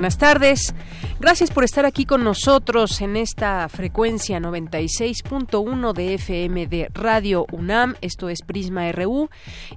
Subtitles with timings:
[0.00, 0.72] Buenas tardes.
[1.20, 7.94] Gracias por estar aquí con nosotros en esta frecuencia 96.1 de FM de Radio UNAM.
[8.00, 9.28] Esto es Prisma RU.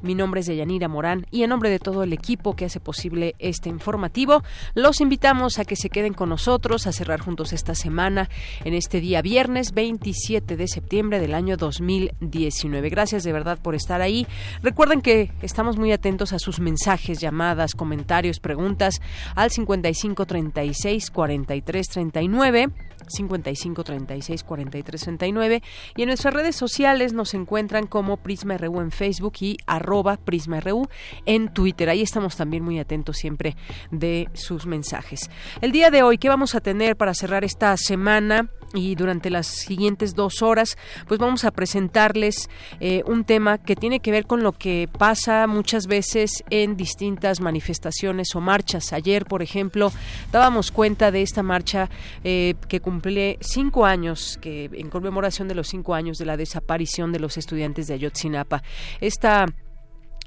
[0.01, 3.35] Mi nombre es Deyanira Morán y en nombre de todo el equipo que hace posible
[3.39, 4.41] este informativo,
[4.73, 8.29] los invitamos a que se queden con nosotros a cerrar juntos esta semana
[8.63, 12.89] en este día viernes 27 de septiembre del año 2019.
[12.89, 14.25] Gracias de verdad por estar ahí.
[14.61, 19.01] Recuerden que estamos muy atentos a sus mensajes, llamadas, comentarios, preguntas
[19.35, 22.69] al 5536 40 43 39
[23.07, 25.63] 55 36 43 39
[25.95, 30.59] y en nuestras redes sociales nos encuentran como Prisma RU en Facebook y arroba Prisma
[30.59, 30.87] RU
[31.25, 31.89] en Twitter.
[31.89, 33.55] Ahí estamos también muy atentos siempre
[33.91, 35.29] de sus mensajes.
[35.61, 38.49] El día de hoy, ¿qué vamos a tener para cerrar esta semana?
[38.73, 43.99] Y durante las siguientes dos horas pues vamos a presentarles eh, un tema que tiene
[43.99, 48.93] que ver con lo que pasa muchas veces en distintas manifestaciones o marchas.
[48.93, 49.91] Ayer, por ejemplo,
[50.31, 51.89] dábamos cuenta de esta marcha
[52.23, 57.11] eh, que cumple cinco años, que en conmemoración de los cinco años de la desaparición
[57.11, 58.63] de los estudiantes de Ayotzinapa.
[59.01, 59.45] Esta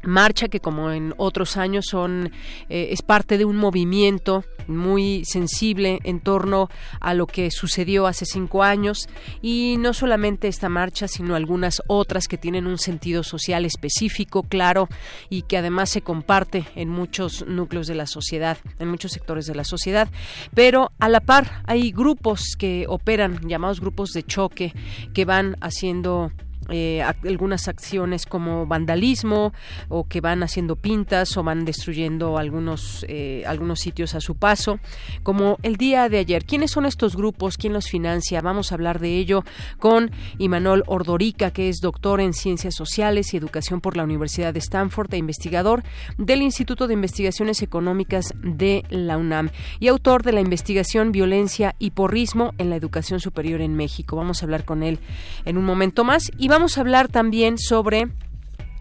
[0.06, 2.32] marcha que como en otros años son
[2.68, 6.68] eh, es parte de un movimiento muy sensible en torno
[7.00, 9.08] a lo que sucedió hace cinco años.
[9.42, 14.88] Y no solamente esta marcha sino algunas otras que tienen un sentido social específico claro
[15.28, 19.54] y que además se comparte en muchos núcleos de la sociedad en muchos sectores de
[19.54, 20.08] la sociedad.
[20.54, 24.74] Pero a la par hay grupos que operan llamados grupos de choque
[25.14, 26.30] que van haciendo
[26.68, 29.52] eh, algunas acciones como vandalismo
[29.88, 34.78] o que van haciendo pintas o van destruyendo algunos eh, algunos sitios a su paso.
[35.22, 38.98] Como el día de ayer quiénes son estos grupos quién los financia vamos a hablar
[38.98, 39.44] de ello
[39.78, 44.58] con Imanol Ordorica que es doctor en ciencias sociales y educación por la Universidad de
[44.58, 45.82] Stanford e investigador
[46.18, 49.50] del Instituto de Investigaciones Económicas de la UNAM
[49.80, 54.16] y autor de la investigación violencia y porrismo en la educación superior en México.
[54.16, 54.98] Vamos a hablar con él
[55.44, 58.08] en un momento más y vamos a hablar también sobre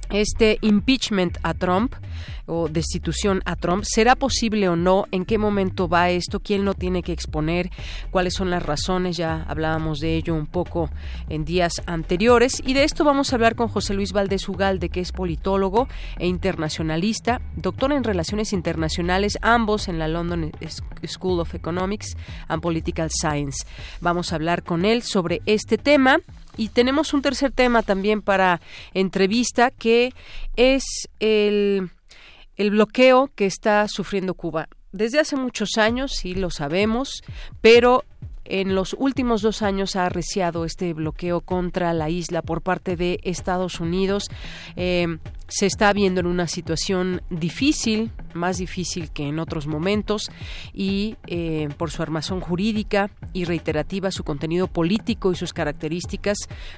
[0.10, 1.94] este impeachment a Trump
[2.46, 3.84] o destitución a Trump.
[3.84, 5.08] ¿Será posible o no?
[5.12, 6.40] ¿En qué momento va esto?
[6.40, 7.70] ¿Quién lo tiene que exponer?
[8.12, 9.18] ¿Cuáles son las razones?
[9.18, 10.90] Ya hablábamos de ello un poco
[11.28, 12.62] en días anteriores.
[12.66, 16.28] Y de esto vamos a hablar con José Luis Valdés Ugalde, que es politólogo e
[16.28, 20.52] internacionalista, doctor en Relaciones Internacionales, ambos en la London
[21.06, 22.16] School of Economics
[22.48, 23.66] and Political Science.
[24.00, 26.20] Vamos a hablar con él sobre este tema
[26.58, 28.62] y tenemos un tercer tema también para
[28.94, 30.14] entrevista que
[30.56, 30.84] es
[31.20, 31.90] el,
[32.58, 34.68] el bloqueo que está sufriendo Cuba.
[34.92, 37.22] Desde hace muchos años, sí lo sabemos,
[37.62, 38.06] pero
[38.46, 43.20] en los últimos dos años ha arreciado este bloqueo contra la isla por parte de
[43.24, 44.30] Estados Unidos.
[44.76, 45.18] Eh,
[45.48, 50.30] se está viendo en una situación difícil, más difícil que en otros momentos,
[50.74, 56.38] y eh, por su armazón jurídica y reiterativa, su contenido político y sus características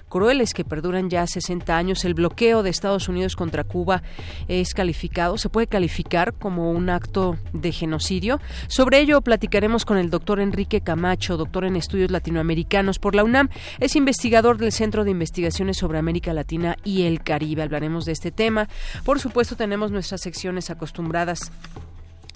[0.09, 4.03] crueles que perduran ya 60 años, el bloqueo de Estados Unidos contra Cuba
[4.47, 8.39] es calificado, se puede calificar como un acto de genocidio.
[8.67, 13.49] Sobre ello platicaremos con el doctor Enrique Camacho, doctor en estudios latinoamericanos por la UNAM,
[13.79, 17.63] es investigador del Centro de Investigaciones sobre América Latina y el Caribe.
[17.63, 18.56] Hablaremos de este tema
[19.03, 21.51] por supuesto, tenemos nuestras secciones acostumbradas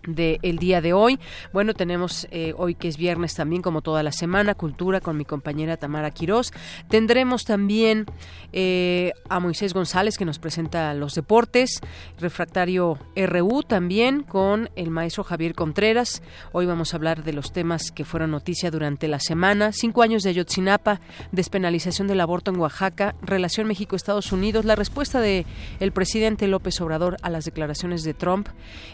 [0.08, 1.20] del día de hoy.
[1.54, 5.26] Bueno, tenemos eh, hoy que es viernes también, como toda la semana, cultura con mi
[5.26, 6.52] compañera Tamara Quirós.
[6.90, 8.06] Tendremos también
[8.54, 11.80] eh, a Moisés González que nos presenta los deportes,
[12.20, 16.22] refractario RU también con el maestro Javier Contreras.
[16.52, 19.72] Hoy vamos a hablar de los temas que fueron noticia durante la semana.
[19.72, 21.00] Cinco años de Ayotzinapa,
[21.32, 25.46] despenalización del aborto en Oaxaca, relación México-Estados Unidos, la respuesta de
[25.80, 28.50] el presidente López Obrador a las declaraciones de Trump.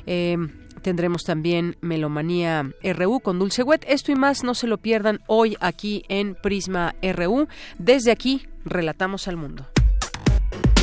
[0.06, 0.38] Eh,
[0.82, 3.86] Tendremos también Melomanía RU con Dulce Wet.
[3.88, 7.48] Esto y más no se lo pierdan hoy aquí en Prisma RU.
[7.78, 9.66] Desde aquí, relatamos al mundo.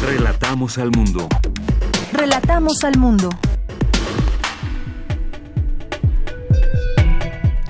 [0.07, 1.29] Relatamos al mundo.
[2.13, 3.31] Relatamos al mundo.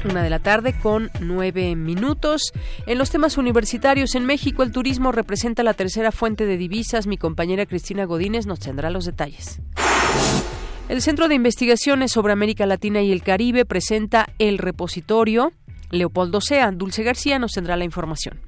[0.05, 2.53] Una de la tarde con nueve minutos.
[2.87, 7.07] En los temas universitarios en México, el turismo representa la tercera fuente de divisas.
[7.07, 9.61] Mi compañera Cristina Godínez nos tendrá los detalles.
[10.87, 15.53] El Centro de Investigaciones sobre América Latina y el Caribe presenta el repositorio.
[15.91, 18.39] Leopoldo Sea, Dulce García nos tendrá la información.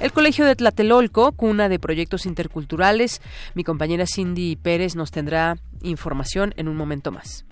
[0.00, 3.22] El Colegio de Tlatelolco, cuna de proyectos interculturales.
[3.54, 7.46] Mi compañera Cindy Pérez nos tendrá información en un momento más.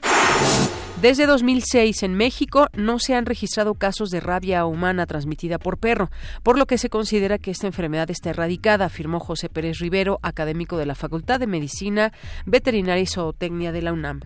[1.00, 6.10] Desde 2006 en México no se han registrado casos de rabia humana transmitida por perro,
[6.42, 10.76] por lo que se considera que esta enfermedad está erradicada, afirmó José Pérez Rivero, académico
[10.76, 12.12] de la Facultad de Medicina,
[12.44, 14.20] Veterinaria y Zootecnia de la UNAM.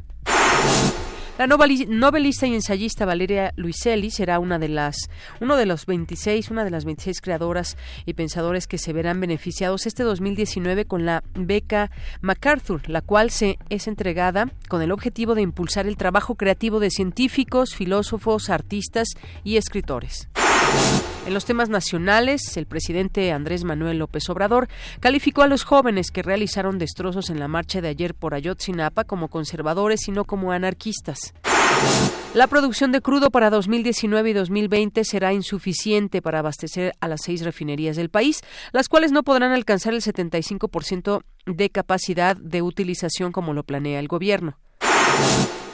[1.36, 5.10] La novelista y ensayista Valeria Luiselli será una de las,
[5.40, 7.76] uno de los 26, una de las 26 creadoras
[8.06, 11.90] y pensadores que se verán beneficiados este 2019 con la beca
[12.20, 16.90] MacArthur, la cual se es entregada con el objetivo de impulsar el trabajo creativo de
[16.90, 19.08] científicos, filósofos, artistas
[19.42, 20.28] y escritores.
[21.26, 24.69] En los temas nacionales, el presidente Andrés Manuel López Obrador
[25.00, 29.29] calificó a los jóvenes que realizaron destrozos en la marcha de ayer por Ayotzinapa como
[29.29, 31.32] conservadores y no como anarquistas.
[32.35, 37.43] La producción de crudo para 2019 y 2020 será insuficiente para abastecer a las seis
[37.43, 38.43] refinerías del país,
[38.73, 44.09] las cuales no podrán alcanzar el 75% de capacidad de utilización como lo planea el
[44.09, 44.59] gobierno.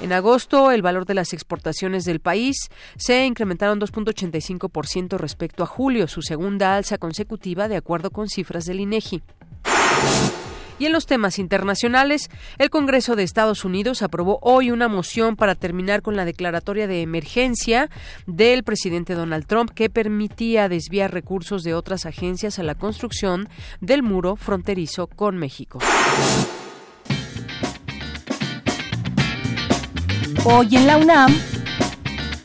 [0.00, 6.08] En agosto, el valor de las exportaciones del país se incrementaron 2.85% respecto a julio,
[6.08, 9.23] su segunda alza consecutiva de acuerdo con cifras del INEGI.
[10.79, 15.55] Y en los temas internacionales, el Congreso de Estados Unidos aprobó hoy una moción para
[15.55, 17.91] terminar con la declaratoria de emergencia
[18.26, 23.50] del presidente Donald Trump que permitía desviar recursos de otras agencias a la construcción
[23.82, 25.81] del muro fronterizo con México.
[30.44, 31.38] Hoy en la UNAM,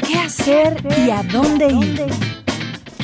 [0.05, 2.05] ¿qué hacer y a dónde ir?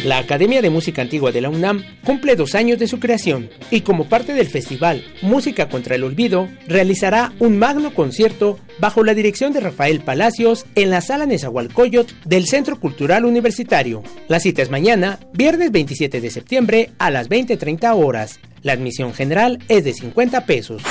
[0.03, 3.81] La Academia de Música Antigua de la UNAM cumple dos años de su creación y
[3.81, 9.53] como parte del festival Música contra el Olvido, realizará un magno concierto bajo la dirección
[9.53, 14.03] de Rafael Palacios en la Sala Nezahualcóyotl del Centro Cultural Universitario.
[14.27, 18.39] La cita es mañana, viernes 27 de septiembre a las 20.30 horas.
[18.63, 20.83] La admisión general es de 50 pesos.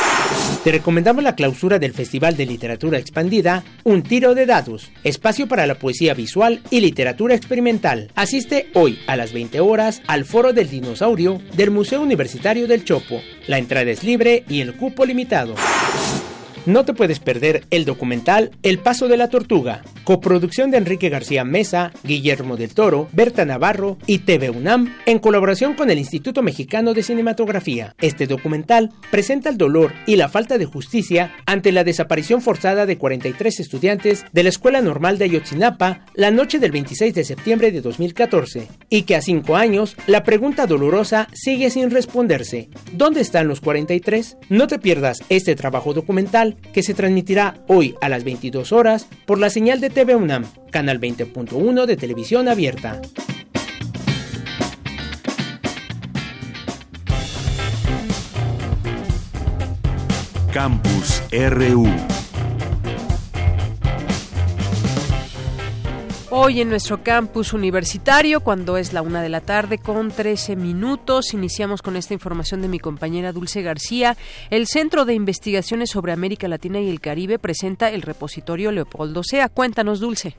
[0.65, 5.67] Te recomendamos la clausura del Festival de Literatura Expandida, Un Tiro de Dados, espacio para
[5.67, 8.11] la poesía visual y literatura experimental.
[8.15, 13.23] Asiste hoy a las 20 horas al Foro del Dinosaurio del Museo Universitario del Chopo.
[13.47, 15.55] La entrada es libre y el cupo limitado.
[16.67, 21.43] No te puedes perder el documental El Paso de la Tortuga, coproducción de Enrique García
[21.43, 26.93] Mesa, Guillermo del Toro, Berta Navarro y TV UNAM, en colaboración con el Instituto Mexicano
[26.93, 27.95] de Cinematografía.
[27.99, 32.99] Este documental presenta el dolor y la falta de justicia ante la desaparición forzada de
[32.99, 37.81] 43 estudiantes de la Escuela Normal de Ayotzinapa la noche del 26 de septiembre de
[37.81, 42.69] 2014, y que a cinco años la pregunta dolorosa sigue sin responderse.
[42.93, 44.37] ¿Dónde están los 43?
[44.51, 49.39] No te pierdas este trabajo documental que se transmitirá hoy a las 22 horas por
[49.39, 53.01] la señal de TV UNAM, canal 20.1 de televisión abierta.
[60.53, 61.87] Campus RU
[66.33, 71.35] Hoy en nuestro campus universitario, cuando es la una de la tarde con 13 minutos,
[71.35, 74.17] iniciamos con esta información de mi compañera Dulce García.
[74.49, 79.49] El Centro de Investigaciones sobre América Latina y el Caribe presenta el repositorio Leopoldo Sea.
[79.49, 80.37] Cuéntanos, Dulce.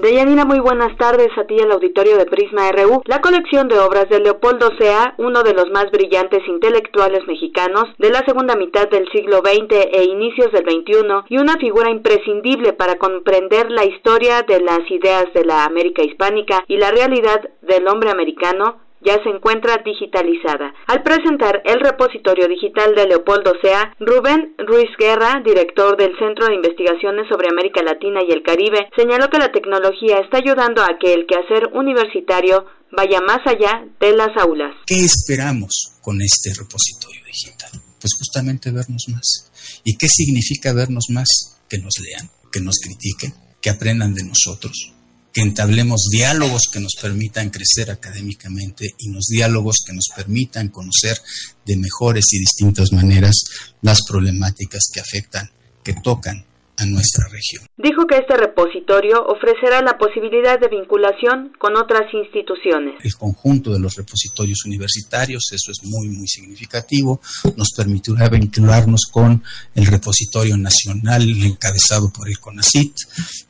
[0.00, 3.02] Deyanira, muy buenas tardes a ti el auditorio de Prisma RU.
[3.04, 8.08] La colección de obras de Leopoldo Sea, uno de los más brillantes intelectuales mexicanos de
[8.08, 12.96] la segunda mitad del siglo XX e inicios del XXI y una figura imprescindible para
[12.96, 18.10] comprender la historia de las ideas de la América hispánica y la realidad del hombre
[18.10, 20.72] americano, ya se encuentra digitalizada.
[20.86, 26.54] Al presentar el repositorio digital de Leopoldo Sea, Rubén Ruiz Guerra, director del Centro de
[26.54, 31.14] Investigaciones sobre América Latina y el Caribe, señaló que la tecnología está ayudando a que
[31.14, 34.74] el quehacer universitario vaya más allá de las aulas.
[34.86, 37.70] ¿Qué esperamos con este repositorio digital?
[38.00, 39.50] Pues justamente vernos más.
[39.84, 41.58] ¿Y qué significa vernos más?
[41.68, 44.92] Que nos lean, que nos critiquen, que aprendan de nosotros,
[45.32, 51.16] que entablemos diálogos que nos permitan crecer académicamente y los diálogos que nos permitan conocer
[51.64, 53.36] de mejores y distintas maneras
[53.82, 55.50] las problemáticas que afectan,
[55.84, 56.44] que tocan
[56.80, 57.64] a nuestra región.
[57.76, 62.94] Dijo que este repositorio ofrecerá la posibilidad de vinculación con otras instituciones.
[63.04, 67.20] El conjunto de los repositorios universitarios, eso es muy, muy significativo,
[67.56, 69.42] nos permitirá vincularnos con
[69.74, 72.94] el repositorio nacional encabezado por el CONACIT,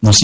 [0.00, 0.18] nos,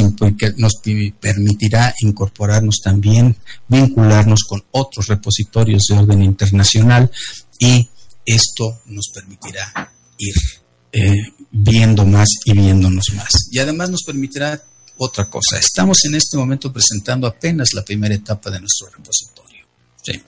[0.56, 0.72] nos
[1.20, 3.36] permitirá incorporarnos también,
[3.68, 7.10] vincularnos con otros repositorios de orden internacional
[7.58, 7.88] y
[8.24, 10.34] esto nos permitirá ir
[10.96, 13.28] eh, viendo más y viéndonos más.
[13.50, 14.62] Y además nos permitirá
[14.96, 15.58] otra cosa.
[15.58, 19.66] Estamos en este momento presentando apenas la primera etapa de nuestro repositorio.
[20.02, 20.22] Sí,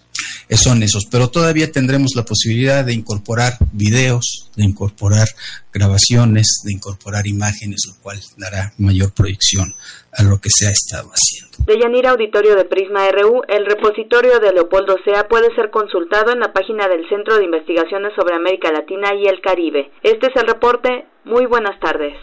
[0.56, 5.28] son esos, pero todavía tendremos la posibilidad de incorporar videos, de incorporar
[5.72, 9.74] grabaciones, de incorporar imágenes, lo cual dará mayor proyección
[10.12, 11.57] a lo que se ha estado haciendo.
[11.66, 16.40] De Yanira Auditorio de Prisma RU, el repositorio de Leopoldo Sea puede ser consultado en
[16.40, 19.90] la página del Centro de Investigaciones sobre América Latina y el Caribe.
[20.02, 21.06] Este es el reporte.
[21.24, 22.14] Muy buenas tardes.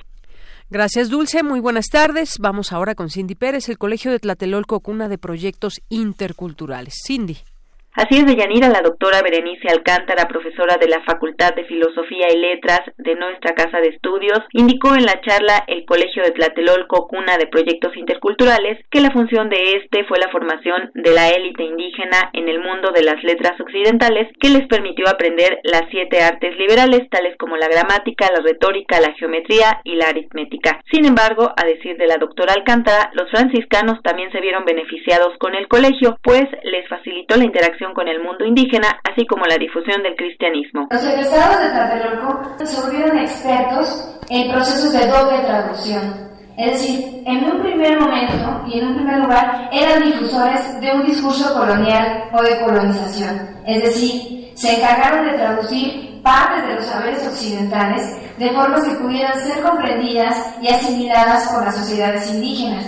[0.70, 1.44] Gracias, Dulce.
[1.44, 2.38] Muy buenas tardes.
[2.39, 6.96] Vamos ahora con Cindy Pérez, el Colegio de Tlatelolco, cuna de proyectos interculturales.
[7.06, 7.38] Cindy.
[7.96, 12.82] Así es, Deyanira, la doctora Berenice Alcántara, profesora de la Facultad de Filosofía y Letras
[12.98, 17.48] de nuestra Casa de Estudios, indicó en la charla El Colegio de Tlatelolco, cuna de
[17.48, 22.50] proyectos interculturales, que la función de este fue la formación de la élite indígena en
[22.50, 27.38] el mundo de las letras occidentales, que les permitió aprender las siete artes liberales, tales
[27.38, 30.82] como la gramática, la retórica, la geometría y la aritmética.
[30.92, 35.56] Sin embargo, a decir de la doctora Alcántara, los franciscanos también se vieron beneficiados con
[35.56, 40.01] el colegio, pues les facilitó la interacción con el mundo indígena, así como la difusión
[40.04, 40.88] del cristianismo.
[40.92, 46.25] Los egresados de Tlatelolco se volvieron expertos en procesos de doble traducción.
[46.58, 51.06] Es decir, en un primer momento y en un primer lugar eran difusores de un
[51.06, 53.42] discurso colonial o de colonización.
[53.68, 59.38] Es decir, se encargaron de traducir partes de los saberes occidentales de formas que pudieran
[59.39, 62.86] ser comprendidas y asimiladas por las sociedades indígenas.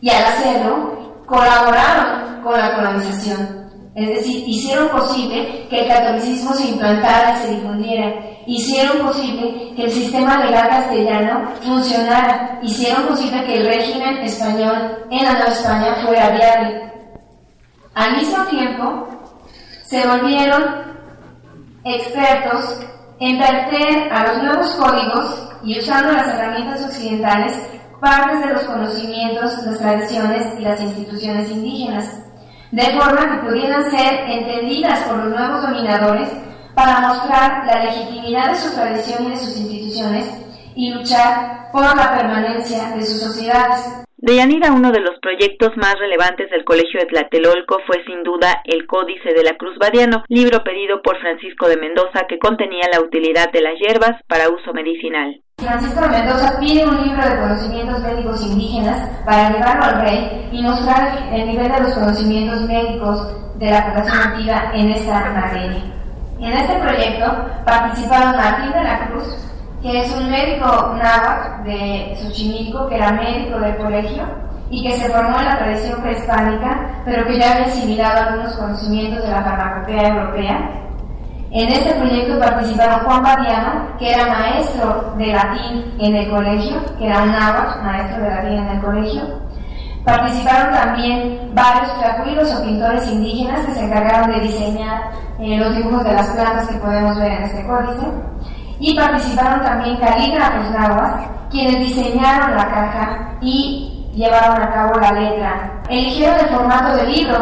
[0.00, 3.65] Y al hacerlo, colaboraron con la colonización.
[3.96, 8.14] Es decir, hicieron posible que el catolicismo se implantara y se difundiera.
[8.46, 12.60] Hicieron posible que el sistema legal castellano funcionara.
[12.62, 16.92] Hicieron posible que el régimen español en la Nueva España fuera viable.
[17.94, 19.08] Al mismo tiempo,
[19.86, 20.62] se volvieron
[21.82, 22.78] expertos
[23.18, 27.54] en verter a los nuevos códigos y usando las herramientas occidentales
[27.98, 32.25] partes de los conocimientos, las tradiciones y las instituciones indígenas
[32.70, 36.28] de forma que pudieran ser entendidas por los nuevos dominadores
[36.74, 40.26] para mostrar la legitimidad de su tradición y de sus instituciones
[40.74, 44.05] y luchar por la permanencia de sus sociedades.
[44.26, 48.60] De Yanira, uno de los proyectos más relevantes del Colegio de Tlatelolco fue sin duda
[48.64, 52.98] el Códice de la Cruz Badiano, libro pedido por Francisco de Mendoza que contenía la
[53.02, 55.40] utilidad de las hierbas para uso medicinal.
[55.58, 60.60] Francisco de Mendoza pide un libro de conocimientos médicos indígenas para llevarlo al rey y
[60.60, 65.84] mostrar el nivel de los conocimientos médicos de la población nativa en esta materia.
[66.40, 67.26] En este proyecto
[67.64, 69.46] participaron Martín de la Cruz,
[69.90, 74.24] que es un médico náhuatl de Xochimilco, que era médico del colegio
[74.68, 79.22] y que se formó en la tradición prehispánica, pero que ya había asimilado algunos conocimientos
[79.22, 80.86] de la farmacopea europea
[81.52, 87.06] en este proyecto participaron Juan Badiano, que era maestro de latín en el colegio, que
[87.06, 89.22] era un náhuatl, maestro de latín en el colegio.
[90.04, 96.04] Participaron también varios tlacuilos o pintores indígenas que se encargaron de diseñar eh, los dibujos
[96.04, 98.06] de las plantas que podemos ver en este códice.
[98.78, 101.12] Y participaron también calígrafos nahuas,
[101.50, 105.82] quienes diseñaron la caja y llevaron a cabo la letra.
[105.88, 107.38] Eligieron el formato de libro,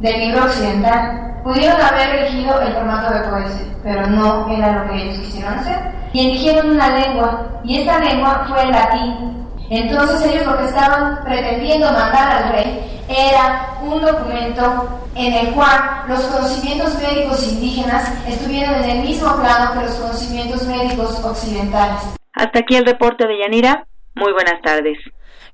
[0.00, 5.02] del libro occidental, Pudieron haber elegido el formato de poesía, pero no era lo que
[5.02, 5.78] ellos quisieron hacer.
[6.12, 9.37] Y eligieron una lengua, y esa lengua fue el latín.
[9.70, 16.04] Entonces ellos lo que estaban pretendiendo mandar al rey era un documento en el cual
[16.08, 22.00] los conocimientos médicos indígenas estuvieran en el mismo plano que los conocimientos médicos occidentales.
[22.32, 23.86] Hasta aquí el reporte de Yanira.
[24.14, 24.98] Muy buenas tardes.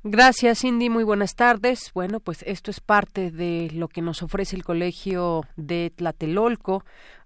[0.07, 0.91] Gracias, Cindy.
[0.91, 1.91] Muy buenas tardes.
[1.95, 6.85] Bueno, pues esto es parte de lo que nos ofrece el Colegio de Tlatelolco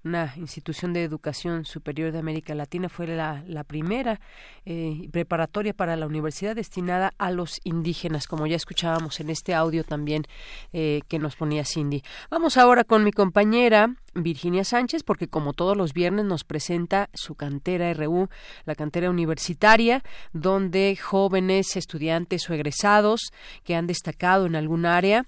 [0.09, 4.21] una institución de educación superior de América Latina, fue la, primera
[4.65, 9.85] eh, preparatoria para la universidad destinada a los indígenas, como ya escuchábamos en este audio
[9.85, 10.25] también
[10.73, 12.03] eh, que nos ponía Cindy.
[12.31, 17.35] Vamos ahora con mi compañera Virginia Sánchez, porque como todos los viernes nos presenta su
[17.35, 18.29] cantera RU,
[18.65, 23.31] la cantera universitaria, donde jóvenes, estudiantes o egresados
[23.63, 25.27] que han destacado en algún área,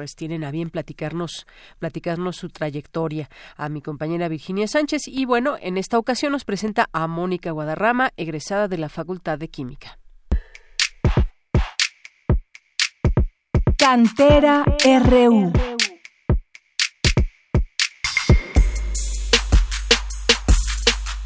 [0.00, 1.46] pues tienen a bien platicarnos,
[1.78, 3.28] platicarnos su trayectoria
[3.58, 8.10] a mi compañera Virginia Sánchez y bueno, en esta ocasión nos presenta a Mónica Guadarrama,
[8.16, 9.98] egresada de la Facultad de Química.
[13.76, 14.64] Cantera
[15.04, 15.52] RU.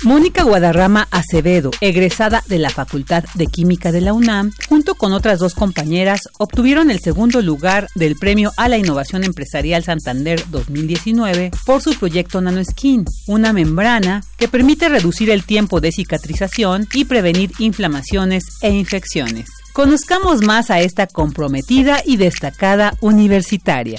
[0.04, 5.38] Mónica Guadarrama Acevedo, egresada de la Facultad de Química de la UNAM, junto con otras
[5.38, 11.80] dos compañeras, obtuvieron el segundo lugar del Premio a la Innovación Empresarial Santander 2019 por
[11.80, 18.44] su proyecto NanoSkin, una membrana que permite reducir el tiempo de cicatrización y prevenir inflamaciones
[18.60, 19.48] e infecciones.
[19.72, 23.98] Conozcamos más a esta comprometida y destacada universitaria.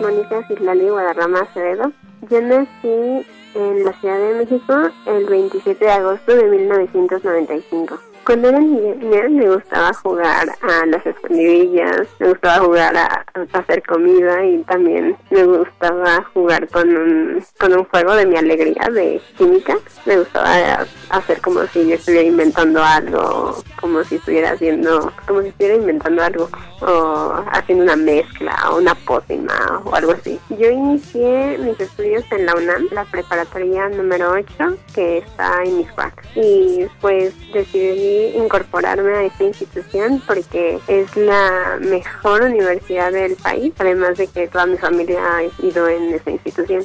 [0.00, 1.92] Mónica Cislali Guadarrama Acevedo.
[2.30, 4.74] Yo nací en la Ciudad de México
[5.06, 7.98] el 27 de agosto de 1995.
[8.24, 14.44] Cuando era niña me gustaba jugar a las escondidillas, me gustaba jugar a, hacer comida
[14.46, 19.76] y también me gustaba jugar con un, con un juego de mi alegría de química.
[20.06, 25.48] Me gustaba hacer como si yo estuviera inventando algo, como si estuviera haciendo, como si
[25.48, 26.48] estuviera inventando algo,
[26.80, 30.40] o haciendo una mezcla, o una pócima, o algo así.
[30.48, 36.24] Yo inicié mis estudios en la UNAM, la preparatoria número 8, que está en Miscuac,
[36.34, 44.18] y pues decidí incorporarme a esta institución porque es la mejor universidad del país, además
[44.18, 46.84] de que toda mi familia ha ido en esa institución.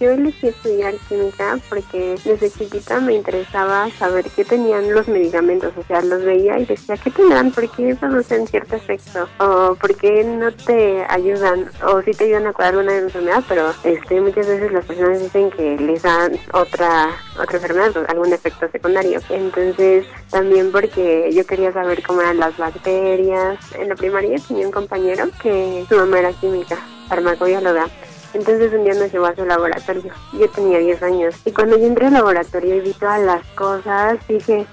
[0.00, 5.82] Yo elegí estudiar química porque desde chiquita me interesaba saber qué tenían los medicamentos, o
[5.84, 7.50] sea, los veía y decía, ¿qué tendrán?
[7.52, 9.28] ¿Por qué producen cierto efecto?
[9.38, 11.70] ¿O por qué no te ayudan?
[11.86, 15.50] O si te ayudan a curar una enfermedad, pero este, muchas veces las personas dicen
[15.50, 19.20] que les dan otra, otra enfermedad, algún efecto secundario.
[19.30, 23.58] Entonces, también porque yo quería saber cómo eran las bacterias.
[23.74, 26.76] En la primaria tenía un compañero que su mamá era química,
[27.08, 27.88] farmacobióloga.
[28.34, 30.12] Entonces un día nos llevó a su laboratorio.
[30.32, 31.34] Yo tenía 10 años.
[31.44, 34.66] Y cuando yo entré al laboratorio y vi todas las cosas, dije,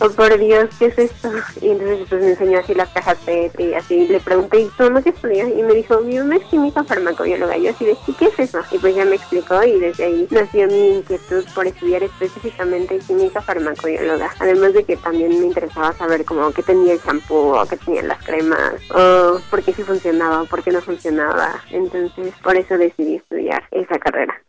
[0.00, 1.30] oh por Dios, ¿qué es esto?
[1.60, 4.06] Y entonces pues me enseñó así las cajas PET y así.
[4.08, 5.12] Le pregunté, ¿y tú no qué?
[5.32, 7.56] Y me dijo, mi mamá es química farmacobióloga.
[7.56, 8.60] Yo así ¿y qué es eso?
[8.70, 13.40] Y pues ya me explicó y desde ahí nació mi inquietud por estudiar específicamente química
[13.40, 14.30] farmacobióloga.
[14.38, 18.08] Además de que también me interesaba saber como qué tenía el champú o qué tenían
[18.08, 21.62] las cremas o por qué sí funcionaba o por qué no funcionaba.
[21.70, 24.40] Entonces por eso decidí estudiar esa carrera.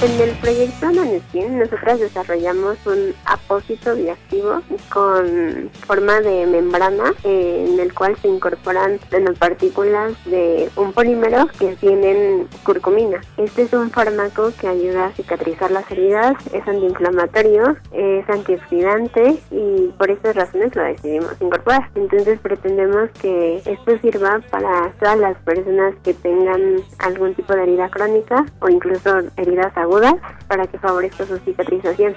[0.00, 7.92] En el proyecto Naneskin nosotras desarrollamos un apósito bioactivo con forma de membrana en el
[7.92, 13.20] cual se incorporan nanopartículas de un polímero que tienen curcumina.
[13.38, 19.88] Este es un fármaco que ayuda a cicatrizar las heridas, es antiinflamatorio, es antioxidante y
[19.98, 21.90] por estas razones lo decidimos incorporar.
[21.96, 27.90] Entonces pretendemos que esto sirva para todas las personas que tengan algún tipo de herida
[27.90, 29.87] crónica o incluso heridas agudas
[30.46, 32.14] para que favorezca su cicatrización.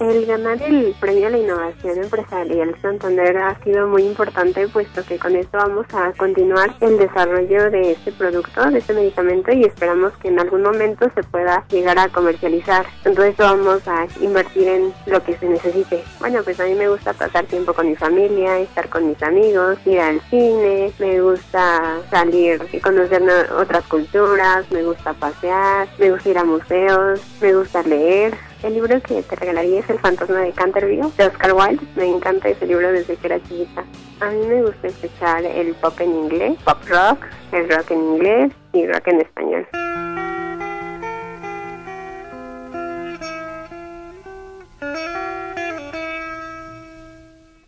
[0.00, 5.18] El ganar el premio a la innovación empresarial Santander ha sido muy importante puesto que
[5.18, 10.12] con esto vamos a continuar el desarrollo de este producto, de este medicamento y esperamos
[10.18, 12.86] que en algún momento se pueda llegar a comercializar.
[13.04, 16.04] Entonces vamos a invertir en lo que se necesite.
[16.20, 19.78] Bueno, pues a mí me gusta pasar tiempo con mi familia, estar con mis amigos,
[19.84, 23.20] ir al cine, me gusta salir y conocer
[23.58, 29.00] otras culturas, me gusta pasear, me gusta ir a museos, me gusta leer el libro
[29.02, 31.86] que te regalaría es El fantasma de Canterville, de Oscar Wilde.
[31.96, 33.84] Me encanta ese libro desde que era chiquita.
[34.20, 38.52] A mí me gusta escuchar el pop en inglés, pop rock, el rock en inglés
[38.72, 39.68] y rock en español.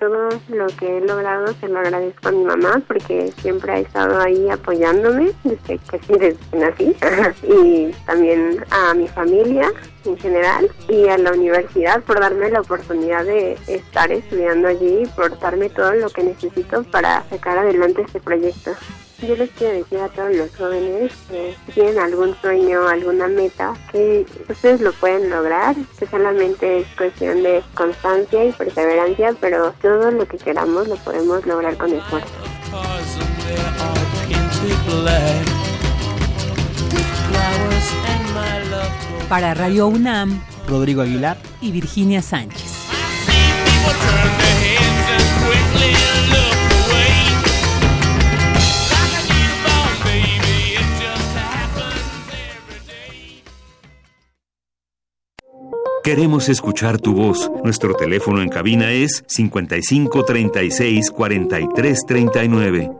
[0.01, 4.19] todo lo que he logrado se lo agradezco a mi mamá porque siempre ha estado
[4.19, 6.97] ahí apoyándome desde que, desde que nací
[7.47, 9.71] y también a mi familia
[10.05, 15.07] en general y a la universidad por darme la oportunidad de estar estudiando allí y
[15.07, 18.73] por darme todo lo que necesito para sacar adelante este proyecto.
[19.27, 24.25] Yo les quiero decir a todos los jóvenes que tienen algún sueño, alguna meta, que
[24.49, 30.27] ustedes lo pueden lograr, que solamente es cuestión de constancia y perseverancia, pero todo lo
[30.27, 32.33] que queramos lo podemos lograr con esfuerzo.
[39.31, 42.65] Para Radio UNAM, Rodrigo Aguilar y Virginia Sánchez.
[56.03, 57.49] Queremos escuchar tu voz.
[57.63, 63.00] Nuestro teléfono en cabina es 55 36 43 39.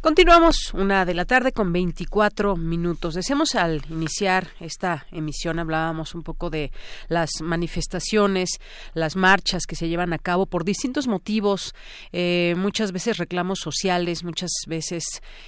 [0.00, 3.14] Continuamos una de la tarde con 24 minutos.
[3.14, 6.70] Decíamos al iniciar esta emisión, hablábamos un poco de
[7.08, 8.60] las manifestaciones,
[8.94, 11.74] las marchas que se llevan a cabo por distintos motivos,
[12.12, 15.04] eh, muchas veces reclamos sociales, muchas veces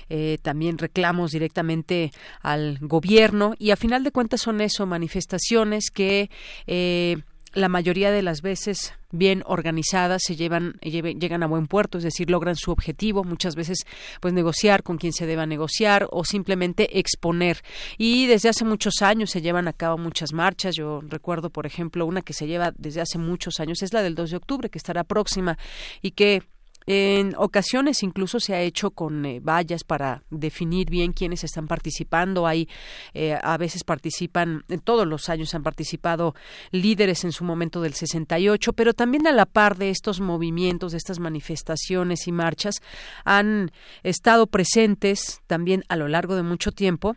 [0.08, 2.10] eh, también reclamos directamente
[2.42, 6.28] al gobierno y a final de cuentas son eso, manifestaciones que
[6.66, 7.18] eh,
[7.52, 12.30] la mayoría de las veces bien organizadas se llevan llegan a buen puerto, es decir,
[12.30, 13.84] logran su objetivo, muchas veces
[14.20, 17.62] pues negociar con quien se deba negociar o simplemente exponer.
[17.98, 20.76] Y desde hace muchos años se llevan a cabo muchas marchas.
[20.76, 24.14] Yo recuerdo, por ejemplo, una que se lleva desde hace muchos años es la del
[24.14, 25.58] 2 de octubre que estará próxima
[26.02, 26.42] y que
[26.86, 32.46] en ocasiones incluso se ha hecho con eh, vallas para definir bien quiénes están participando.
[32.46, 32.68] Hay
[33.14, 36.34] eh, a veces participan, todos los años han participado
[36.70, 40.98] líderes en su momento del 68, pero también a la par de estos movimientos, de
[40.98, 42.76] estas manifestaciones y marchas,
[43.24, 47.16] han estado presentes también a lo largo de mucho tiempo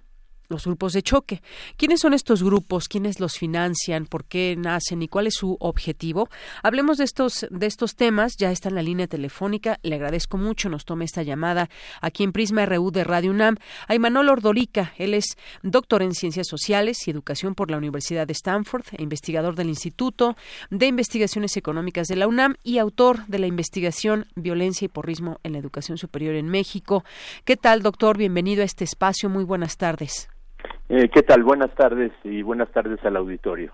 [0.53, 1.41] los grupos de choque.
[1.77, 2.87] ¿Quiénes son estos grupos?
[2.87, 4.05] ¿Quiénes los financian?
[4.05, 5.01] ¿Por qué nacen?
[5.01, 6.29] ¿Y cuál es su objetivo?
[6.61, 8.37] Hablemos de estos, de estos temas.
[8.37, 9.79] Ya está en la línea telefónica.
[9.83, 10.69] Le agradezco mucho.
[10.69, 11.69] Nos tome esta llamada
[12.01, 13.57] aquí en Prisma RU de Radio UNAM.
[13.87, 14.93] A Imanol Ordorica.
[14.97, 19.55] Él es doctor en Ciencias Sociales y Educación por la Universidad de Stanford, e investigador
[19.55, 20.37] del Instituto
[20.69, 25.53] de Investigaciones Económicas de la UNAM y autor de la investigación Violencia y Porrismo en
[25.53, 27.03] la Educación Superior en México.
[27.43, 28.17] ¿Qué tal, doctor?
[28.17, 29.29] Bienvenido a este espacio.
[29.29, 30.29] Muy buenas tardes.
[30.89, 31.43] Eh, ¿Qué tal?
[31.43, 33.73] Buenas tardes y buenas tardes al auditorio.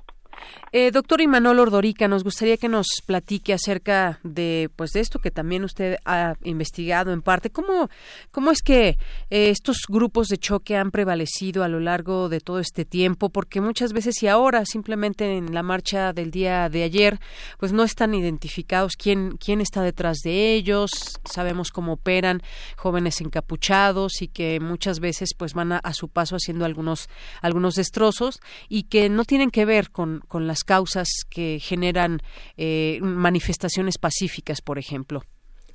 [0.72, 5.32] Eh, doctor Imanol Ordorica, nos gustaría que nos platique acerca de, pues, de esto que
[5.32, 7.50] también usted ha investigado en parte.
[7.50, 7.90] ¿Cómo,
[8.30, 8.90] cómo es que
[9.32, 13.30] eh, estos grupos de choque han prevalecido a lo largo de todo este tiempo?
[13.30, 17.20] Porque muchas veces y ahora, simplemente en la marcha del día de ayer,
[17.58, 20.92] pues no están identificados quién, quién está detrás de ellos.
[21.26, 22.44] Sabemos cómo operan
[22.78, 27.10] jóvenes encapuchados y que muchas veces, pues, van a, a su paso haciendo algunos,
[27.42, 32.20] algunos destrozos y que no tienen que ver con con las causas que generan
[32.56, 35.24] eh, manifestaciones pacíficas, por ejemplo.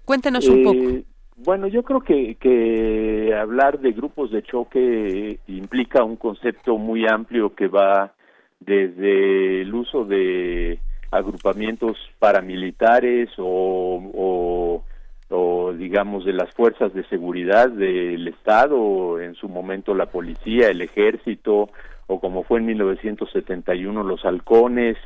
[0.07, 0.79] Cuéntenos un poco.
[0.79, 1.05] Eh,
[1.37, 7.55] bueno, yo creo que, que hablar de grupos de choque implica un concepto muy amplio
[7.55, 8.15] que va
[8.61, 10.79] desde el uso de
[11.11, 14.83] agrupamientos paramilitares o,
[15.31, 20.81] o, digamos de las fuerzas de seguridad del Estado, en su momento la policía, el
[20.81, 21.71] ejército,
[22.07, 24.97] o como fue en 1971 los halcones,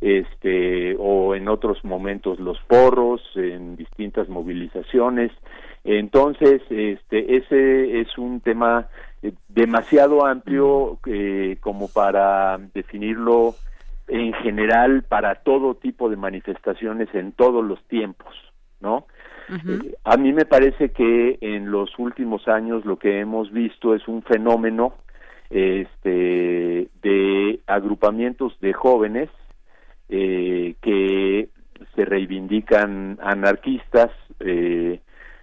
[0.00, 5.32] este, o en otros momentos los porros, en distintas movilizaciones.
[5.84, 8.88] Entonces, este, ese es un tema
[9.22, 13.54] eh, demasiado amplio eh, como para definirlo
[14.08, 18.34] en general para todo tipo de manifestaciones en todos los tiempos,
[18.80, 19.06] ¿no?
[19.50, 24.06] Eh, a mí me parece que en los últimos años lo que hemos visto es
[24.06, 24.94] un fenómeno
[25.50, 29.30] este, de agrupamientos de jóvenes
[30.08, 31.48] eh, que
[31.94, 35.00] se reivindican anarquistas eh,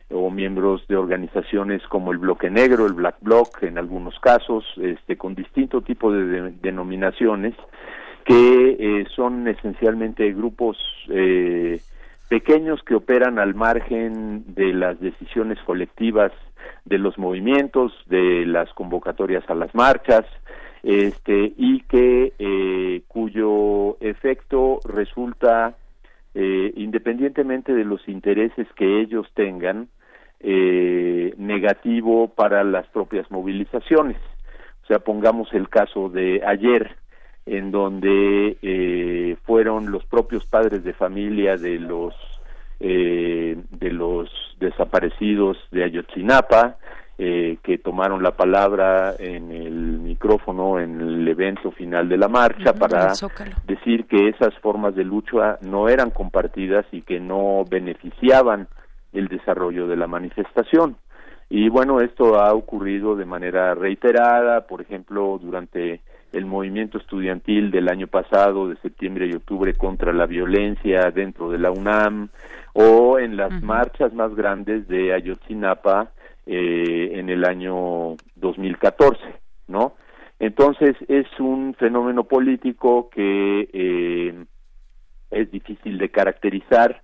[0.09, 5.17] o miembros de organizaciones como el Bloque Negro, el Black Bloc, en algunos casos, este,
[5.17, 7.55] con distinto tipo de, denominaciones,
[8.23, 10.77] que eh, son esencialmente grupos
[12.29, 16.31] pequeños que operan al margen de las decisiones colectivas
[16.85, 20.25] de los movimientos, de las convocatorias a las marchas,
[20.83, 25.75] este, y que eh, cuyo efecto resulta,
[26.35, 29.87] eh, independientemente de los intereses que ellos tengan,
[30.41, 34.17] eh, negativo para las propias movilizaciones.
[34.83, 36.95] O sea, pongamos el caso de ayer,
[37.45, 42.15] en donde fueron los propios padres de familia de los
[42.79, 44.29] eh, de los
[44.59, 46.75] desaparecidos de Ayotzinapa,
[47.17, 52.73] eh, que tomaron la palabra en el micrófono en el evento final de la marcha
[52.73, 53.13] para
[53.65, 58.67] decir que esas formas de lucha no eran compartidas y que no beneficiaban
[59.13, 60.97] el desarrollo de la manifestación.
[61.49, 66.01] Y bueno, esto ha ocurrido de manera reiterada, por ejemplo, durante
[66.35, 71.59] el movimiento estudiantil del año pasado, de septiembre y octubre, contra la violencia dentro de
[71.59, 72.29] la UNAM,
[72.73, 76.11] o en las marchas más grandes de Ayotzinapa
[76.45, 79.17] eh, en el año 2014,
[79.67, 79.93] ¿no?
[80.39, 84.45] Entonces es un fenómeno político que eh,
[85.31, 87.01] es difícil de caracterizar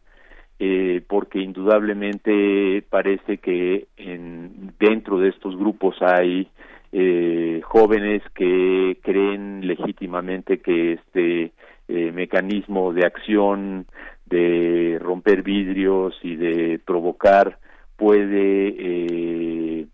[0.59, 6.49] eh, porque indudablemente parece que en, dentro de estos grupos hay
[6.91, 11.51] eh, jóvenes que creen legítimamente que este
[11.87, 13.85] eh, mecanismo de acción
[14.25, 17.59] de romper vidrios y de provocar
[17.97, 19.87] puede eh,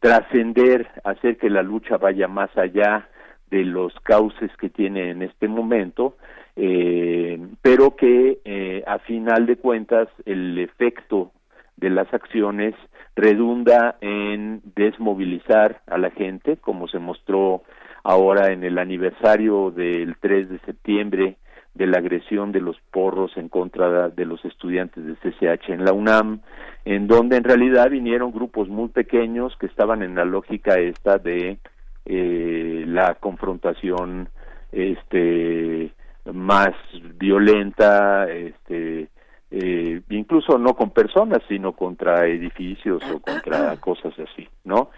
[0.00, 3.08] trascender, hacer que la lucha vaya más allá
[3.50, 6.16] de los cauces que tiene en este momento
[6.56, 11.32] eh, pero que eh, a final de cuentas el efecto
[11.76, 12.74] de las acciones
[13.14, 17.62] redunda en desmovilizar a la gente, como se mostró
[18.04, 21.36] ahora en el aniversario del 3 de septiembre
[21.74, 25.92] de la agresión de los porros en contra de los estudiantes de CCH en la
[25.92, 26.40] UNAM,
[26.84, 31.58] en donde en realidad vinieron grupos muy pequeños que estaban en la lógica esta de
[32.04, 34.28] eh, la confrontación
[34.70, 35.92] este
[36.30, 36.74] más
[37.16, 39.08] violenta, este,
[39.52, 44.90] eh, incluso no con personas, sino contra edificios o contra cosas así, ¿no?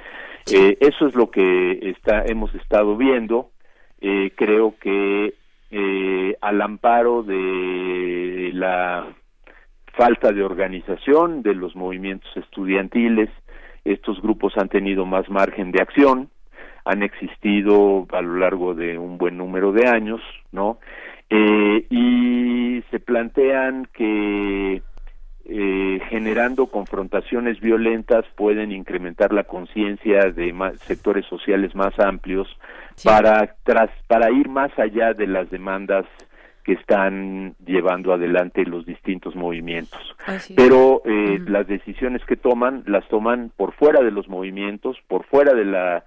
[0.51, 3.51] Eh, eso es lo que está, hemos estado viendo.
[4.01, 5.35] Eh, creo que
[5.71, 9.07] eh, al amparo de la
[9.95, 13.31] falta de organización de los movimientos estudiantiles,
[13.85, 16.31] estos grupos han tenido más margen de acción,
[16.85, 20.21] han existido a lo largo de un buen número de años,
[20.53, 20.79] ¿no?
[21.37, 24.83] Eh, y se plantean que
[25.47, 32.47] eh, generando confrontaciones violentas pueden incrementar la conciencia de sectores sociales más amplios
[33.03, 36.07] para tras, para ir más allá de las demandas
[36.63, 40.01] que están llevando adelante los distintos movimientos.
[40.55, 45.53] Pero eh, las decisiones que toman las toman por fuera de los movimientos, por fuera
[45.53, 46.05] de la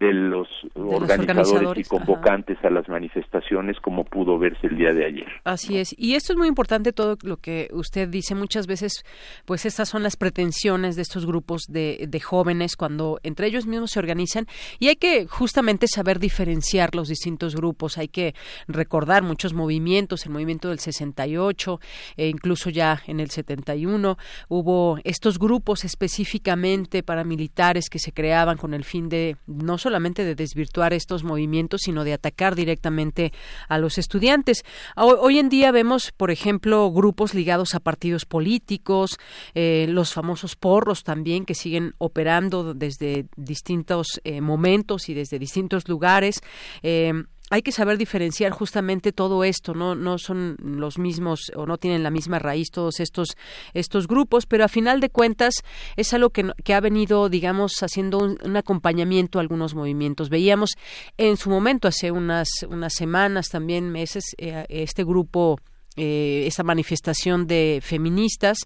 [0.00, 5.28] de los, organizadores, y convocantes a las manifestaciones como pudo verse el día de ayer.
[5.44, 5.94] Así es.
[5.98, 9.04] Y esto es muy importante todo lo que usted dice muchas veces,
[9.44, 13.90] pues estas son las pretensiones de estos grupos de, de jóvenes cuando entre ellos mismos
[13.90, 14.46] se organizan
[14.78, 18.34] y hay que justamente saber diferenciar los distintos grupos, hay que
[18.68, 21.78] recordar muchos movimientos, el movimiento del 68
[22.16, 24.16] e incluso ya en el 71
[24.48, 30.24] hubo estos grupos específicamente paramilitares que se creaban con el fin de no solo solamente
[30.24, 33.32] de desvirtuar estos movimientos, sino de atacar directamente
[33.68, 34.62] a los estudiantes.
[34.94, 39.18] Hoy, en día vemos, por ejemplo, grupos ligados a partidos políticos,
[39.52, 45.88] eh, los famosos porros también que siguen operando desde distintos eh, momentos y desde distintos
[45.88, 46.40] lugares.
[46.84, 47.12] Eh,
[47.50, 52.02] hay que saber diferenciar justamente todo esto, no no son los mismos o no tienen
[52.02, 53.36] la misma raíz todos estos
[53.74, 55.54] estos grupos, pero a final de cuentas
[55.96, 60.28] es algo que, que ha venido, digamos, haciendo un, acompañamiento a algunos movimientos.
[60.28, 60.70] Veíamos
[61.18, 65.58] en su momento hace unas unas semanas también meses eh, este grupo
[66.02, 68.60] eh, esa manifestación de feministas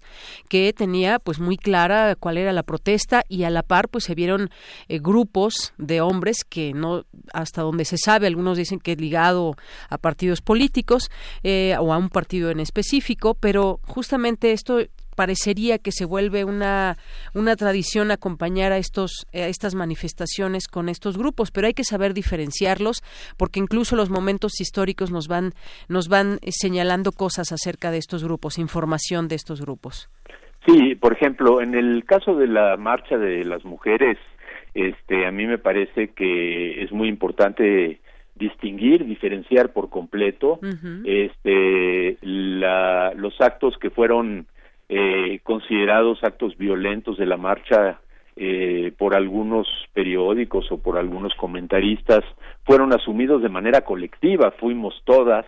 [0.47, 4.15] que tenía pues muy clara cuál era la protesta y a la par pues se
[4.15, 4.49] vieron
[4.87, 9.57] eh, grupos de hombres que no hasta donde se sabe algunos dicen que es ligado
[9.89, 11.11] a partidos políticos
[11.43, 14.79] eh, o a un partido en específico pero justamente esto
[15.15, 16.97] parecería que se vuelve una,
[17.33, 22.13] una tradición acompañar a, estos, a estas manifestaciones con estos grupos, pero hay que saber
[22.13, 23.01] diferenciarlos
[23.37, 25.53] porque incluso los momentos históricos nos van,
[25.87, 30.09] nos van señalando cosas acerca de estos grupos, información de estos grupos.
[30.67, 34.17] Sí, por ejemplo, en el caso de la marcha de las mujeres,
[34.73, 37.99] este, a mí me parece que es muy importante
[38.35, 40.59] distinguir, diferenciar por completo,
[41.05, 44.47] este, la, los actos que fueron
[44.89, 47.99] eh, considerados actos violentos de la marcha
[48.37, 52.23] eh, por algunos periódicos o por algunos comentaristas
[52.65, 55.45] fueron asumidos de manera colectiva, fuimos todas,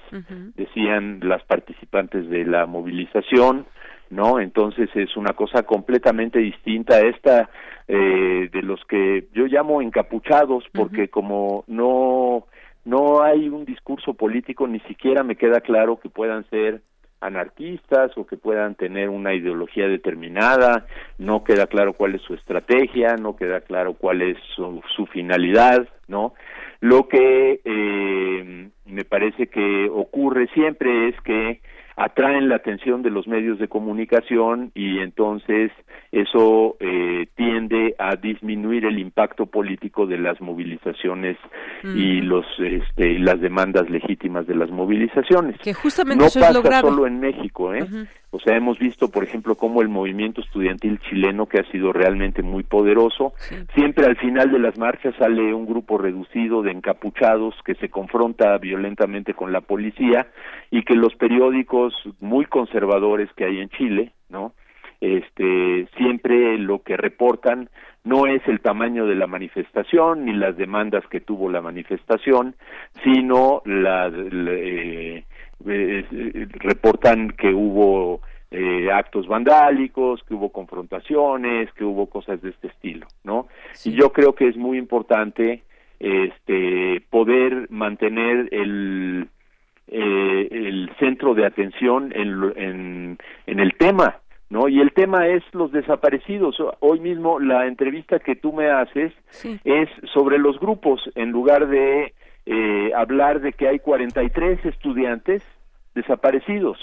[0.55, 3.65] decían las participantes de la movilización,
[4.09, 4.39] ¿no?
[4.39, 7.49] Entonces es una cosa completamente distinta a esta
[7.89, 12.45] eh, de los que yo llamo encapuchados, porque como no
[12.85, 16.81] no hay un discurso político, ni siquiera me queda claro que puedan ser
[17.21, 20.85] anarquistas o que puedan tener una ideología determinada,
[21.17, 26.33] no queda claro cuál es su estrategia, no queda claro cuál es su, finalidad, ¿no?
[26.79, 31.61] Lo que eh, me parece que ocurre siempre es que
[31.97, 35.71] atraen la atención de los medios de comunicación y entonces
[36.11, 41.37] eso eh, tiende a disminuir el impacto político de las movilizaciones
[41.83, 45.57] y los este, las demandas legítimas de las movilizaciones.
[45.59, 46.87] Que justamente no eso pasa es lo grave.
[46.87, 47.85] solo en México, ¿eh?
[48.29, 52.41] O sea, hemos visto, por ejemplo, cómo el movimiento estudiantil chileno, que ha sido realmente
[52.43, 53.33] muy poderoso,
[53.73, 58.57] siempre al final de las marchas sale un grupo reducido de encapuchados que se confronta
[58.57, 60.27] violentamente con la policía
[60.71, 64.53] y que los periódicos muy conservadores que hay en Chile, ¿no?
[64.99, 67.69] Este, siempre lo que reportan
[68.03, 72.55] no es el tamaño de la manifestación ni las demandas que tuvo la manifestación,
[73.03, 75.23] sino la, la- eh,
[75.65, 82.67] eh, reportan que hubo eh, actos vandálicos, que hubo confrontaciones, que hubo cosas de este
[82.67, 83.47] estilo, ¿no?
[83.83, 85.63] Y yo creo que es muy importante
[85.99, 89.27] este poder mantener el
[89.89, 94.17] eh, el centro de atención en, en, en el tema,
[94.49, 94.67] ¿no?
[94.67, 96.57] Y el tema es los desaparecidos.
[96.81, 99.13] Hoy mismo la entrevista que tú me haces
[99.63, 102.13] es sobre los grupos, en lugar de
[102.49, 105.43] eh, hablar de que hay 43 estudiantes
[105.93, 106.77] desaparecidos,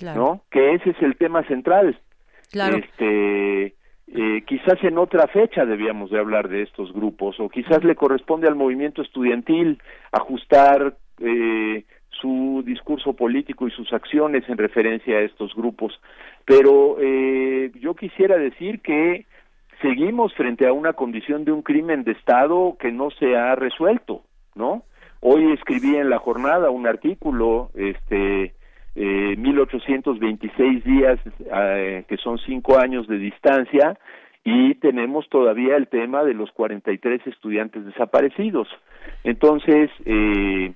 [0.00, 0.40] ¿no?
[0.50, 2.00] Que ese es el tema central.
[2.50, 2.78] Claro.
[2.78, 3.74] Este,
[4.06, 8.48] eh, quizás en otra fecha debíamos de hablar de estos grupos, o quizás le corresponde
[8.48, 15.54] al movimiento estudiantil ajustar eh, su discurso político y sus acciones en referencia a estos
[15.54, 16.00] grupos.
[16.46, 19.26] Pero eh, yo quisiera decir que
[19.82, 24.22] seguimos frente a una condición de un crimen de Estado que no se ha resuelto,
[24.54, 24.82] ¿no?
[25.26, 28.52] Hoy escribí en la jornada un artículo, este,
[28.94, 31.18] eh, 1826 días,
[31.50, 33.98] eh, que son cinco años de distancia,
[34.44, 38.68] y tenemos todavía el tema de los 43 estudiantes desaparecidos.
[39.22, 40.74] Entonces, eh,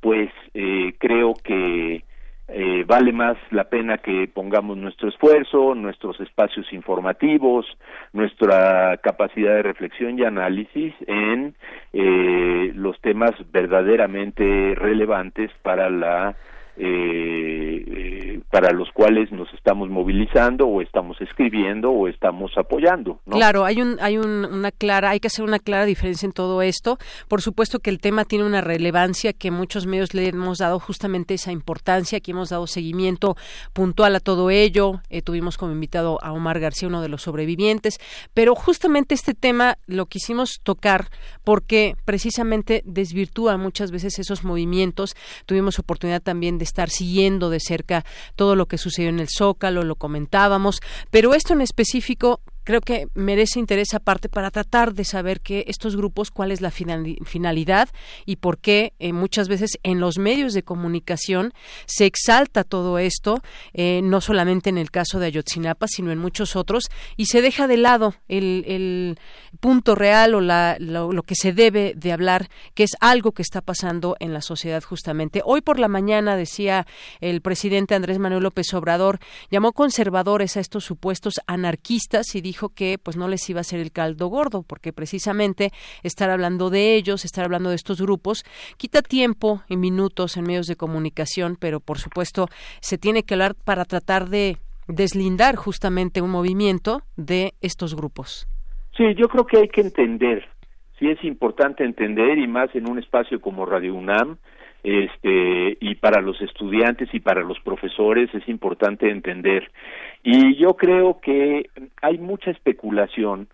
[0.00, 2.02] pues eh, creo que
[2.48, 7.66] eh, vale más la pena que pongamos nuestro esfuerzo, nuestros espacios informativos,
[8.12, 11.54] nuestra capacidad de reflexión y análisis en
[11.94, 16.36] eh, los temas verdaderamente relevantes para la
[16.76, 23.20] eh, eh, para los cuales nos estamos movilizando o estamos escribiendo o estamos apoyando.
[23.28, 26.62] Claro, hay un, hay un- una clara, hay que hacer una clara diferencia en todo
[26.62, 26.98] esto.
[27.28, 31.34] Por supuesto que el tema tiene una relevancia que muchos medios le hemos dado justamente
[31.34, 33.36] esa importancia, que hemos dado seguimiento
[33.72, 35.00] puntual a todo ello.
[35.10, 37.98] Eh, tuvimos como invitado a Omar García, uno de los sobrevivientes,
[38.34, 41.06] pero justamente este tema lo quisimos tocar
[41.44, 45.14] porque precisamente desvirtúa muchas veces esos movimientos.
[45.46, 49.84] Tuvimos oportunidad también de estar siguiendo de cerca todo lo que sucedió en el Zócalo,
[49.84, 55.40] lo comentábamos, pero esto en específico creo que merece interés aparte para tratar de saber
[55.40, 57.88] que estos grupos cuál es la finali- finalidad
[58.26, 61.52] y por qué eh, muchas veces en los medios de comunicación
[61.86, 63.42] se exalta todo esto,
[63.74, 66.84] eh, no solamente en el caso de Ayotzinapa, sino en muchos otros,
[67.16, 69.18] y se deja de lado el, el
[69.60, 73.42] punto real o la- lo, lo que se debe de hablar, que es algo que
[73.42, 75.42] está pasando en la sociedad justamente.
[75.44, 76.86] Hoy por la mañana decía
[77.20, 79.18] el presidente Andrés Manuel López Obrador,
[79.50, 83.80] llamó conservadores a estos supuestos anarquistas y dijo que pues no les iba a hacer
[83.80, 85.70] el caldo gordo, porque precisamente
[86.02, 88.44] estar hablando de ellos, estar hablando de estos grupos,
[88.76, 92.46] quita tiempo y minutos en medios de comunicación, pero por supuesto
[92.80, 98.46] se tiene que hablar para tratar de deslindar justamente un movimiento de estos grupos.
[98.96, 100.48] Sí, yo creo que hay que entender,
[100.98, 104.38] sí es importante entender y más en un espacio como Radio UNAM,
[104.84, 109.70] este y para los estudiantes y para los profesores es importante entender.
[110.22, 111.70] Y yo creo que
[112.00, 113.48] hay mucha especulación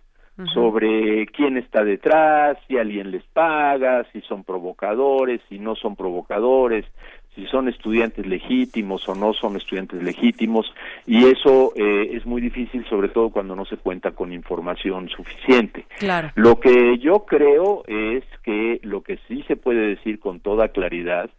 [0.53, 6.83] sobre quién está detrás, si alguien les paga, si son provocadores, si no son provocadores,
[7.35, 10.73] si son estudiantes legítimos o no son estudiantes legítimos,
[11.05, 15.85] y eso eh, es muy difícil, sobre todo cuando no se cuenta con información suficiente.
[15.99, 16.31] Claro.
[16.35, 21.29] Lo que yo creo es que lo que sí se puede decir con toda claridad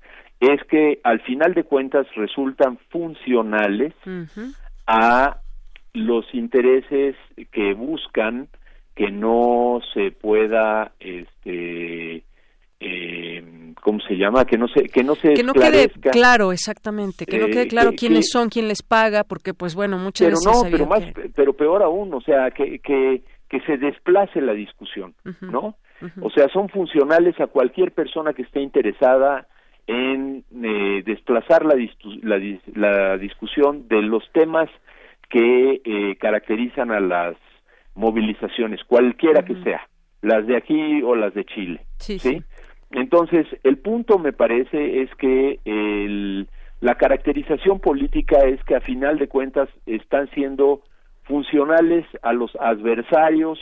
[0.40, 3.92] es que al final de cuentas resultan funcionales
[4.86, 5.36] a
[5.92, 7.14] los intereses
[7.52, 8.48] que buscan
[8.96, 12.24] que no se pueda este
[12.80, 17.26] eh, cómo se llama que no se que no se Que no quede claro, exactamente,
[17.26, 19.98] que no Eh, quede claro que- quiénes que- son, quién les paga, porque pues bueno,
[19.98, 23.60] muchas pero veces no pero más que- pero peor aún o sea que que que
[23.66, 25.76] se desplace la discusión no
[26.20, 29.46] o sea son funcionales a cualquier persona que esté interesada
[29.88, 31.74] en eh, desplazar la
[33.18, 34.70] discusión de los temas
[35.28, 37.36] que eh, caracterizan a las
[37.94, 39.86] movilizaciones cualquiera que sea
[40.22, 42.42] las de aquí o las de Chile Sí, ¿sí?
[42.92, 46.48] Entonces, el punto me parece es que el,
[46.80, 50.82] la caracterización política es que a final de cuentas están siendo
[51.24, 53.58] funcionales a los adversarios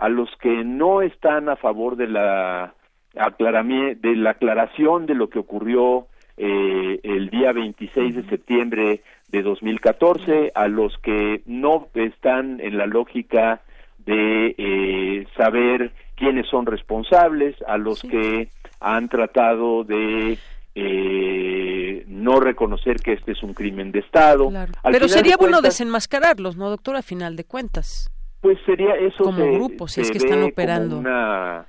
[0.00, 2.74] a los que no están a favor de la
[3.12, 6.06] de la aclaración de lo que ocurrió
[6.36, 12.86] eh, el día 26 de septiembre de 2014, a los que no están en la
[12.86, 13.60] lógica
[14.06, 20.38] de eh, saber quiénes son responsables, a los que han tratado de
[20.74, 24.50] eh, no reconocer que este es un crimen de Estado.
[24.84, 26.96] Pero sería bueno desenmascararlos, ¿no, doctor?
[26.96, 28.10] A final de cuentas.
[28.42, 29.24] Pues sería eso.
[29.24, 30.98] Como grupo, si es que están operando.
[30.98, 31.66] una,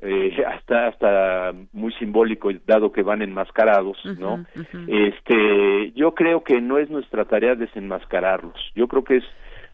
[0.00, 4.46] eh, hasta hasta muy simbólico dado que van enmascarados no
[4.86, 9.24] este yo creo que no es nuestra tarea desenmascararlos yo creo que es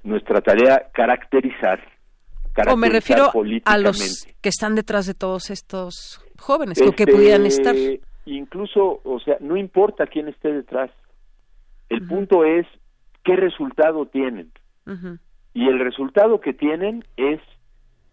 [0.06, 1.80] nuestra tarea caracterizar,
[2.68, 3.30] o me refiero
[3.64, 7.76] a los que están detrás de todos estos jóvenes o que pudieran este, estar.
[8.26, 10.90] incluso o sea no importa quién esté detrás
[11.88, 12.66] el punto es
[13.24, 14.52] qué resultado tienen.
[15.52, 17.40] Y el resultado que tienen es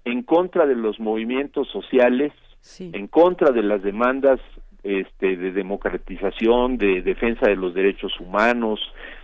[0.06, 2.34] en contra de los movimientos sociales,
[2.80, 4.40] en contra de las demandas
[4.84, 8.80] este, de democratización, de defensa de los derechos humanos,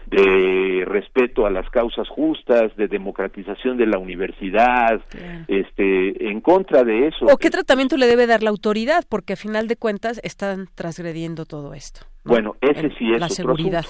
[0.07, 5.01] de respeto a las causas justas, de democratización de la universidad,
[5.47, 7.25] este, en contra de eso.
[7.25, 9.03] ¿O qué tratamiento le debe dar la autoridad?
[9.07, 12.01] Porque a final de cuentas están transgrediendo todo esto.
[12.23, 13.85] Bueno, ese sí es la seguridad.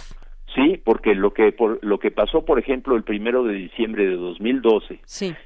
[0.56, 4.16] Sí, porque lo que por, lo que pasó, por ejemplo, el primero de diciembre de
[4.16, 5.00] 2012,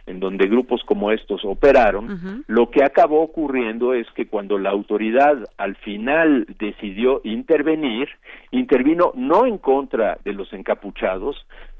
[0.06, 5.38] en donde grupos como estos operaron, lo que acabó ocurriendo es que cuando la autoridad
[5.58, 8.08] al final decidió intervenir,
[8.51, 11.36] intervino no en contra de los encapuchados,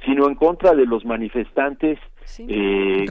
[0.05, 1.99] sino en contra de los manifestantes
[2.39, 3.05] eh,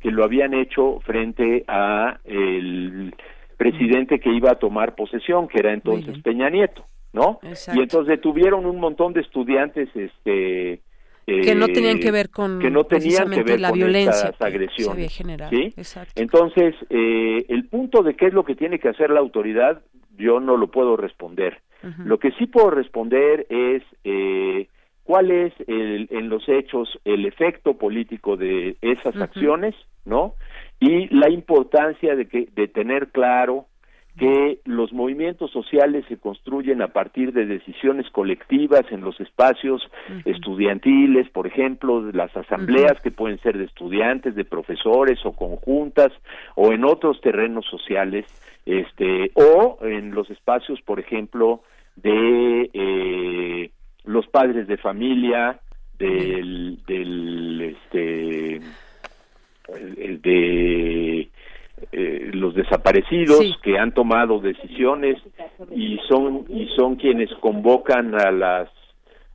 [0.00, 3.14] que, lo habían hecho frente a el
[3.56, 6.84] presidente que iba a tomar posesión, que era entonces Peña Nieto.
[7.12, 7.40] ¿No?
[7.74, 10.80] Y entonces detuvieron un montón de estudiantes este
[11.24, 15.12] que no tenían que ver con que no tenían que ver la con violencia agresiones,
[15.50, 15.72] ¿sí?
[16.16, 19.82] Entonces, eh, el punto de qué es lo que tiene que hacer la autoridad,
[20.16, 21.60] yo no lo puedo responder.
[22.04, 24.68] Lo que sí puedo responder es eh,
[25.02, 30.34] cuál es el, en los hechos el efecto político de esas acciones, ¿no?
[30.78, 33.66] Y la importancia de que de tener claro
[34.18, 39.82] que los movimientos sociales se construyen a partir de decisiones colectivas en los espacios
[40.26, 46.12] estudiantiles, por ejemplo, las asambleas que pueden ser de estudiantes, de profesores o conjuntas
[46.56, 48.26] o en otros terrenos sociales,
[48.66, 51.62] este o en los espacios, por ejemplo,
[51.96, 53.70] de eh,
[54.04, 55.58] los padres de familia,
[55.98, 58.60] del, del este
[60.20, 61.30] de
[61.90, 65.16] eh, los desaparecidos que han tomado decisiones
[65.74, 68.68] y son y son quienes convocan a las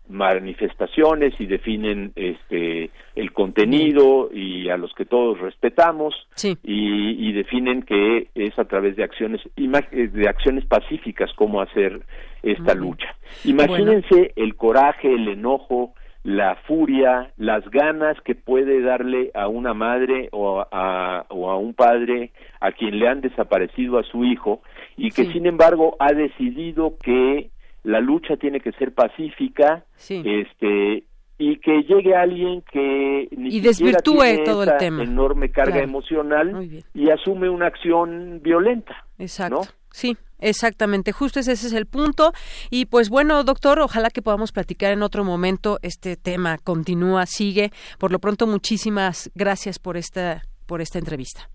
[0.10, 6.16] manifestaciones y definen este el contenido y a los que todos respetamos
[6.64, 12.02] y, definen que es a través de acciones eh, de acciones pacíficas cómo hacer
[12.42, 13.16] esta lucha.
[13.44, 15.94] Imagínense el coraje el enojo
[16.24, 21.74] la furia, las ganas que puede darle a una madre o a, o a un
[21.74, 24.62] padre a quien le han desaparecido a su hijo
[24.98, 27.50] y que sin embargo ha decidido que
[27.84, 31.04] la lucha tiene que ser pacífica, este
[31.40, 35.04] y que llegue alguien que ni y desvirtúe todo el tema.
[35.04, 39.62] enorme carga emocional y asume una acción violenta exacto
[39.98, 42.32] sí Exactamente, justo ese, es el punto.
[42.70, 45.80] Y pues bueno, doctor, ojalá que podamos platicar en otro momento.
[45.82, 47.72] Este tema continúa, sigue.
[48.00, 51.50] Por lo pronto, muchísimas gracias por esta, por esta entrevista.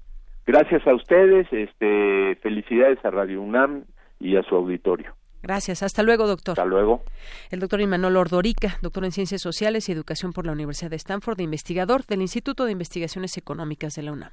[0.47, 3.85] Gracias a ustedes, este, felicidades a Radio UNAM
[4.19, 5.15] y a su auditorio.
[5.43, 5.83] Gracias.
[5.83, 6.53] Hasta luego, doctor.
[6.53, 7.03] Hasta luego.
[7.51, 11.41] El doctor Imanol Ordorica, doctor en Ciencias Sociales y Educación por la Universidad de Stanford,
[11.41, 14.33] investigador del Instituto de Investigaciones Económicas de la UNAM.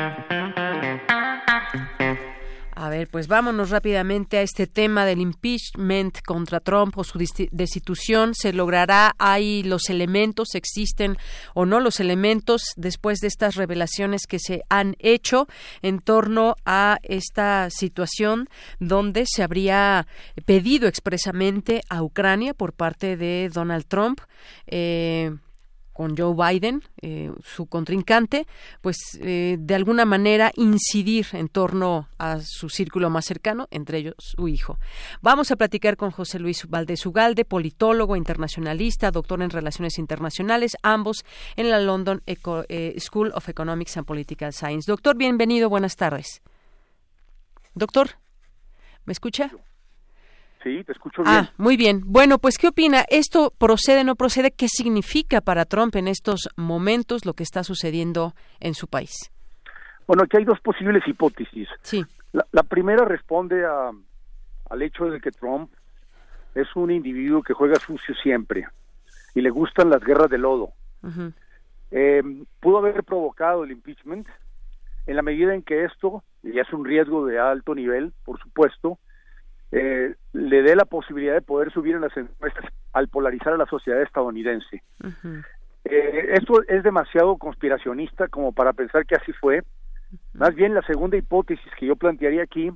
[2.91, 8.35] Ver, pues vámonos rápidamente a este tema del impeachment contra Trump o su destitución.
[8.35, 9.15] ¿Se logrará?
[9.17, 10.55] ¿Hay los elementos?
[10.55, 11.15] ¿Existen
[11.53, 15.47] o no los elementos después de estas revelaciones que se han hecho
[15.81, 18.49] en torno a esta situación
[18.81, 20.05] donde se habría
[20.43, 24.19] pedido expresamente a Ucrania por parte de Donald Trump?
[24.67, 25.31] Eh,
[25.93, 28.47] con Joe Biden, eh, su contrincante,
[28.81, 34.15] pues eh, de alguna manera incidir en torno a su círculo más cercano, entre ellos
[34.17, 34.79] su hijo.
[35.21, 41.25] Vamos a platicar con José Luis Valdés Ugalde, politólogo, internacionalista, doctor en Relaciones Internacionales, ambos
[41.55, 44.89] en la London eh, School of Economics and Political Science.
[44.89, 46.41] Doctor, bienvenido, buenas tardes.
[47.73, 48.11] Doctor,
[49.05, 49.51] ¿me escucha?
[50.63, 51.35] Sí, te escucho bien.
[51.35, 52.01] Ah, muy bien.
[52.05, 53.03] Bueno, pues ¿qué opina?
[53.09, 54.51] ¿Esto procede, no procede?
[54.51, 59.31] ¿Qué significa para Trump en estos momentos lo que está sucediendo en su país?
[60.05, 61.67] Bueno, aquí hay dos posibles hipótesis.
[61.81, 62.05] Sí.
[62.33, 63.91] La, primera responde a,
[64.69, 65.71] al hecho de que Trump
[66.53, 68.67] es un individuo que juega sucio siempre
[69.33, 70.73] y le gustan las guerras de lodo.
[71.91, 72.21] Eh,
[72.59, 74.27] pudo haber provocado el impeachment
[75.07, 78.99] en la medida en que esto, y es un riesgo de alto nivel, por supuesto,
[79.71, 83.65] eh, le dé la posibilidad de poder subir en las encuestas al polarizar a la
[83.65, 84.83] sociedad estadounidense.
[85.85, 89.63] Eh, esto es demasiado conspiracionista como para pensar que así fue.
[90.33, 92.71] Más bien la segunda hipótesis que yo plantearía aquí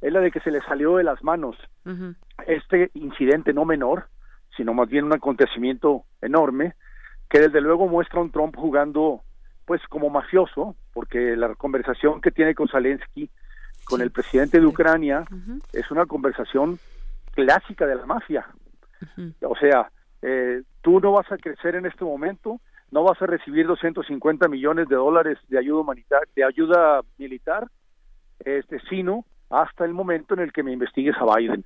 [0.00, 1.56] es la de que se le salió de las manos
[2.46, 4.08] este incidente no menor,
[4.56, 6.74] sino más bien un acontecimiento enorme,
[7.28, 9.22] que desde luego muestra a un Trump jugando
[9.66, 13.30] pues como mafioso, porque la conversación que tiene con Zelensky,
[13.88, 15.24] con el presidente de Ucrania,
[15.72, 16.78] es una conversación
[17.32, 18.46] clásica de la mafia.
[19.42, 19.90] O sea,
[20.22, 22.60] eh, tú no vas a crecer en este momento,
[22.90, 27.68] no vas a recibir 250 millones de dólares de ayuda humanitaria, de ayuda militar,
[28.40, 31.64] este, sino hasta el momento en el que me investigues a Biden.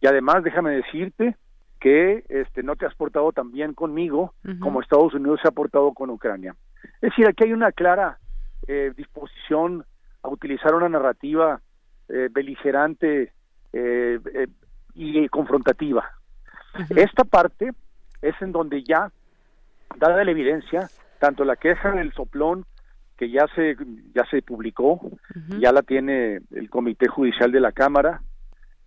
[0.00, 1.36] Y además, déjame decirte
[1.80, 5.92] que este, no te has portado tan bien conmigo como Estados Unidos se ha portado
[5.92, 6.54] con Ucrania.
[7.00, 8.18] Es decir, aquí hay una clara
[8.66, 9.84] eh, disposición
[10.26, 11.60] a utilizar una narrativa
[12.08, 13.32] eh, beligerante
[13.72, 14.18] eh,
[14.94, 16.04] y confrontativa.
[16.90, 17.70] Esta parte
[18.22, 19.10] es en donde ya,
[19.96, 20.88] dada la evidencia,
[21.20, 22.64] tanto la queja del soplón
[23.16, 23.76] que ya se
[24.14, 25.00] ya se publicó,
[25.58, 28.20] ya la tiene el Comité Judicial de la Cámara,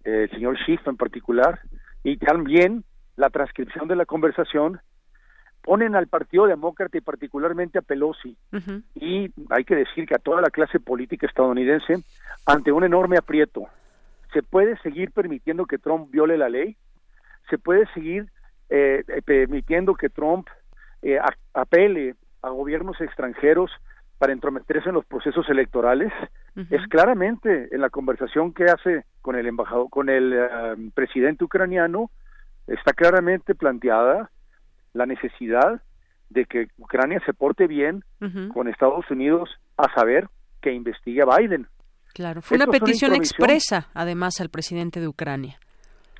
[0.04, 1.62] el señor Schiff en particular,
[2.04, 2.84] y también
[3.16, 4.82] la transcripción de la conversación
[5.70, 8.36] ponen al Partido Demócrata y particularmente a Pelosi
[8.96, 12.04] y hay que decir que a toda la clase política estadounidense
[12.48, 13.68] ante un enorme aprieto.
[14.34, 16.76] ¿Se puede seguir permitiendo que Trump viole la ley?
[17.52, 18.32] ¿Se puede seguir
[18.72, 20.48] eh, eh, permitiendo que Trump
[21.04, 21.20] eh,
[21.54, 23.70] apele a gobiernos extranjeros
[24.18, 26.12] para entrometerse en los procesos electorales?
[26.72, 32.10] Es claramente en la conversación que hace con el embajador, con el presidente ucraniano,
[32.66, 34.32] está claramente planteada
[34.94, 35.82] la necesidad
[36.30, 38.04] de que Ucrania se porte bien
[38.54, 40.30] con Estados Unidos a saber
[40.62, 41.68] que investigue a Biden.
[42.14, 45.60] Claro, fue una petición expresa, además, al presidente de Ucrania.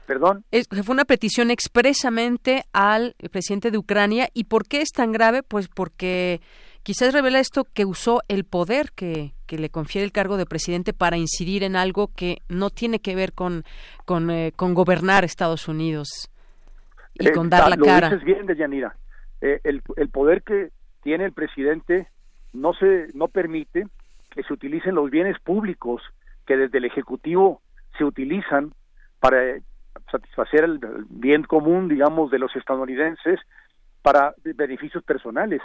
[0.06, 0.44] Perdón.
[0.84, 4.30] fue una petición expresamente al presidente de Ucrania.
[4.34, 5.44] ¿Y por qué es tan grave?
[5.44, 6.42] Pues porque
[6.82, 10.94] quizás revela esto que usó el poder que, que le confiere el cargo de presidente
[10.94, 13.66] para incidir en algo que no tiene que ver con,
[14.06, 16.29] con, eh, con gobernar Estados Unidos
[17.20, 18.10] y eh, con dar la lo cara.
[18.10, 18.96] Dices bien, Deyanira.
[19.42, 22.08] Eh, el, el poder que tiene el presidente
[22.54, 23.88] no se no permite
[24.32, 26.02] que se utilicen los bienes públicos
[26.46, 27.62] que desde el ejecutivo
[27.98, 28.74] se utilizan
[29.20, 29.60] para
[30.12, 33.40] satisfacer el bien común, digamos, de los estadounidenses
[34.02, 35.62] para beneficios personales.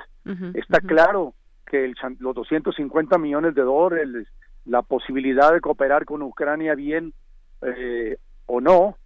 [0.55, 1.35] Está claro
[1.67, 4.27] que el, los 250 millones de dólares,
[4.65, 7.13] la posibilidad de cooperar con Ucrania bien
[7.63, 8.97] eh, o no,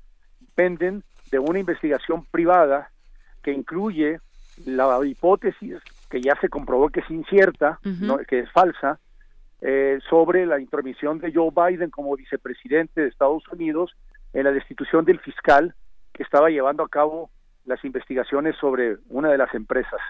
[0.40, 2.90] dependen de una investigación privada
[3.42, 4.20] que incluye
[4.66, 5.76] la hipótesis
[6.10, 7.78] que ya se comprobó que es incierta,
[8.26, 8.98] que es falsa,
[9.60, 13.94] eh, sobre la intromisión de Joe Biden como vicepresidente de Estados Unidos
[14.32, 15.74] en la destitución del fiscal
[16.12, 17.30] que estaba llevando a cabo
[17.64, 20.00] las investigaciones sobre una de las empresas.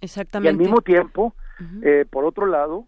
[0.00, 0.46] Exactamente.
[0.46, 1.34] Y al mismo tiempo,
[1.82, 2.86] eh, por otro lado,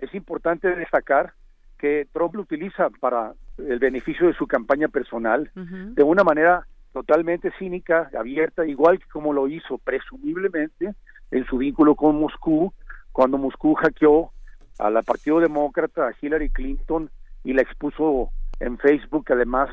[0.00, 1.32] es importante destacar
[1.78, 7.52] que Trump lo utiliza para el beneficio de su campaña personal de una manera totalmente
[7.58, 10.94] cínica, abierta, igual que como lo hizo presumiblemente
[11.30, 12.72] en su vínculo con Moscú,
[13.12, 14.32] cuando Moscú hackeó
[14.78, 17.10] al Partido Demócrata, a Hillary Clinton
[17.44, 19.70] y la expuso en Facebook, además,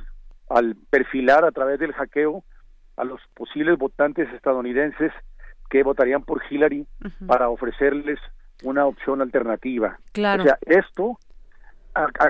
[0.50, 2.44] al perfilar a través del hackeo
[2.96, 5.12] a los posibles votantes estadounidenses
[5.70, 6.88] que votarían por Hillary
[7.28, 8.20] para ofrecerles
[8.64, 10.00] una opción alternativa.
[10.14, 10.44] Claro.
[10.44, 11.20] O sea, esto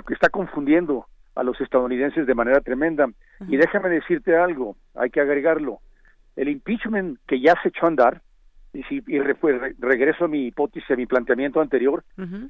[0.09, 1.07] está confundiendo
[1.37, 3.07] a los estadounidenses de manera tremenda.
[3.47, 5.79] Y déjame decirte algo, hay que agregarlo.
[6.35, 8.21] El impeachment que ya se echó a andar,
[8.73, 12.03] y si y regreso a mi hipótesis, a mi planteamiento anterior,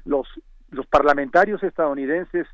[0.04, 0.26] los,
[0.70, 2.46] los parlamentarios estadounidenses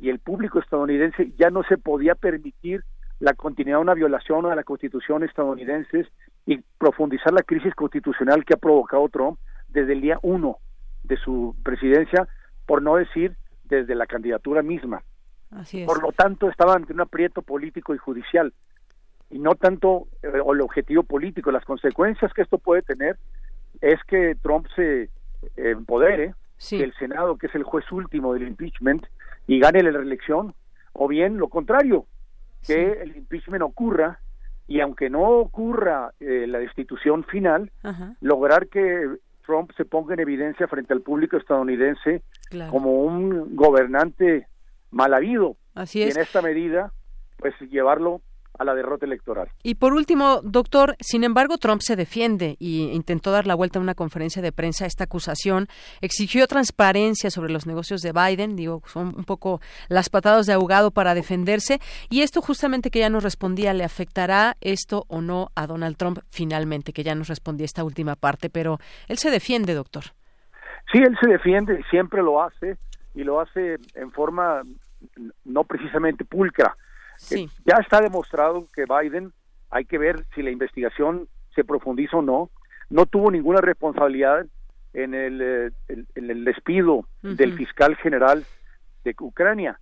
[0.00, 2.84] y el público estadounidense ya no se podía permitir
[3.18, 6.06] la continuidad de una violación a la constitución estadounidense
[6.46, 9.38] y profundizar la crisis constitucional que ha provocado Trump
[9.68, 10.56] desde el día uno
[11.04, 12.26] de su presidencia,
[12.66, 15.02] por no decir desde la candidatura misma.
[15.86, 18.52] Por lo tanto, estaban ante un aprieto político y judicial
[19.30, 21.50] y no tanto eh, el objetivo político.
[21.50, 23.16] Las consecuencias que esto puede tener
[23.80, 25.08] es que Trump se eh,
[25.56, 26.34] empodere,
[26.68, 29.06] que el Senado, que es el juez último del impeachment,
[29.46, 30.54] y gane la reelección,
[30.92, 32.06] o bien lo contrario,
[32.66, 34.20] que el impeachment ocurra
[34.66, 37.72] y aunque no ocurra eh, la destitución final,
[38.20, 42.22] lograr que Trump se ponga en evidencia frente al público estadounidense
[42.70, 44.46] como un gobernante
[44.90, 45.56] mal habido.
[45.74, 46.14] Así es.
[46.14, 46.92] Y en esta medida,
[47.38, 48.22] pues llevarlo
[48.58, 49.48] a la derrota electoral.
[49.62, 53.82] Y por último, doctor, sin embargo, Trump se defiende y intentó dar la vuelta a
[53.82, 55.66] una conferencia de prensa a esta acusación,
[56.02, 60.90] exigió transparencia sobre los negocios de Biden, digo, son un poco las patadas de ahogado
[60.90, 61.78] para defenderse,
[62.10, 66.18] y esto justamente que ya nos respondía, ¿le afectará esto o no a Donald Trump
[66.28, 66.92] finalmente?
[66.92, 68.78] Que ya nos respondía esta última parte, pero
[69.08, 70.04] él se defiende, doctor.
[70.92, 72.76] Sí, él se defiende, siempre lo hace,
[73.14, 74.62] y lo hace en forma
[75.44, 76.76] no precisamente pulcra,
[77.28, 79.32] ya está demostrado que Biden,
[79.70, 82.50] hay que ver si la investigación se profundiza o no,
[82.88, 84.46] no tuvo ninguna responsabilidad
[84.92, 88.44] en el, eh, el despido del fiscal general
[89.04, 89.78] de Ucrania.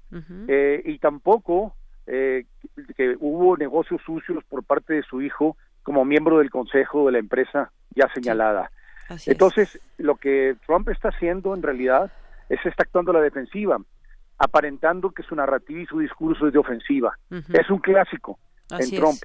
[0.48, 1.74] Eh, y tampoco
[2.06, 2.44] eh,
[2.96, 7.18] que hubo negocios sucios por parte de su hijo como miembro del consejo de la
[7.18, 8.70] empresa ya señalada.
[9.24, 12.12] Entonces, lo que Trump está haciendo en realidad
[12.48, 13.78] es está actuando a la defensiva
[14.38, 17.18] aparentando que su narrativa y su discurso es de ofensiva.
[17.30, 18.38] Es un clásico
[18.70, 19.18] en Trump.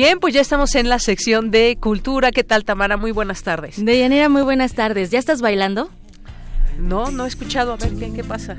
[0.06, 2.30] Bien, pues ya estamos en la sección de cultura.
[2.30, 2.95] ¿Qué tal, Tamara?
[2.95, 3.84] Muy buenas tardes.
[3.84, 5.10] Deyanira, muy buenas tardes.
[5.10, 5.89] ¿Ya estás bailando?
[6.78, 7.74] No, no he escuchado.
[7.74, 8.56] A ver, ¿qué, qué pasa?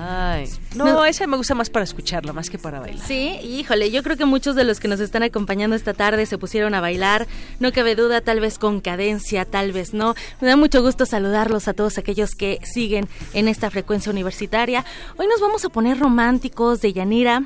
[0.00, 3.06] Ay, no, esa me gusta más para escucharla, más que para bailar.
[3.06, 6.38] Sí, híjole, yo creo que muchos de los que nos están acompañando esta tarde se
[6.38, 7.26] pusieron a bailar,
[7.58, 10.14] no cabe duda, tal vez con cadencia, tal vez no.
[10.40, 14.84] Me da mucho gusto saludarlos a todos aquellos que siguen en esta frecuencia universitaria.
[15.16, 17.44] Hoy nos vamos a poner románticos de Yanira.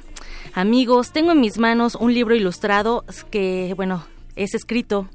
[0.55, 4.05] Amigos, tengo en mis manos un libro ilustrado que, bueno,
[4.37, 5.09] es escrito,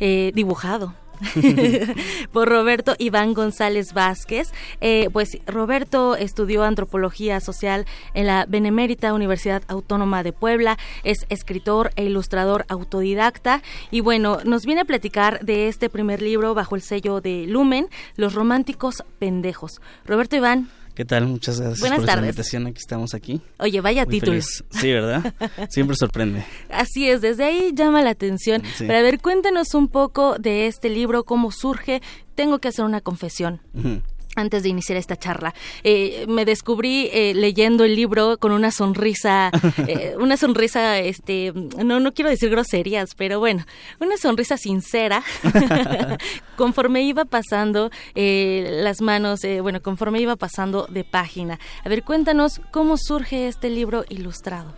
[0.00, 0.94] eh, dibujado
[2.32, 4.52] por Roberto Iván González Vázquez.
[4.80, 11.90] Eh, pues Roberto estudió antropología social en la Benemérita Universidad Autónoma de Puebla, es escritor
[11.96, 16.82] e ilustrador autodidacta y bueno, nos viene a platicar de este primer libro bajo el
[16.82, 19.80] sello de Lumen, Los románticos pendejos.
[20.04, 21.26] Roberto Iván, ¿Qué tal?
[21.26, 22.20] Muchas gracias Buenas por tardes.
[22.22, 22.66] la invitación.
[22.66, 23.40] Aquí estamos aquí.
[23.58, 24.32] Oye, vaya Muy título.
[24.32, 24.62] feliz.
[24.70, 25.34] Sí, ¿verdad?
[25.70, 26.44] Siempre sorprende.
[26.70, 28.62] Así es, desde ahí llama la atención.
[28.76, 28.84] Sí.
[28.86, 32.02] Pero a ver, cuéntanos un poco de este libro, cómo surge.
[32.34, 33.60] Tengo que hacer una confesión.
[33.74, 34.02] Ujú.
[34.34, 35.54] Antes de iniciar esta charla,
[35.84, 39.50] Eh, me descubrí eh, leyendo el libro con una sonrisa,
[39.86, 43.64] eh, una sonrisa, este, no, no quiero decir groserías, pero bueno,
[44.00, 45.22] una sonrisa sincera,
[46.56, 51.58] conforme iba pasando eh, las manos, eh, bueno, conforme iba pasando de página.
[51.84, 54.74] A ver, cuéntanos cómo surge este libro ilustrado.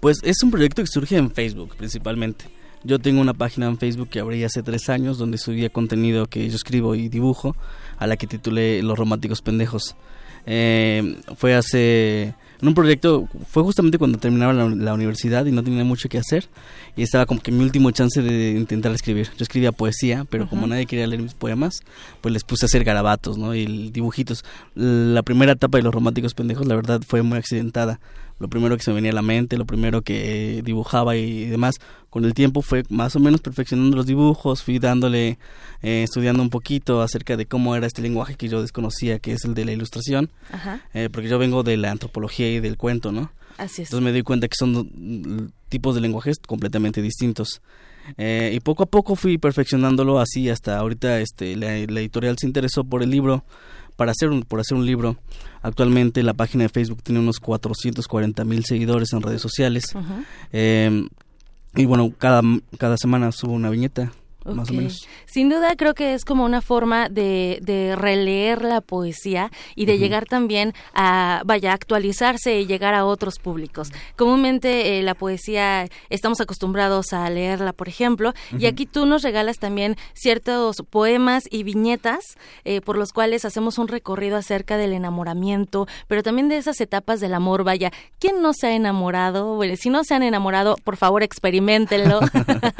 [0.00, 2.46] Pues es un proyecto que surge en Facebook principalmente.
[2.84, 6.48] Yo tengo una página en Facebook que abrí hace tres años donde subía contenido que
[6.48, 7.56] yo escribo y dibujo,
[7.98, 9.96] a la que titulé Los Románticos Pendejos.
[10.46, 15.84] Eh, fue hace en un proyecto, fue justamente cuando terminaba la, universidad y no tenía
[15.84, 16.48] mucho que hacer
[16.96, 19.28] y estaba como que mi último chance de intentar escribir.
[19.36, 21.80] Yo escribía poesía, pero como nadie quería leer mis poemas,
[22.20, 23.54] pues les puse a hacer garabatos, ¿no?
[23.54, 24.44] Y dibujitos.
[24.74, 28.00] La primera etapa de los románticos pendejos, la verdad, fue muy accidentada
[28.38, 31.76] lo primero que se me venía a la mente, lo primero que dibujaba y demás.
[32.10, 35.38] Con el tiempo fue más o menos perfeccionando los dibujos, fui dándole,
[35.82, 39.44] eh, estudiando un poquito acerca de cómo era este lenguaje que yo desconocía, que es
[39.44, 40.30] el de la ilustración,
[40.94, 43.30] eh, porque yo vengo de la antropología y del cuento, ¿no?
[43.58, 43.88] Así es.
[43.88, 47.60] Entonces me di cuenta que son tipos de lenguajes completamente distintos.
[48.16, 52.82] Eh, y poco a poco fui perfeccionándolo así hasta ahorita este la editorial se interesó
[52.82, 53.44] por el libro
[53.98, 55.16] para hacer un, por hacer un libro.
[55.60, 59.92] Actualmente la página de Facebook tiene unos 440 mil seguidores en redes sociales.
[60.52, 61.04] Eh,
[61.74, 62.40] y bueno, cada,
[62.78, 64.12] cada semana subo una viñeta
[64.44, 65.06] más o menos.
[65.26, 69.98] Sin duda creo que es como una forma de, de releer la poesía y de
[69.98, 73.92] llegar también a, vaya, actualizarse y llegar a otros públicos.
[74.16, 79.58] Comúnmente eh, la poesía estamos acostumbrados a leerla, por ejemplo, y aquí tú nos regalas
[79.58, 85.86] también ciertos poemas y viñetas eh, por los cuales hacemos un recorrido acerca del enamoramiento,
[86.06, 89.56] pero también de esas etapas del amor, vaya, ¿quién no se ha enamorado?
[89.56, 92.20] Bueno, si no se han enamorado, por favor experimentenlo.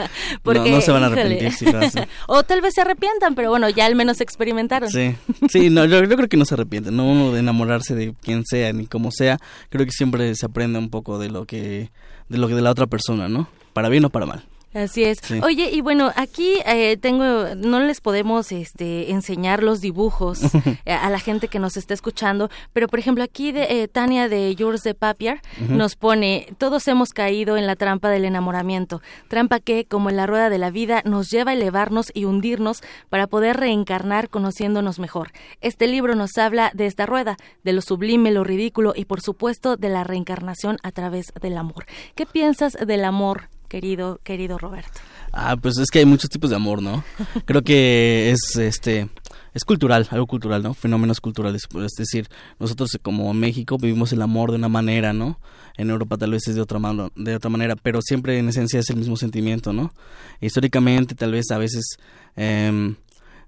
[0.42, 1.52] Porque, no, se van a arrepentir.
[2.28, 4.90] o tal vez se arrepientan, pero bueno, ya al menos experimentaron.
[4.90, 5.14] Sí,
[5.50, 8.72] sí, no, yo, creo que no se arrepienten, no uno de enamorarse de quien sea
[8.72, 9.38] ni como sea,
[9.70, 11.90] creo que siempre se aprende un poco de lo que
[12.28, 13.48] de lo que de la otra persona, ¿no?
[13.72, 14.44] Para bien o para mal.
[14.78, 15.18] Así es.
[15.42, 17.24] Oye, y bueno, aquí eh, tengo,
[17.56, 20.40] no les podemos este, enseñar los dibujos
[20.84, 24.28] eh, a la gente que nos está escuchando, pero por ejemplo aquí de, eh, Tania
[24.28, 29.58] de Yours de Papier nos pone, todos hemos caído en la trampa del enamoramiento, trampa
[29.58, 33.26] que, como en la rueda de la vida, nos lleva a elevarnos y hundirnos para
[33.26, 35.32] poder reencarnar conociéndonos mejor.
[35.60, 39.76] Este libro nos habla de esta rueda, de lo sublime, lo ridículo y por supuesto
[39.76, 41.86] de la reencarnación a través del amor.
[42.14, 43.48] ¿Qué piensas del amor?
[43.68, 45.00] Querido, querido Roberto?
[45.32, 47.04] Ah, pues es que hay muchos tipos de amor, ¿no?
[47.44, 49.08] Creo que es este
[49.54, 50.74] es cultural, algo cultural, ¿no?
[50.74, 55.40] Fenómenos culturales, es decir, nosotros como México vivimos el amor de una manera, ¿no?
[55.76, 58.80] En Europa tal vez es de otra mano, de otra manera, pero siempre en esencia
[58.80, 59.92] es el mismo sentimiento, ¿no?
[60.40, 61.98] Históricamente tal vez a veces
[62.36, 62.94] eh,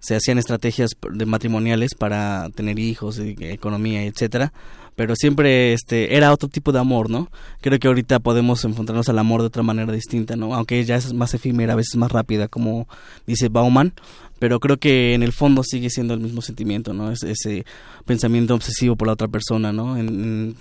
[0.00, 4.52] se hacían estrategias de matrimoniales para tener hijos, economía, etcétera,
[4.96, 7.30] pero siempre este era otro tipo de amor, ¿no?
[7.60, 10.54] Creo que ahorita podemos encontrarnos al amor de otra manera distinta, ¿no?
[10.54, 12.88] Aunque ya es más efímera, a veces más rápida, como
[13.26, 13.92] dice Bauman,
[14.38, 17.10] pero creo que en el fondo sigue siendo el mismo sentimiento, ¿no?
[17.12, 17.64] Es ese
[18.06, 19.96] pensamiento obsesivo por la otra persona, ¿no?
[19.96, 20.56] en,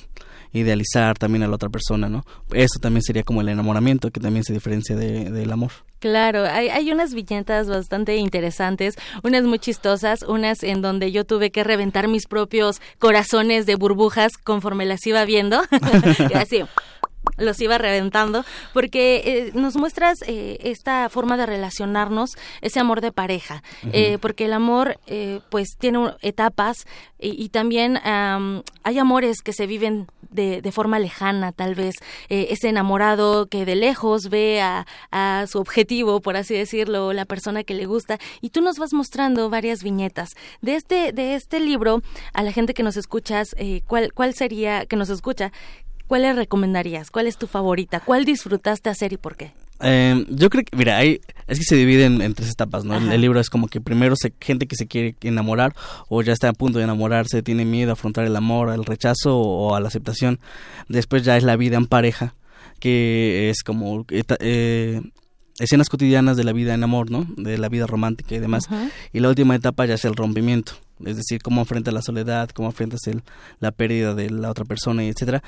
[0.53, 2.23] idealizar también a la otra persona, ¿no?
[2.51, 5.71] Eso también sería como el enamoramiento, que también se diferencia de, del amor.
[5.99, 11.51] Claro, hay, hay unas viñetas bastante interesantes, unas muy chistosas, unas en donde yo tuve
[11.51, 15.61] que reventar mis propios corazones de burbujas conforme las iba viendo,
[16.35, 16.63] así
[17.37, 22.31] los iba reventando, porque eh, nos muestras eh, esta forma de relacionarnos,
[22.61, 24.99] ese amor de pareja, eh, porque el amor
[25.49, 26.85] pues tiene etapas
[27.19, 31.95] y, también hay amores que se viven de, de forma lejana, tal vez
[32.29, 37.63] ese enamorado que de lejos ve a, a, su objetivo, por así decirlo, la persona
[37.63, 42.01] que le gusta, y tú nos vas mostrando varias viñetas de este de este libro
[42.33, 43.55] a la gente que nos escuchas,
[43.87, 45.51] cuál cuál sería que nos escucha,
[46.07, 47.11] ¿cuál le recomendarías?
[47.11, 47.99] ¿Cuál es tu favorita?
[47.99, 49.51] ¿Cuál disfrutaste hacer y por qué?
[49.81, 52.95] Eh, yo creo que, mira, hay, es que se divide en, tres etapas, ¿no?
[52.97, 55.75] El, libro es como que primero se, gente que se quiere enamorar
[56.07, 59.37] o ya está a punto de enamorarse, tiene miedo a afrontar el amor, al rechazo
[59.37, 60.39] o, a la aceptación.
[60.87, 62.35] Después ya es la vida en pareja,
[62.79, 65.01] que es como eh,
[65.59, 67.25] escenas cotidianas de la vida en amor, ¿no?
[67.37, 68.65] De la vida romántica y demás.
[69.13, 70.73] Y la última etapa ya es el rompimiento,
[71.05, 73.23] es decir, cómo enfrentas la soledad, cómo enfrentas el,
[73.59, 75.43] la pérdida de la otra persona, y etcétera.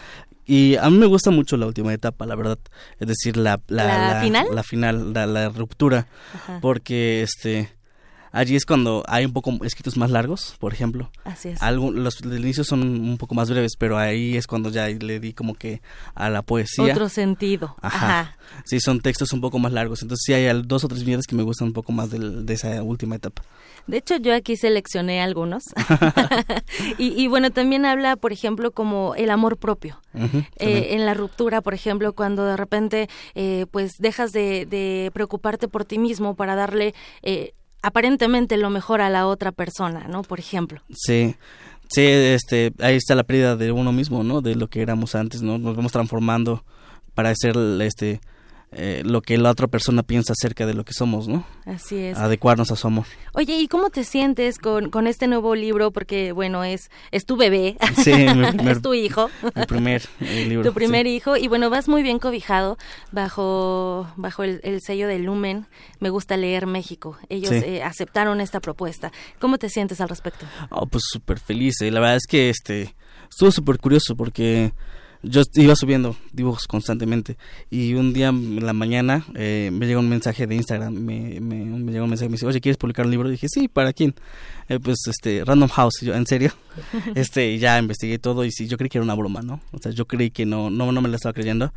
[0.46, 2.60] Y a mí me gusta mucho la última etapa, la verdad,
[3.00, 6.08] es decir, la la, final, la final, la, ruptura,
[6.62, 7.70] porque este
[8.32, 11.12] Allí es cuando hay un poco escritos más largos, por ejemplo.
[11.24, 11.60] Así es.
[11.62, 15.34] los del inicio son un poco más breves, pero ahí es cuando ya le di
[15.34, 15.82] como que
[16.16, 16.94] a la poesía.
[16.94, 17.76] Otro sentido.
[17.82, 18.38] Ajá.
[18.66, 20.02] Sí, son textos un poco más largos.
[20.02, 22.82] Entonces sí hay dos o tres viñetas que me gustan un poco más de, esa
[22.84, 23.44] última etapa.
[23.88, 25.64] De hecho, yo aquí seleccioné algunos.
[26.98, 30.00] y, bueno, también habla, por ejemplo, como el amor propio.
[30.14, 35.86] Eh, en la ruptura, por ejemplo, cuando de repente eh, pues dejas de, preocuparte por
[35.86, 40.24] ti mismo para darle eh, aparentemente lo mejor a la otra persona, ¿no?
[40.24, 40.82] Por ejemplo.
[40.94, 41.36] Sí.
[41.90, 44.40] Sí, este, ahí está la pérdida de uno mismo, ¿no?
[44.40, 45.58] De lo que éramos antes, ¿no?
[45.58, 46.64] Nos vamos transformando
[47.14, 48.22] para ser este
[48.74, 51.46] eh, lo que la otra persona piensa acerca de lo que somos, ¿no?
[51.66, 52.18] Así es.
[52.18, 53.06] Adecuarnos a su amor.
[53.34, 55.92] Oye, ¿y cómo te sientes con, con este nuevo libro?
[55.92, 59.30] Porque, bueno, es, es tu bebé, Sí, mi primer- es tu hijo.
[59.56, 60.70] Mi primer eh, libro.
[60.70, 61.16] tu primer sí.
[61.16, 62.78] hijo y bueno vas muy bien cobijado
[63.12, 65.68] bajo bajo el, el sello de Lumen
[66.00, 67.58] me gusta leer México ellos Sí.
[67.66, 71.82] eh, aceptaron esta propuesta cómo te sientes al respecto Oh, pues súper feliz.
[71.82, 71.92] eh.
[71.92, 72.96] La verdad es que este
[73.30, 74.74] estuvo súper curioso porque
[75.24, 77.38] yo iba subiendo dibujos constantemente
[77.70, 81.64] y un día en la mañana eh, me llegó un mensaje de Instagram, me, me,
[81.66, 83.28] me llegó un mensaje, me dice, oye, ¿quieres publicar un libro?
[83.30, 84.16] Y dije, sí, ¿para quién?
[84.70, 86.52] Eh, pues, este, Random House, Y yo, ¿en serio?
[87.16, 89.62] este, y ya investigué todo y sí, yo creí que era una broma, ¿no?
[89.72, 91.74] O sea, yo creí que no, no, no me la estaba creyendo.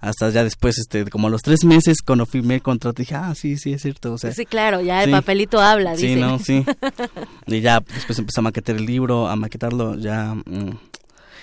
[0.00, 3.34] Hasta ya después, este, como a los tres meses, cuando firmé el contrato, dije, ah,
[3.34, 4.12] sí, sí, es cierto.
[4.12, 5.12] O sea, sí claro ya el sí.
[5.12, 6.64] papelito habla Sí, dice no, sí.
[7.48, 10.36] Y ya después empecé a maquetar el libro, a maquetarlo, ya...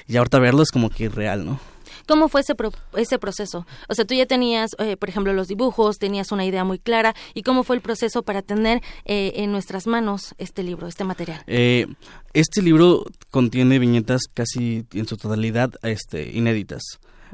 [0.08, 1.60] y ahorita verlo es como que real, ¿no?
[2.08, 5.48] cómo fue ese pro- ese proceso o sea tú ya tenías eh, por ejemplo los
[5.48, 9.52] dibujos tenías una idea muy clara y cómo fue el proceso para tener eh, en
[9.52, 11.88] nuestras manos este libro este material Eh,
[12.34, 16.84] este libro contiene viñetas casi en su totalidad este, inéditas.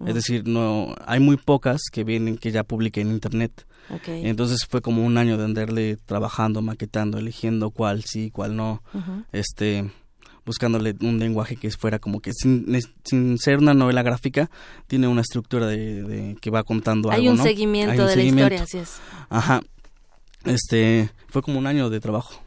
[0.05, 3.67] Es decir, no hay muy pocas que vienen que ya publiqué en internet.
[4.07, 8.81] Entonces fue como un año de andarle trabajando, maquetando, eligiendo cuál sí, cuál no.
[9.31, 9.91] Este
[10.45, 12.65] buscándole un lenguaje que fuera como que sin,
[13.03, 14.49] sin ser una novela gráfica
[14.87, 17.43] tiene una estructura de, de que va contando hay algo, un ¿no?
[17.43, 18.49] seguimiento Hay un de seguimiento.
[18.49, 19.61] la historia así es Ajá.
[20.45, 22.41] Este fue como un año de trabajo.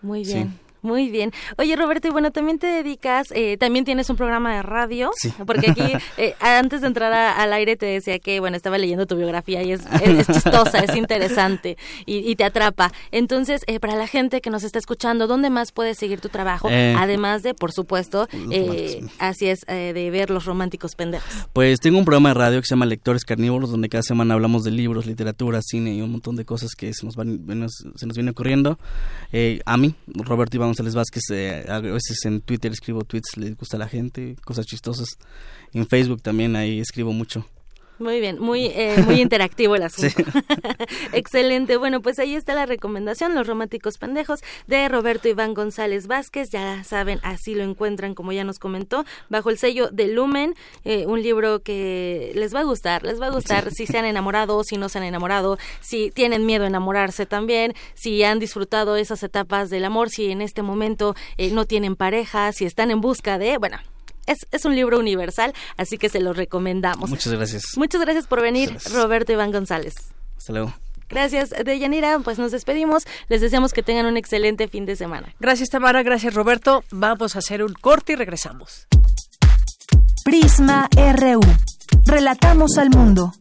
[0.00, 0.46] Muy Sí.
[0.82, 1.30] Muy bien.
[1.58, 5.32] Oye, Roberto, y bueno, también te dedicas, eh, también tienes un programa de radio, Sí.
[5.46, 5.80] porque aquí,
[6.18, 9.62] eh, antes de entrar a- al aire, te decía que, bueno, estaba leyendo tu biografía
[9.62, 12.92] y es, es- es chistosa, es interesante y, y te atrapa.
[13.12, 16.68] Entonces, eh, para la gente que nos está escuchando, ¿dónde más puedes seguir tu trabajo?
[16.70, 21.28] Eh, Además de, por supuesto, eh, así es, eh, de ver los románticos pendejos.
[21.52, 24.64] Pues tengo un programa de radio que se llama Lectores Carnívoros, donde cada semana hablamos
[24.64, 27.40] de libros, literatura, cine y un montón de cosas que se nos van
[27.96, 28.78] se nos viene ocurriendo.
[29.32, 33.50] Eh, a mí, Roberto Iván González Vázquez, eh, a veces en Twitter escribo tweets, le
[33.52, 35.18] gusta a la gente, cosas chistosas.
[35.74, 37.46] En Facebook también ahí escribo mucho.
[38.02, 40.24] Muy bien, muy eh, muy interactivo el asunto.
[41.12, 41.76] Excelente.
[41.76, 46.50] Bueno, pues ahí está la recomendación, Los Románticos Pendejos, de Roberto Iván González Vázquez.
[46.50, 51.06] Ya saben, así lo encuentran, como ya nos comentó, bajo el sello de Lumen, eh,
[51.06, 54.64] un libro que les va a gustar, les va a gustar si se han enamorado,
[54.64, 59.22] si no se han enamorado, si tienen miedo a enamorarse también, si han disfrutado esas
[59.22, 63.38] etapas del amor, si en este momento eh, no tienen pareja, si están en busca
[63.38, 63.78] de, bueno,
[64.26, 67.10] es, es un libro universal, así que se lo recomendamos.
[67.10, 67.62] Muchas gracias.
[67.76, 68.94] Muchas gracias por venir, Gracias.
[68.94, 69.94] Roberto Iván González.
[70.36, 70.74] Hasta luego.
[71.08, 72.18] Gracias, Deyanira.
[72.20, 73.04] Pues nos despedimos.
[73.28, 75.34] Les deseamos que tengan un excelente fin de semana.
[75.40, 76.02] Gracias, Tamara.
[76.02, 76.84] Gracias, Roberto.
[76.90, 78.86] Vamos a hacer un corte y regresamos.
[80.24, 81.40] Prisma RU.
[82.06, 83.34] Relatamos al mundo.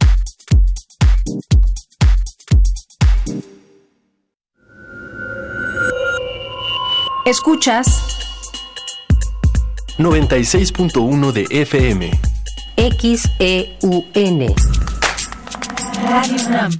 [7.25, 8.20] Escuchas
[10.01, 12.11] 96.1 de FM.
[12.75, 14.55] XEUN.
[16.09, 16.71] Radio UNAM.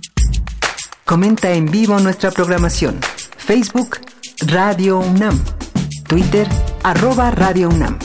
[1.06, 3.00] Comenta en vivo nuestra programación.
[3.38, 4.00] Facebook
[4.48, 5.40] Radio UNAM.
[6.08, 6.48] Twitter
[6.84, 8.00] arroba Radio UNAM.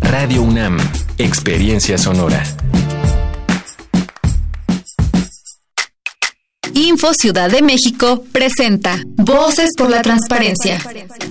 [0.00, 0.78] Radio UNAM.
[1.18, 2.42] Experiencia sonora.
[6.72, 10.80] Info Ciudad de México presenta Voces por la Transparencia.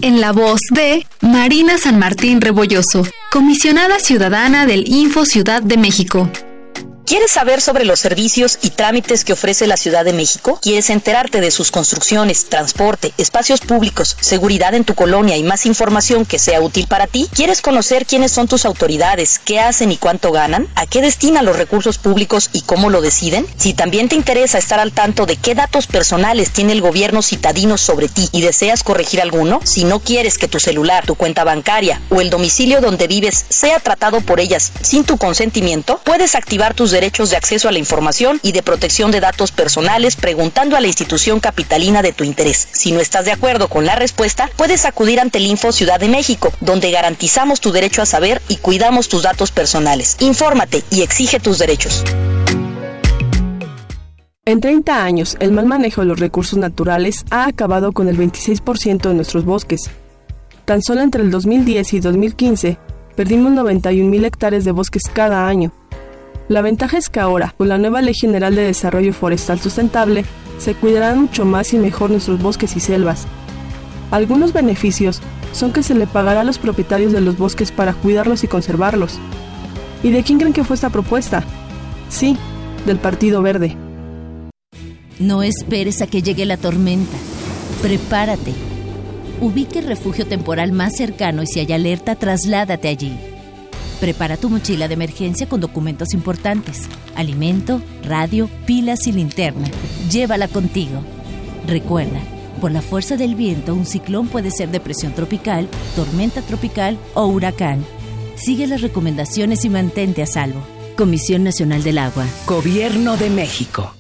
[0.02, 6.30] En la voz de Marina San Martín Rebolloso, comisionada ciudadana del Info Ciudad de México.
[7.06, 10.58] ¿Quieres saber sobre los servicios y trámites que ofrece la Ciudad de México?
[10.62, 16.26] ¿Quieres enterarte de sus construcciones, transporte, espacios públicos, seguridad en tu colonia y más información
[16.26, 17.30] que sea útil para ti?
[17.34, 20.70] ¿Quieres conocer quiénes son tus autoridades, qué hacen y cuánto ganan?
[20.76, 23.46] ¿A qué destinan los recursos públicos y cómo lo deciden?
[23.58, 27.78] Si también te interesa estar al tanto de qué datos personales tiene el gobierno citadino
[27.78, 32.02] sobre ti y deseas corregir alguno, si no quieres que tu celular, tu cuenta bancaria
[32.10, 36.93] o el domicilio donde vives sea tratado por ellas sin tu consentimiento, puedes activar tus
[36.94, 40.88] derechos de acceso a la información y de protección de datos personales preguntando a la
[40.88, 42.70] institución capitalina de tu interés.
[42.72, 46.08] Si no estás de acuerdo con la respuesta, puedes acudir ante el Info Ciudad de
[46.08, 50.16] México, donde garantizamos tu derecho a saber y cuidamos tus datos personales.
[50.22, 52.06] Infórmate y exige tus derechos.
[54.46, 59.08] En 30 años, el mal manejo de los recursos naturales ha acabado con el 26%
[59.08, 59.90] de nuestros bosques.
[60.66, 62.78] Tan solo entre el 2010 y 2015,
[63.16, 65.72] perdimos 91.000 hectáreas de bosques cada año.
[66.50, 70.26] La ventaja es que ahora, con la nueva Ley General de Desarrollo Forestal Sustentable,
[70.58, 73.26] se cuidarán mucho más y mejor nuestros bosques y selvas.
[74.12, 75.22] Algunos beneficios
[75.54, 79.20] son que se le pagará a los propietarios de los bosques para cuidarlos y conservarlos.
[80.04, 81.44] ¿Y de quién creen que fue esta propuesta?
[82.10, 82.38] Sí,
[82.86, 83.78] del Partido Verde.
[85.20, 87.18] No esperes a que llegue la tormenta.
[87.82, 88.54] Prepárate.
[89.40, 93.18] Ubique el refugio temporal más cercano y si hay alerta, trasládate allí.
[94.04, 99.66] Prepara tu mochila de emergencia con documentos importantes, alimento, radio, pilas y linterna.
[100.12, 101.02] Llévala contigo.
[101.66, 102.20] Recuerda,
[102.60, 107.86] por la fuerza del viento, un ciclón puede ser depresión tropical, tormenta tropical o huracán.
[108.36, 110.60] Sigue las recomendaciones y mantente a salvo.
[110.98, 112.26] Comisión Nacional del Agua.
[112.46, 113.94] Gobierno de México.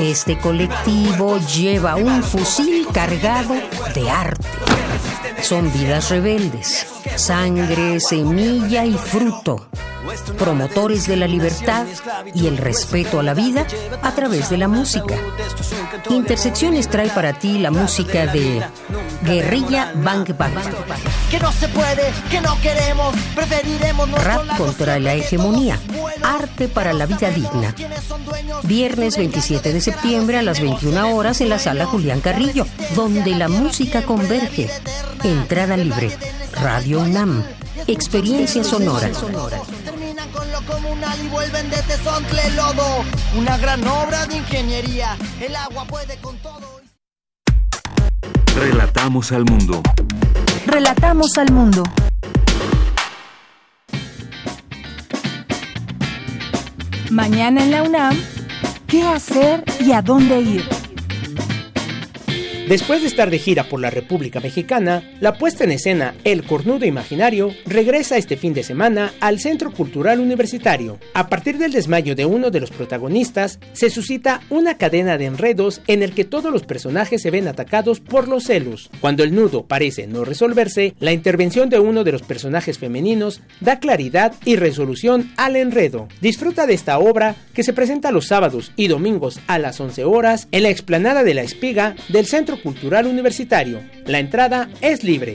[0.00, 3.54] Este colectivo lleva un fusil cargado
[3.94, 4.48] de arte.
[5.42, 6.86] Son vidas rebeldes,
[7.16, 9.68] sangre, semilla y fruto
[10.38, 11.86] promotores de la libertad
[12.34, 13.66] y el respeto a la vida
[14.02, 15.14] a través de la música.
[16.08, 18.62] Intersecciones trae para ti la música de
[19.22, 20.54] Guerrilla Bang Bang.
[21.30, 25.78] Que no se puede, que no queremos, preferiremos Rap contra la hegemonía.
[26.22, 27.74] Arte para la vida digna.
[28.62, 33.48] Viernes 27 de septiembre a las 21 horas en la sala Julián Carrillo, donde la
[33.48, 34.68] música converge.
[35.30, 36.10] Entrada libre.
[36.54, 37.44] Radio UNAM.
[37.86, 39.08] Experiencia sonora.
[39.84, 43.04] Terminan con lo comunal y vuelven de Tezontle lodo.
[43.38, 45.16] Una gran obra de ingeniería.
[45.40, 46.80] El agua puede con todo.
[48.56, 49.80] Relatamos al mundo.
[50.66, 51.84] Relatamos al mundo.
[57.10, 58.20] Mañana en la UNAM,
[58.88, 60.79] ¿qué hacer y a dónde ir?
[62.70, 66.86] Después de estar de gira por la República Mexicana, la puesta en escena El Cornudo
[66.86, 71.00] Imaginario regresa este fin de semana al Centro Cultural Universitario.
[71.12, 75.80] A partir del desmayo de uno de los protagonistas, se suscita una cadena de enredos
[75.88, 78.88] en el que todos los personajes se ven atacados por los celos.
[79.00, 83.80] Cuando el nudo parece no resolverse, la intervención de uno de los personajes femeninos da
[83.80, 86.06] claridad y resolución al enredo.
[86.20, 90.46] Disfruta de esta obra que se presenta los sábados y domingos a las 11 horas
[90.52, 93.80] en la explanada de la Espiga del Centro Cultural Universitario.
[94.06, 95.34] La entrada es libre.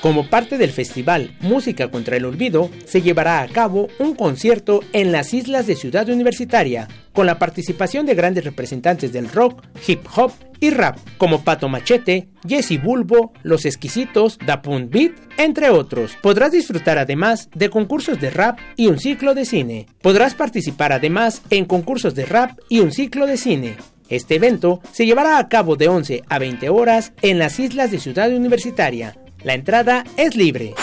[0.00, 5.12] Como parte del festival Música contra el Olvido, se llevará a cabo un concierto en
[5.12, 10.32] las islas de Ciudad Universitaria, con la participación de grandes representantes del rock, hip hop
[10.58, 16.16] y rap, como Pato Machete, Jesse Bulbo, Los Exquisitos, Da Punt Beat, entre otros.
[16.22, 19.86] Podrás disfrutar además de concursos de rap y un ciclo de cine.
[20.00, 23.76] Podrás participar además en concursos de rap y un ciclo de cine.
[24.10, 28.00] Este evento se llevará a cabo de 11 a 20 horas en las islas de
[28.00, 29.16] Ciudad Universitaria.
[29.44, 30.74] La entrada es libre.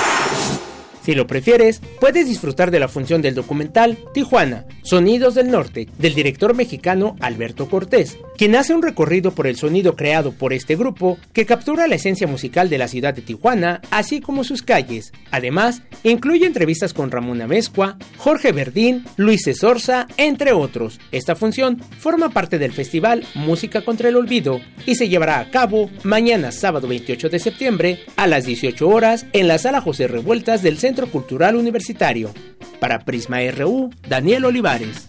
[1.04, 6.14] Si lo prefieres, puedes disfrutar de la función del documental Tijuana, Sonidos del Norte, del
[6.14, 11.18] director mexicano Alberto Cortés, quien hace un recorrido por el sonido creado por este grupo
[11.34, 15.12] que captura la esencia musical de la ciudad de Tijuana, así como sus calles.
[15.32, 21.00] Además, incluye entrevistas con Ramón Amezcua, Jorge Verdín, Luis Esorza, entre otros.
[21.12, 25.90] Esta función forma parte del festival Música contra el Olvido y se llevará a cabo
[26.04, 30.78] mañana sábado 28 de septiembre a las 18 horas en la sala José Revueltas del
[30.78, 32.32] Centro Cultural Universitario.
[32.80, 35.08] Para Prisma RU, Daniel Olivares.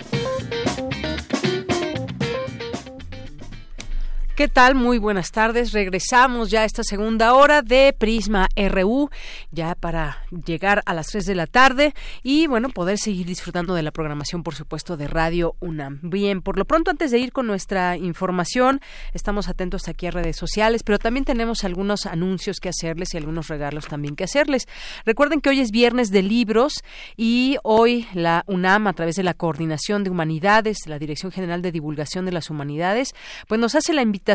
[4.39, 4.76] ¿Qué tal?
[4.76, 5.72] Muy buenas tardes.
[5.72, 9.11] Regresamos ya a esta segunda hora de Prisma RU,
[9.51, 13.82] ya para llegar a las 3 de la tarde y, bueno, poder seguir disfrutando de
[13.82, 15.99] la programación, por supuesto, de Radio UNAM.
[16.05, 18.80] Bien, por lo pronto, antes de ir con nuestra información,
[19.12, 23.49] estamos atentos aquí a redes sociales, pero también tenemos algunos anuncios que hacerles y algunos
[23.49, 24.68] regalos también que hacerles.
[25.05, 26.84] Recuerden que hoy es viernes de libros
[27.16, 31.72] y hoy la UNAM, a través de la Coordinación de Humanidades, la Dirección General de
[31.72, 33.16] Divulgación de las Humanidades,
[33.49, 34.27] pues nos hace la invitación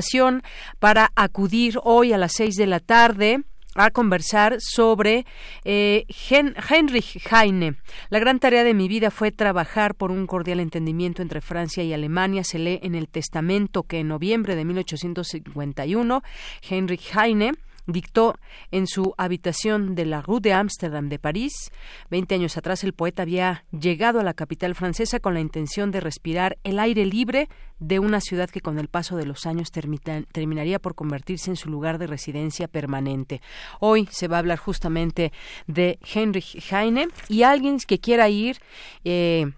[0.80, 3.44] para acudir hoy a las seis de la tarde
[3.76, 5.26] a conversar sobre
[5.64, 6.06] eh,
[6.70, 7.76] Heinrich Heine.
[8.10, 11.94] La gran tarea de mi vida fue trabajar por un cordial entendimiento entre Francia y
[11.94, 12.44] Alemania.
[12.44, 16.24] Se lee en el testamento que en noviembre de 1851
[16.70, 17.54] Heinrich Heine
[17.86, 18.36] dictó
[18.72, 21.54] en su habitación de la Rue de Ámsterdam de París.
[22.10, 26.00] Veinte años atrás el poeta había llegado a la capital francesa con la intención de
[26.00, 30.80] respirar el aire libre de una ciudad que con el paso de los años terminaría
[30.80, 33.42] por convertirse en su lugar de residencia permanente.
[33.80, 35.34] Hoy se va a hablar justamente
[35.68, 38.58] de Heinrich Heine y alguien que quiera ir
[39.04, 39.52] eh,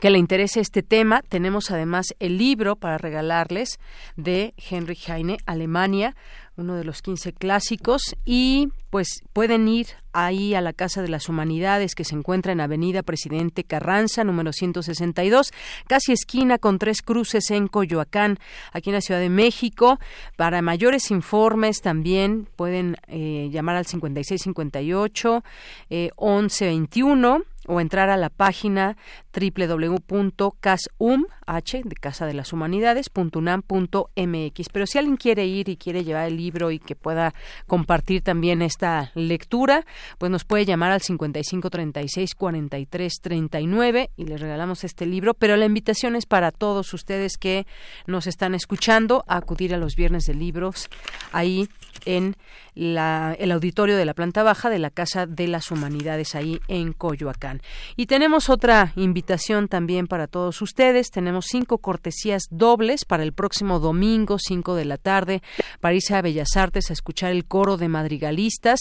[0.00, 1.22] que le interese este tema.
[1.28, 3.78] Tenemos además el libro para regalarles
[4.16, 6.16] de Heinrich Heine, Alemania,
[6.56, 11.28] uno de los 15 clásicos, y pues pueden ir ahí a la Casa de las
[11.28, 15.50] Humanidades que se encuentra en Avenida Presidente Carranza, número 162,
[15.86, 18.38] casi esquina con tres cruces en Coyoacán,
[18.72, 19.98] aquí en la Ciudad de México.
[20.36, 25.44] Para mayores informes también pueden eh, llamar al 5658
[25.88, 28.96] eh, 1121 o entrar a la página
[29.34, 34.68] www.casum de Casa de las Humanidades.unam.mx.
[34.72, 37.34] Pero si alguien quiere ir y quiere llevar el libro y que pueda
[37.66, 39.84] compartir también esta lectura,
[40.18, 45.34] pues nos puede llamar al 5536 43 39 y les regalamos este libro.
[45.34, 47.66] Pero la invitación es para todos ustedes que
[48.06, 50.88] nos están escuchando a acudir a los viernes de libros
[51.32, 51.68] ahí
[52.04, 52.36] en
[52.74, 57.60] el auditorio de la planta baja de la Casa de las Humanidades ahí en Coyoacán.
[57.96, 61.10] Y tenemos otra invitación también para todos ustedes.
[61.10, 65.42] Tenemos cinco cortesías dobles para el próximo domingo, 5 de la tarde,
[65.80, 68.80] para irse a Bellas Artes a escuchar el coro de madrigalistas.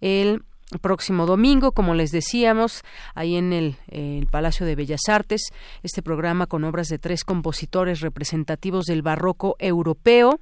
[0.00, 0.42] El
[0.80, 2.82] próximo domingo, como les decíamos,
[3.14, 5.42] ahí en el, el, Palacio de Bellas Artes,
[5.82, 10.40] este programa con obras de tres compositores representativos del barroco europeo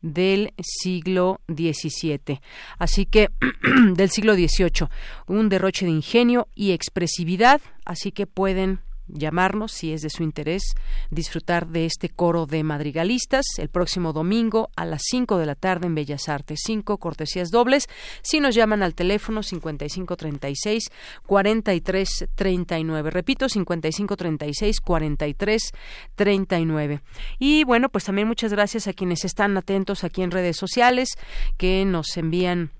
[0.00, 2.40] del siglo XVII.
[2.78, 3.30] Así que
[3.94, 4.88] del siglo XVIII,
[5.26, 10.62] un derroche de ingenio y expresividad, así que pueden llamarnos si es de su interés
[11.10, 15.86] disfrutar de este coro de madrigalistas el próximo domingo a las 5 de la tarde
[15.86, 16.60] en Bellas Artes.
[16.64, 17.86] Cinco cortesías dobles.
[18.22, 20.90] Si nos llaman al teléfono 5536
[21.26, 23.10] 4339.
[23.10, 27.00] Repito, 5536 4339.
[27.38, 31.08] Y bueno, pues también muchas gracias a quienes están atentos aquí en redes sociales
[31.56, 32.70] que nos envían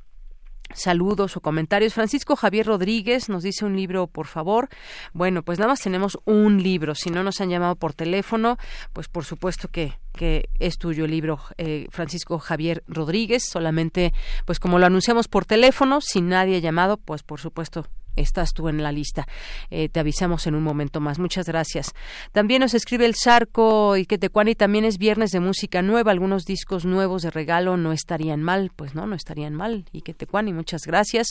[0.74, 1.94] saludos o comentarios.
[1.94, 4.68] Francisco Javier Rodríguez nos dice un libro, por favor.
[5.12, 6.94] Bueno, pues nada más tenemos un libro.
[6.94, 8.58] Si no nos han llamado por teléfono,
[8.92, 14.12] pues por supuesto que que es tuyo el libro eh, Francisco Javier Rodríguez solamente
[14.44, 17.86] pues como lo anunciamos por teléfono sin nadie llamado pues por supuesto
[18.20, 19.26] estás tú en la lista.
[19.70, 21.18] Eh, te avisamos en un momento más.
[21.18, 21.94] Muchas gracias.
[22.32, 26.12] También nos escribe el Sarco y que y también es viernes de música nueva.
[26.12, 28.70] Algunos discos nuevos de regalo no estarían mal.
[28.74, 29.84] Pues no, no estarían mal.
[29.92, 31.28] Y que y muchas gracias.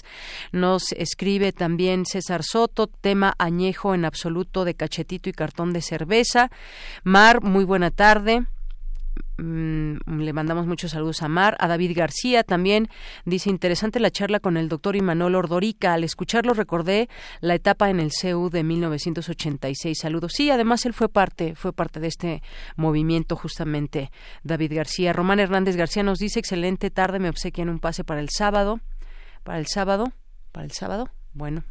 [0.52, 6.50] Nos escribe también César Soto, tema añejo en absoluto de cachetito y cartón de cerveza.
[7.04, 8.46] Mar, muy buena tarde.
[9.38, 12.90] Mm, le mandamos muchos saludos a Mar, a David García también.
[13.26, 15.94] Dice, interesante la charla con el doctor Imanol Ordorica.
[15.94, 17.08] Al escucharlo recordé
[17.40, 19.98] la etapa en el CEU de 1986.
[20.00, 20.34] Saludos.
[20.36, 22.42] Sí, además él fue parte, fue parte de este
[22.76, 24.12] movimiento justamente,
[24.44, 25.14] David García.
[25.14, 28.80] Román Hernández García nos dice, excelente tarde, me obsequian un pase para el sábado.
[29.44, 30.12] Para el sábado,
[30.52, 31.10] para el sábado.
[31.34, 31.64] Bueno,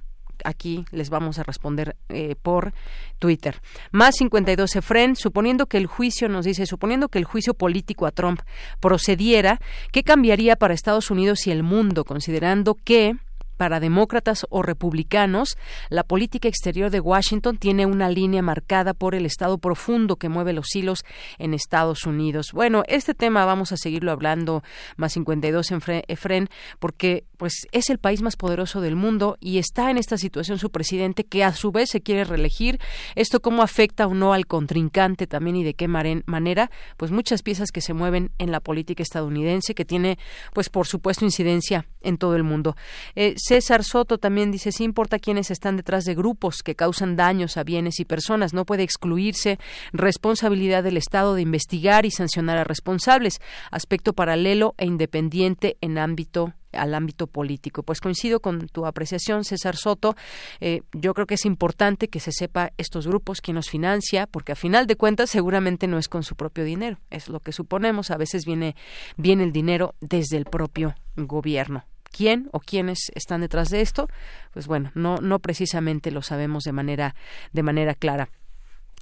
[0.45, 2.73] aquí les vamos a responder eh, por
[3.19, 3.61] Twitter.
[3.93, 8.11] Más 52 Efren, suponiendo que el juicio, nos dice, suponiendo que el juicio político a
[8.11, 8.41] Trump
[8.81, 9.61] procediera,
[9.93, 13.17] ¿qué cambiaría para Estados Unidos y el mundo, considerando que
[13.57, 15.57] para demócratas o republicanos,
[15.89, 20.53] la política exterior de Washington tiene una línea marcada por el Estado profundo que mueve
[20.53, 21.05] los hilos
[21.39, 22.53] en Estados Unidos.
[22.53, 24.63] Bueno, este tema vamos a seguirlo hablando
[24.97, 26.49] más 52 en Efren,
[26.79, 30.71] porque pues es el país más poderoso del mundo y está en esta situación su
[30.71, 32.81] presidente que a su vez se quiere reelegir.
[33.15, 37.71] Esto cómo afecta o no al contrincante también y de qué manera, pues muchas piezas
[37.71, 40.19] que se mueven en la política estadounidense que tiene
[40.53, 42.77] pues por supuesto incidencia en todo el mundo.
[43.15, 47.57] Eh, César Soto también dice, sí importa quiénes están detrás de grupos que causan daños
[47.57, 49.61] a bienes y personas, no puede excluirse
[49.93, 53.41] responsabilidad del Estado de investigar y sancionar a responsables,
[53.71, 57.85] aspecto paralelo e independiente en ámbito al ámbito político.
[57.85, 60.17] Pues coincido con tu apreciación, César Soto.
[60.59, 64.53] Eh, yo creo que es importante que se sepa estos grupos, quién los financia, porque
[64.53, 68.11] a final de cuentas seguramente no es con su propio dinero, es lo que suponemos.
[68.11, 68.75] A veces viene,
[69.17, 74.09] viene el dinero desde el propio gobierno quién o quiénes están detrás de esto,
[74.53, 77.15] pues bueno, no, no precisamente lo sabemos de manera,
[77.53, 78.29] de manera clara.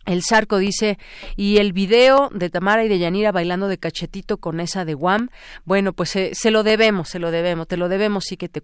[0.07, 0.99] El Zarco dice,
[1.37, 5.31] y el video de Tamara y de Yanira bailando de cachetito con esa de Guam,
[5.65, 8.63] bueno, pues eh, se lo debemos, se lo debemos, te lo debemos, sí que te.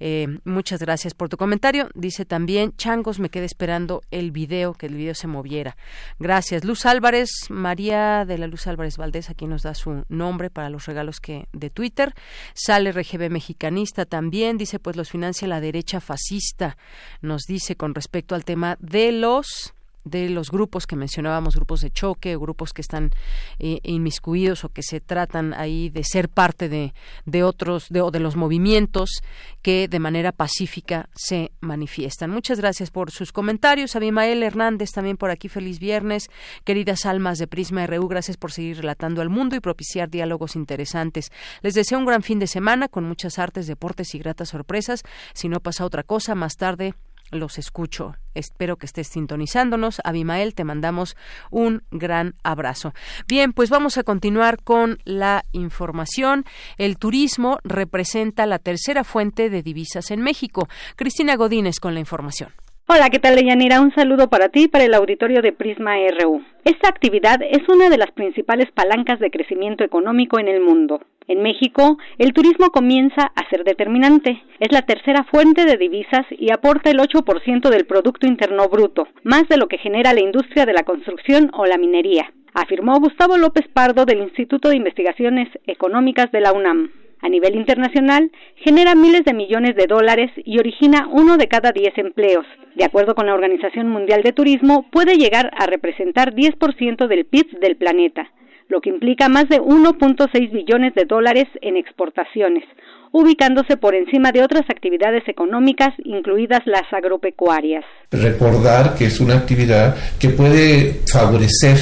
[0.00, 1.88] Eh, muchas gracias por tu comentario.
[1.94, 5.76] Dice también, Changos, me quedé esperando el video, que el video se moviera.
[6.18, 6.64] Gracias.
[6.64, 10.86] Luz Álvarez, María de la Luz Álvarez Valdés, aquí nos da su nombre para los
[10.86, 12.14] regalos que de Twitter.
[12.54, 16.76] Sale RGB Mexicanista también, dice, pues los financia la derecha fascista.
[17.20, 21.90] Nos dice con respecto al tema de los de los grupos que mencionábamos, grupos de
[21.90, 23.10] choque, grupos que están
[23.58, 26.94] eh, inmiscuidos o que se tratan ahí de ser parte de,
[27.26, 29.22] de otros de, o de los movimientos
[29.62, 32.30] que de manera pacífica se manifiestan.
[32.30, 33.96] Muchas gracias por sus comentarios.
[33.96, 35.48] Abimael Hernández también por aquí.
[35.48, 36.30] Feliz viernes.
[36.64, 41.30] Queridas almas de Prisma RU, gracias por seguir relatando al mundo y propiciar diálogos interesantes.
[41.62, 45.02] Les deseo un gran fin de semana con muchas artes, deportes y gratas sorpresas.
[45.34, 46.94] Si no pasa otra cosa, más tarde
[47.30, 48.14] los escucho.
[48.34, 50.00] Espero que estés sintonizándonos.
[50.04, 51.16] Abimael, te mandamos
[51.50, 52.92] un gran abrazo.
[53.26, 56.44] Bien, pues vamos a continuar con la información.
[56.78, 60.68] El turismo representa la tercera fuente de divisas en México.
[60.96, 62.50] Cristina Godínez con la información.
[62.92, 63.80] Hola, ¿qué tal, Deyanira?
[63.80, 66.42] Un saludo para ti y para el auditorio de Prisma RU.
[66.64, 71.00] Esta actividad es una de las principales palancas de crecimiento económico en el mundo.
[71.30, 74.42] En México, el turismo comienza a ser determinante.
[74.58, 79.46] Es la tercera fuente de divisas y aporta el 8% del Producto Interno Bruto, más
[79.46, 83.68] de lo que genera la industria de la construcción o la minería, afirmó Gustavo López
[83.72, 86.90] Pardo del Instituto de Investigaciones Económicas de la UNAM
[87.22, 91.96] a nivel internacional genera miles de millones de dólares y origina uno de cada diez
[91.98, 92.46] empleos.
[92.74, 97.60] De acuerdo con la Organización Mundial de Turismo, puede llegar a representar 10% del PIB
[97.60, 98.32] del planeta,
[98.70, 102.64] lo que implica más de 1.6 billones de dólares en exportaciones,
[103.12, 107.84] ubicándose por encima de otras actividades económicas, incluidas las agropecuarias.
[108.12, 111.76] Recordar que es una actividad que puede favorecer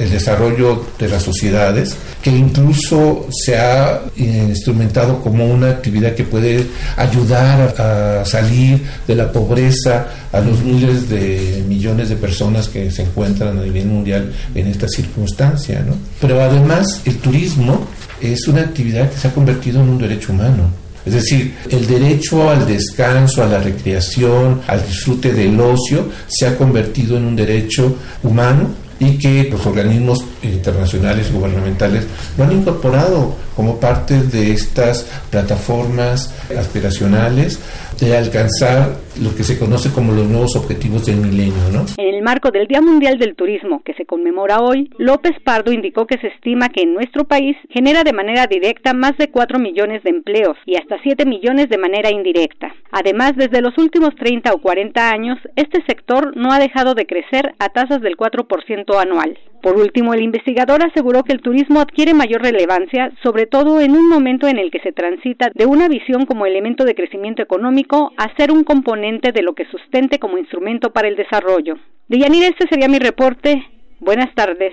[0.00, 6.66] el desarrollo de las sociedades, que incluso se ha instrumentado como una actividad que puede
[6.96, 13.02] ayudar a salir de la pobreza a los miles de millones de personas que se
[13.02, 15.84] encuentran a nivel mundial en esta circunstancia.
[16.20, 17.86] Pero además el turismo
[18.20, 20.70] es una actividad que se ha convertido en un derecho humano.
[21.04, 26.56] Es decir, el derecho al descanso, a la recreación, al disfrute del ocio, se ha
[26.56, 32.04] convertido en un derecho humano y que los organismos internacionales gubernamentales
[32.36, 37.58] lo han incorporado como parte de estas plataformas aspiracionales
[38.00, 41.86] de alcanzar lo que se conoce como los nuevos objetivos del milenio, ¿no?
[41.96, 46.06] En el marco del Día Mundial del Turismo, que se conmemora hoy, López Pardo indicó
[46.06, 50.02] que se estima que en nuestro país genera de manera directa más de 4 millones
[50.02, 52.74] de empleos y hasta 7 millones de manera indirecta.
[52.90, 57.54] Además, desde los últimos 30 o 40 años, este sector no ha dejado de crecer
[57.58, 59.38] a tasas del 4% anual.
[59.62, 64.08] Por último, el investigador aseguró que el turismo adquiere mayor relevancia, sobre todo en un
[64.08, 67.85] momento en el que se transita de una visión como elemento de crecimiento económico
[68.16, 71.74] a ser un componente de lo que sustente como instrumento para el desarrollo.
[72.08, 73.62] Deyanira, este sería mi reporte.
[74.00, 74.72] Buenas tardes.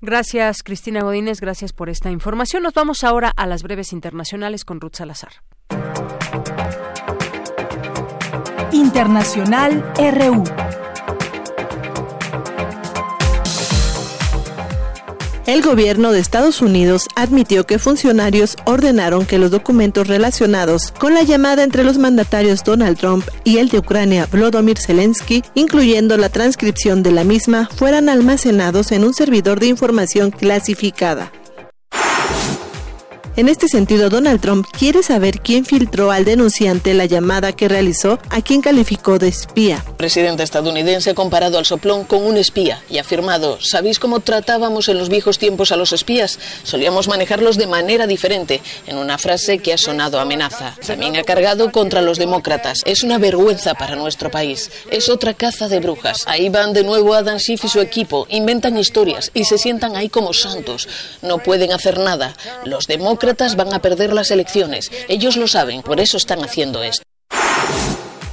[0.00, 1.40] Gracias, Cristina Godínez.
[1.40, 2.62] Gracias por esta información.
[2.62, 5.32] Nos vamos ahora a las breves internacionales con Ruth Salazar.
[8.72, 10.44] Internacional RU.
[15.50, 21.24] El gobierno de Estados Unidos admitió que funcionarios ordenaron que los documentos relacionados con la
[21.24, 27.02] llamada entre los mandatarios Donald Trump y el de Ucrania Volodymyr Zelensky, incluyendo la transcripción
[27.02, 31.32] de la misma, fueran almacenados en un servidor de información clasificada.
[33.40, 38.18] En este sentido, Donald Trump quiere saber quién filtró al denunciante la llamada que realizó
[38.28, 39.82] a quien calificó de espía.
[39.88, 44.20] El presidente estadounidense ha comparado al soplón con un espía y ha afirmado, ¿sabéis cómo
[44.20, 46.38] tratábamos en los viejos tiempos a los espías?
[46.64, 50.76] Solíamos manejarlos de manera diferente, en una frase que ha sonado amenaza.
[50.86, 52.82] También ha cargado contra los demócratas.
[52.84, 54.70] Es una vergüenza para nuestro país.
[54.90, 56.24] Es otra caza de brujas.
[56.26, 60.10] Ahí van de nuevo Adam Schiff y su equipo, inventan historias y se sientan ahí
[60.10, 60.86] como santos.
[61.22, 62.36] No pueden hacer nada.
[62.66, 64.90] Los demócratas van a perder las elecciones.
[65.08, 67.02] Ellos lo saben, por eso están haciendo esto.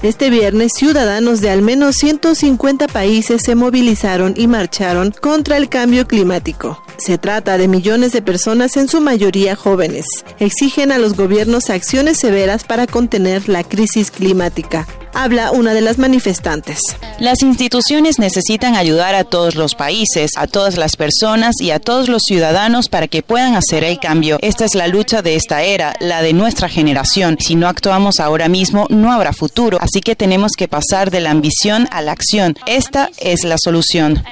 [0.03, 6.07] Este viernes, ciudadanos de al menos 150 países se movilizaron y marcharon contra el cambio
[6.07, 6.84] climático.
[6.98, 10.06] Se trata de millones de personas, en su mayoría jóvenes.
[10.40, 14.88] Exigen a los gobiernos acciones severas para contener la crisis climática
[15.18, 16.80] habla una de las manifestantes.
[17.19, 22.07] Las instituciones necesitan ayudar a todos los países, a todas las personas y a todos
[22.07, 24.38] los ciudadanos para que puedan hacer el cambio.
[24.41, 27.38] Esta es la lucha de esta era, la de nuestra generación.
[27.40, 29.80] Si no actuamos ahora mismo, no habrá futuro.
[29.82, 32.56] Así que tenemos que pasar de la ambición a la acción.
[32.68, 34.24] Esta es la solución.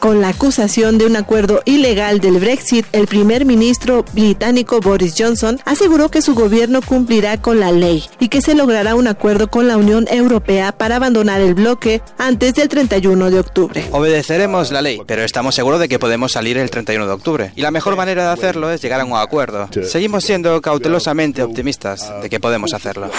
[0.00, 5.58] Con la acusación de un acuerdo ilegal del Brexit, el primer ministro británico Boris Johnson
[5.64, 9.66] aseguró que su gobierno cumplirá con la ley y que se logrará un acuerdo con
[9.66, 13.84] la Unión Europea para abandonar el bloque antes del 31 de octubre.
[13.90, 17.52] Obedeceremos la ley, pero estamos seguros de que podemos salir el 31 de octubre.
[17.56, 19.68] Y la mejor manera de hacerlo es llegar a un acuerdo.
[19.84, 23.10] Seguimos siendo cautelosamente optimistas de que podemos hacerlo.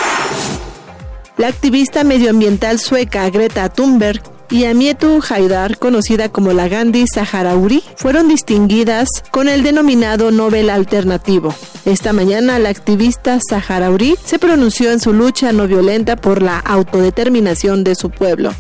[1.37, 8.27] La activista medioambiental sueca Greta Thunberg y Amietu Haidar, conocida como la Gandhi Saharaui, fueron
[8.27, 11.53] distinguidas con el denominado Nobel Alternativo.
[11.85, 17.83] Esta mañana la activista saharaui se pronunció en su lucha no violenta por la autodeterminación
[17.83, 18.51] de su pueblo.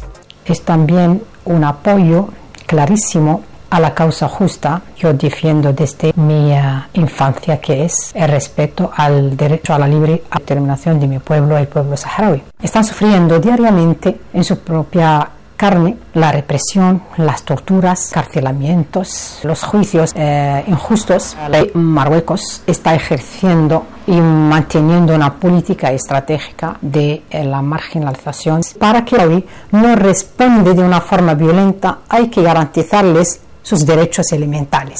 [0.45, 2.29] Es también un apoyo
[2.65, 4.81] clarísimo a la causa justa.
[4.97, 6.61] Yo defiendo desde mi eh,
[6.93, 11.67] infancia que es el respeto al derecho a la libre determinación de mi pueblo, el
[11.67, 12.41] pueblo saharaui.
[12.61, 20.63] Están sufriendo diariamente en su propia carne la represión, las torturas, carcelamientos, los juicios eh,
[20.67, 21.35] injustos.
[21.73, 28.61] Marruecos está ejerciendo y manteniendo una política estratégica de eh, la marginalización.
[28.79, 34.99] Para que hoy no responde de una forma violenta, hay que garantizarles sus derechos elementales.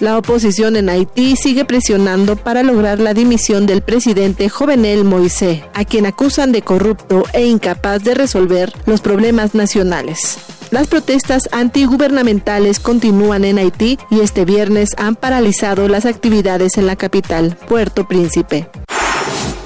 [0.00, 5.84] La oposición en Haití sigue presionando para lograr la dimisión del presidente Jovenel Moisés, a
[5.84, 10.38] quien acusan de corrupto e incapaz de resolver los problemas nacionales.
[10.70, 16.94] Las protestas antigubernamentales continúan en Haití y este viernes han paralizado las actividades en la
[16.94, 18.68] capital, Puerto Príncipe.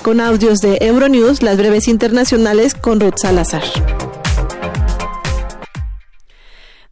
[0.03, 3.63] Con audios de Euronews, las breves internacionales con Ruth Salazar.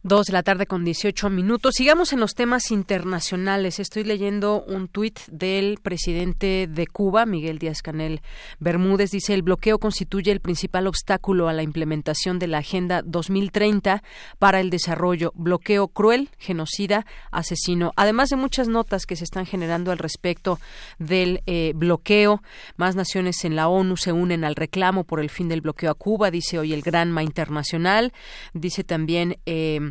[0.03, 1.75] Dos de la tarde con 18 minutos.
[1.77, 3.79] Sigamos en los temas internacionales.
[3.79, 8.21] Estoy leyendo un tuit del presidente de Cuba, Miguel Díaz Canel
[8.57, 9.11] Bermúdez.
[9.11, 14.01] Dice, el bloqueo constituye el principal obstáculo a la implementación de la Agenda 2030
[14.39, 15.33] para el desarrollo.
[15.35, 17.91] Bloqueo cruel, genocida, asesino.
[17.95, 20.59] Además de muchas notas que se están generando al respecto
[20.97, 22.41] del eh, bloqueo,
[22.75, 25.93] más naciones en la ONU se unen al reclamo por el fin del bloqueo a
[25.93, 28.13] Cuba, dice hoy el Granma Internacional.
[28.55, 29.37] Dice también...
[29.45, 29.90] Eh,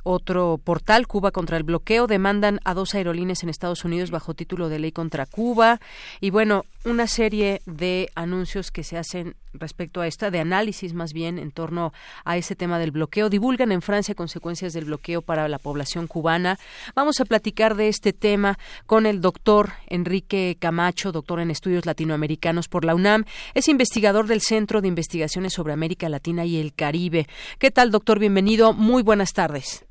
[0.03, 4.69] otro portal, Cuba contra el bloqueo, demandan a dos aerolíneas en Estados Unidos bajo título
[4.69, 5.79] de ley contra Cuba.
[6.19, 11.13] Y bueno, una serie de anuncios que se hacen respecto a esta, de análisis más
[11.13, 13.29] bien en torno a ese tema del bloqueo.
[13.29, 16.57] Divulgan en Francia consecuencias del bloqueo para la población cubana.
[16.95, 22.67] Vamos a platicar de este tema con el doctor Enrique Camacho, doctor en estudios latinoamericanos
[22.67, 23.25] por la UNAM.
[23.53, 27.27] Es investigador del Centro de Investigaciones sobre América Latina y el Caribe.
[27.59, 28.19] ¿Qué tal, doctor?
[28.19, 28.73] Bienvenido.
[28.73, 29.85] Muy buenas tardes.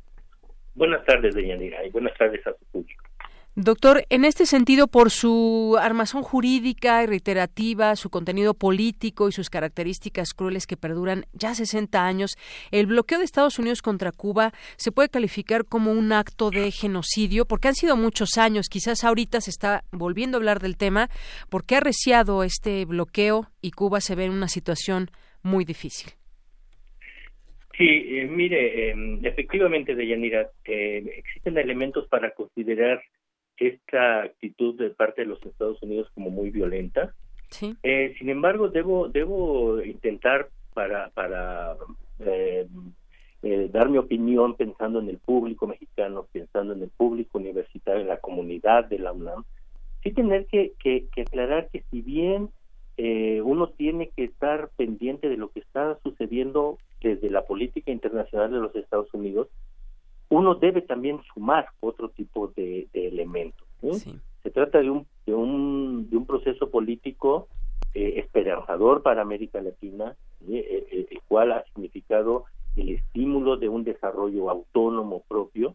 [0.74, 3.04] Buenas tardes, Deyanira, y buenas tardes a su público.
[3.56, 9.50] Doctor, en este sentido, por su armazón jurídica y reiterativa, su contenido político y sus
[9.50, 12.36] características crueles que perduran ya 60 años,
[12.70, 17.44] el bloqueo de Estados Unidos contra Cuba se puede calificar como un acto de genocidio,
[17.44, 21.10] porque han sido muchos años, quizás ahorita se está volviendo a hablar del tema,
[21.48, 25.10] porque ha arreciado este bloqueo y Cuba se ve en una situación
[25.42, 26.12] muy difícil.
[27.80, 33.00] Sí, eh, mire, eh, efectivamente, Deyanira, eh, existen elementos para considerar
[33.56, 37.14] esta actitud de parte de los Estados Unidos como muy violenta.
[37.48, 37.74] Sí.
[37.82, 41.74] Eh, sin embargo, debo debo intentar para para
[42.18, 42.66] eh,
[43.42, 48.08] eh, dar mi opinión pensando en el público mexicano, pensando en el público universitario, en
[48.08, 49.44] la comunidad de la UNAM,
[50.02, 52.50] sí tener que, que, que aclarar que si bien
[52.98, 58.50] eh, uno tiene que estar pendiente de lo que está sucediendo desde la política internacional
[58.50, 59.48] de los Estados Unidos,
[60.28, 63.66] uno debe también sumar otro tipo de, elementos.
[64.42, 67.48] Se trata de un, de un, de un proceso político
[67.94, 70.16] eh, esperanzador para América Latina,
[70.48, 72.44] eh, eh, el cual ha significado
[72.76, 75.74] el estímulo de un desarrollo autónomo propio.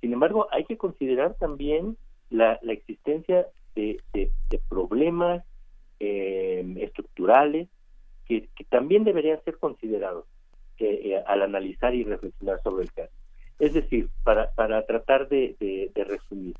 [0.00, 1.98] Sin embargo, hay que considerar también
[2.30, 5.44] la, la existencia de, de, de problemas
[6.00, 7.68] eh, estructurales
[8.68, 10.26] también deberían ser considerados
[10.78, 13.12] eh, al analizar y reflexionar sobre el caso.
[13.58, 16.56] Es decir, para, para tratar de, resumir,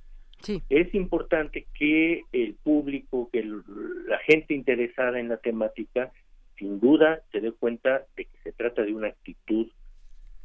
[0.68, 6.12] es importante que el público, que la gente interesada en la temática,
[6.59, 9.66] sin duda se dé cuenta de que se trata de una actitud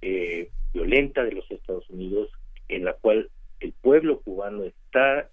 [0.02, 2.30] eh, violenta de los Estados Unidos
[2.68, 3.30] en la cual
[3.60, 5.30] el pueblo cubano está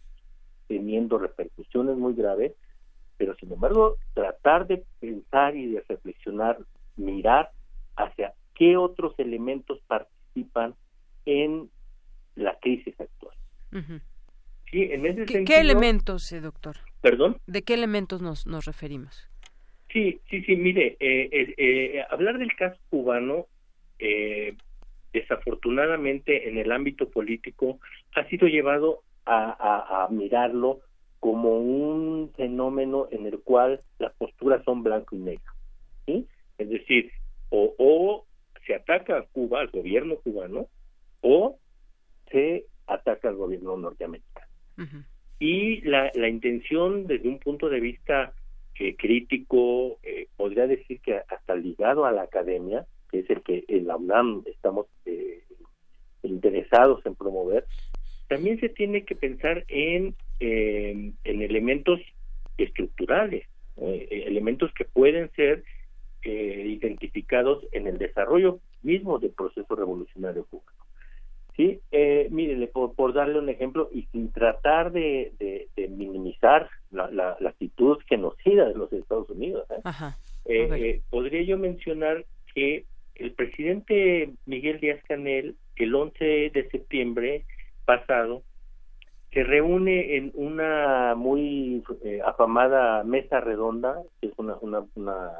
[0.67, 2.53] teniendo repercusiones muy graves
[3.17, 6.59] pero sin embargo tratar de pensar y de reflexionar,
[6.97, 7.51] mirar
[7.97, 10.75] hacia qué otros elementos participan
[11.25, 11.71] en
[12.35, 13.37] la crisis actual.
[14.71, 16.77] Sí, en ese ¿Qué, ¿Qué elementos, eh, doctor?
[17.01, 17.39] ¿Perdón?
[17.47, 19.29] ¿De qué elementos nos, nos referimos?
[19.93, 23.47] Sí, sí, sí, mire, eh, eh, hablar del caso cubano,
[25.13, 27.79] desafortunadamente en el ámbito político,
[28.15, 30.81] ha sido llevado a, a mirarlo
[31.27, 35.53] como un fenómeno en el cual las posturas son blanco y negro.
[36.07, 36.25] ¿sí?
[36.57, 37.11] Es decir,
[37.49, 38.27] o, o
[38.65, 40.69] se ataca a Cuba, al gobierno cubano,
[41.23, 41.59] o
[42.31, 44.47] se ataca al gobierno norteamericano.
[45.41, 48.33] Y la, la intención desde un punto de vista
[48.97, 49.99] crítico,
[50.37, 54.45] podría decir que hasta ligado a la academia, que es el que en la UNAM
[54.47, 54.87] estamos
[56.23, 57.67] interesados en promover,
[58.29, 62.01] también se tiene que pensar en, en elementos
[62.59, 63.47] estructurales,
[63.77, 65.65] elementos que pueden ser
[66.23, 70.77] identificados en el desarrollo mismo del proceso revolucionario cubano.
[71.57, 75.33] Sí, eh, mire, por, darle un ejemplo y sin tratar de,
[75.89, 79.81] minimizar la, la, la, actitud genocida de los Estados Unidos, ¿eh?
[80.45, 82.85] Eh, eh, podría yo mencionar que
[83.15, 87.45] el presidente Miguel Díaz Canel, el 11 de septiembre
[87.87, 88.43] pasado,
[89.37, 91.85] se reúne en una muy
[92.25, 95.31] afamada mesa redonda, que es una, una, una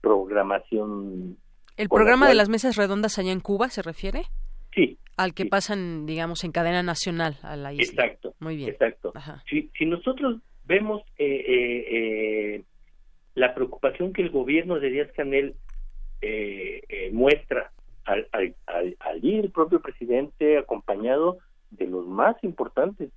[0.00, 1.36] programación.
[1.76, 4.22] ¿El programa de las mesas redondas allá en Cuba se refiere?
[4.72, 4.98] Sí.
[5.16, 8.04] Al que pasan, digamos, en cadena nacional a la isla.
[8.04, 8.34] Exacto.
[8.38, 8.68] Muy bien.
[8.70, 9.12] Exacto.
[9.48, 10.36] Si, si nosotros
[10.66, 12.64] vemos eh, eh, eh,
[13.34, 15.56] la preocupación que el gobierno de Díaz Canel
[17.10, 17.72] muestra
[18.04, 18.54] al, al,
[19.00, 21.38] al, ir el propio presidente acompañado
[21.70, 23.10] de los más importantes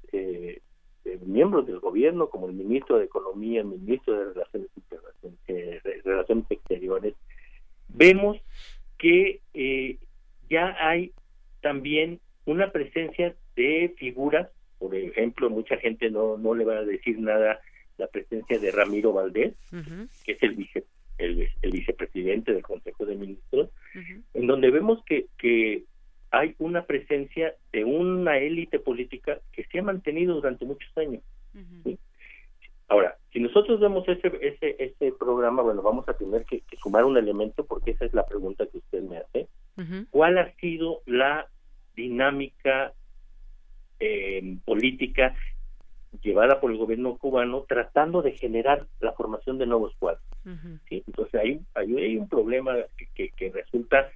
[1.25, 4.69] miembros del gobierno, como el ministro de Economía, el ministro de Relaciones,
[6.03, 7.15] Relaciones Exteriores,
[7.89, 8.37] vemos
[8.97, 9.39] que
[10.49, 11.11] ya hay
[11.61, 14.49] también una presencia de figuras,
[14.79, 17.59] por ejemplo, mucha gente no, no le va a decir nada
[17.97, 19.53] la presencia de Ramiro Valdés,
[20.25, 20.83] que es el, vice,
[21.17, 23.69] el, vicepresidente del Consejo de Ministros,
[24.33, 25.83] en donde vemos que, que
[26.33, 31.21] hay una presencia de una élite política que se ha mantenido durante muchos años.
[32.87, 37.17] Ahora, si nosotros vemos ese, ese, ese programa, bueno, vamos a tener que, sumar un
[37.17, 39.47] elemento porque esa es la pregunta que usted me hace.
[40.09, 41.47] ¿Cuál ha sido la
[41.95, 42.93] dinámica
[43.99, 45.35] eh, política
[46.23, 50.23] llevada por el gobierno cubano tratando de generar la formación de nuevos cuadros.
[50.89, 52.75] Entonces hay, hay, un problema
[53.15, 54.09] que, que, resulta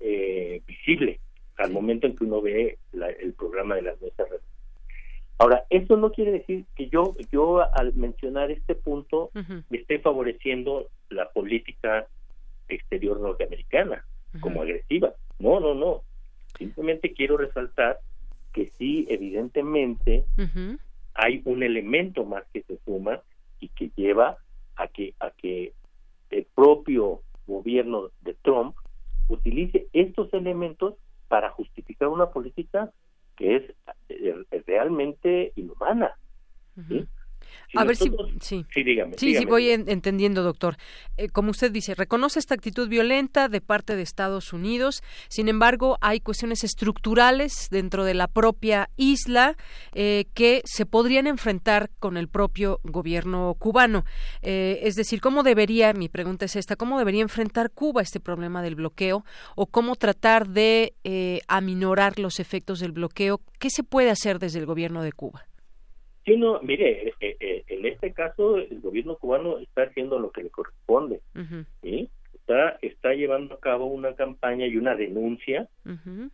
[0.00, 1.20] eh, visible
[1.56, 4.28] al momento en que uno ve el programa de las mesas
[5.38, 9.30] Ahora, eso no quiere decir que yo, yo al mencionar este punto
[9.70, 12.06] esté favoreciendo la política
[12.68, 14.04] exterior norteamericana
[14.40, 15.12] como agresiva.
[15.38, 16.02] No, no, no.
[16.56, 17.98] Simplemente quiero resaltar
[18.52, 20.24] que sí, evidentemente,
[21.14, 23.20] hay un elemento más que se suma
[23.58, 24.38] y que lleva
[24.76, 25.72] a que, a que
[26.30, 28.76] el propio gobierno de Trump
[29.28, 30.94] utilice estos elementos
[31.34, 32.92] para justificar una política
[33.34, 33.62] que es
[34.08, 36.12] eh, realmente inhumana.
[36.88, 37.08] ¿sí?
[37.74, 38.10] A ver si
[38.40, 38.66] sí.
[38.72, 40.76] Sí, dígame, sí, sí, voy entendiendo, doctor.
[41.16, 45.02] Eh, como usted dice, reconoce esta actitud violenta de parte de Estados Unidos.
[45.28, 49.56] Sin embargo, hay cuestiones estructurales dentro de la propia isla
[49.94, 54.04] eh, que se podrían enfrentar con el propio gobierno cubano.
[54.42, 58.62] Eh, es decir, ¿cómo debería, mi pregunta es esta, cómo debería enfrentar Cuba este problema
[58.62, 59.24] del bloqueo
[59.56, 60.94] o cómo tratar de
[61.48, 63.40] aminorar los efectos del bloqueo?
[63.58, 65.46] ¿Qué se puede hacer desde el gobierno de Cuba?
[66.24, 70.42] Sí, no, mire, eh, eh, en este caso el gobierno cubano está haciendo lo que
[70.42, 71.20] le corresponde,
[72.32, 75.66] Está, está llevando a cabo una campaña y una denuncia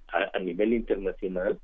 [0.08, 1.60] a, nivel internacional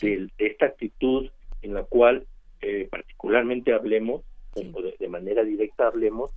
[0.00, 1.28] de, esta actitud
[1.60, 2.26] en la cual
[2.62, 4.22] eh, particularmente hablemos,
[4.54, 6.30] o de, manera directa hablemos,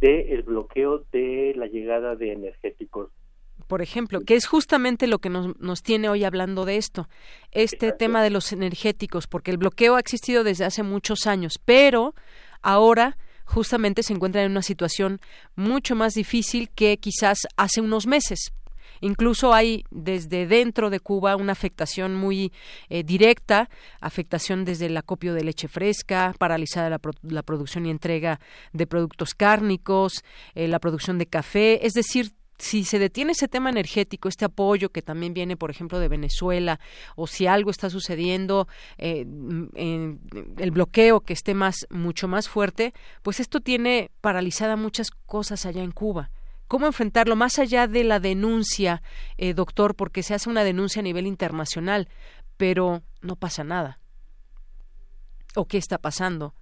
[0.00, 3.10] de el bloqueo de la llegada de energéticos
[3.66, 7.08] por ejemplo, que es justamente lo que nos, nos tiene hoy hablando de esto,
[7.52, 12.14] este tema de los energéticos, porque el bloqueo ha existido desde hace muchos años, pero
[12.62, 15.20] ahora justamente se encuentra en una situación
[15.56, 18.52] mucho más difícil que quizás hace unos meses.
[19.00, 22.52] Incluso hay desde dentro de Cuba una afectación muy
[22.88, 23.70] eh, directa,
[24.00, 28.40] afectación desde el acopio de leche fresca, paralizada la, la producción y entrega
[28.72, 30.24] de productos cárnicos,
[30.54, 34.90] eh, la producción de café, es decir, si se detiene ese tema energético, este apoyo
[34.90, 36.80] que también viene, por ejemplo, de Venezuela,
[37.16, 38.68] o si algo está sucediendo,
[38.98, 40.20] eh, en
[40.56, 45.82] el bloqueo que esté más, mucho más fuerte, pues esto tiene paralizada muchas cosas allá
[45.82, 46.30] en Cuba.
[46.66, 49.02] ¿Cómo enfrentarlo más allá de la denuncia,
[49.38, 49.94] eh, doctor?
[49.94, 52.08] Porque se hace una denuncia a nivel internacional,
[52.58, 54.00] pero no pasa nada.
[55.54, 56.54] ¿O qué está pasando?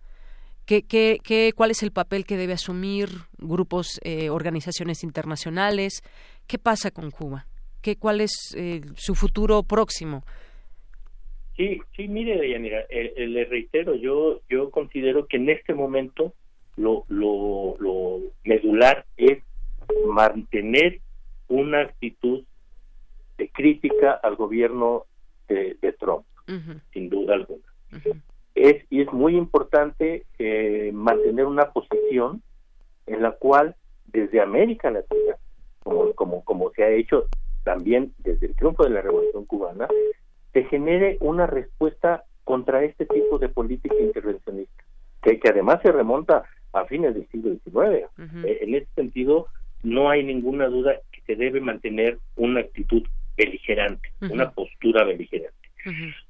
[0.66, 6.02] ¿Qué, qué, qué, cuál es el papel que debe asumir grupos, eh, organizaciones internacionales?
[6.48, 7.47] ¿Qué pasa con Cuba?
[7.82, 10.24] ¿Qué, ¿Cuál es eh, su futuro próximo?
[11.56, 16.34] Sí, sí, mire, Deyanira, eh, le reitero, yo, yo considero que en este momento
[16.76, 19.38] lo, lo, lo medular es
[20.09, 21.01] mantener
[21.47, 22.43] una actitud
[23.38, 25.05] de crítica al gobierno
[25.48, 26.26] de, Trump,
[26.93, 27.62] sin duda alguna
[28.56, 32.42] es y es muy importante eh, mantener una posición
[33.06, 33.76] en la cual
[34.06, 35.36] desde América Latina,
[35.82, 37.26] como, como, como se ha hecho
[37.62, 39.86] también desde el triunfo de la Revolución Cubana,
[40.52, 44.84] se genere una respuesta contra este tipo de política intervencionista,
[45.22, 48.08] que, que además se remonta a fines del siglo XIX.
[48.44, 49.48] Eh, en ese sentido,
[49.82, 53.02] no hay ninguna duda que se debe mantener una actitud
[53.36, 55.65] beligerante, una postura beligerante.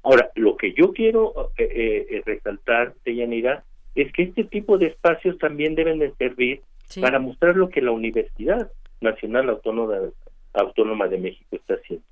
[0.03, 3.63] Ahora, lo que yo quiero eh, eh, eh resaltar, Deyanira,
[3.95, 6.61] es que este tipo de espacios también deben de servir
[7.01, 8.71] para mostrar lo que la Universidad
[9.01, 9.97] Nacional Autónoma,
[10.53, 12.05] Autónoma de México está haciendo,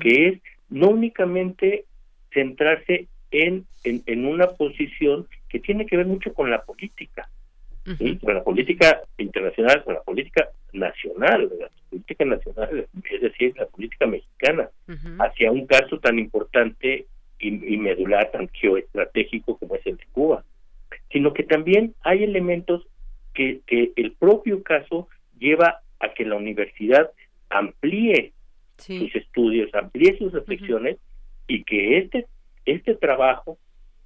[0.00, 0.38] que es
[0.68, 1.84] no únicamente
[2.32, 7.28] centrarse en, en, una posición que tiene que ver mucho con la política,
[8.20, 14.06] con la política internacional, con la política nacional, la política nacional, es decir, la política
[14.06, 14.70] mexicana,
[15.18, 17.06] hacia un caso tan importante
[17.38, 20.44] y, y, medular, tan geoestratégico como es el de Cuba,
[21.10, 22.86] sino que también hay elementos
[23.34, 27.10] que, que el propio caso lleva a que la universidad
[27.50, 28.32] amplíe
[28.76, 30.98] sus estudios, amplíe sus reflexiones
[31.46, 32.26] y que este
[32.64, 33.58] este trabajo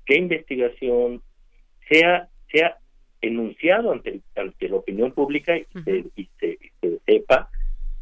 [0.07, 1.23] de investigación
[1.89, 2.79] sea sea
[3.27, 6.59] enunciado ante, ante la opinión pública y, se,
[7.07, 7.51] sepa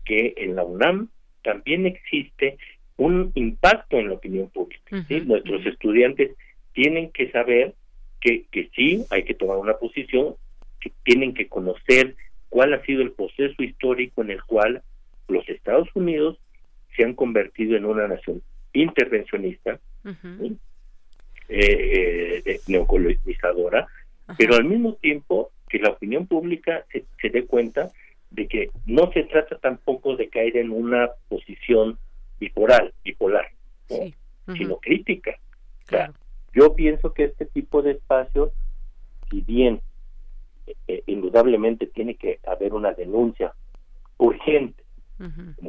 [0.05, 1.09] que en la UNAM
[1.43, 2.59] también existe
[2.97, 4.83] un impacto en la opinión pública.
[5.25, 6.33] Nuestros estudiantes
[6.73, 7.75] tienen que saber
[8.21, 10.37] que, que sí hay que tomar una posición,
[10.81, 12.15] que tienen que conocer
[12.49, 14.83] cuál ha sido el proceso histórico en el cual
[15.29, 16.39] los Estados Unidos
[16.97, 18.43] se han convertido en una nación
[18.73, 19.79] intervencionista,
[21.49, 23.87] eh, eh neocolonizadora,
[24.39, 27.91] pero al mismo tiempo que la opinión pública se, dé cuenta
[28.31, 31.99] de que no se trata tampoco de caer en una posición
[32.39, 33.47] bipolar, bipolar,
[34.57, 35.39] sino crítica.
[36.53, 38.53] yo pienso que este tipo de espacios,
[39.31, 39.81] si bien
[40.67, 43.53] eh, eh, indudablemente tiene que haber una denuncia
[44.19, 44.83] urgente,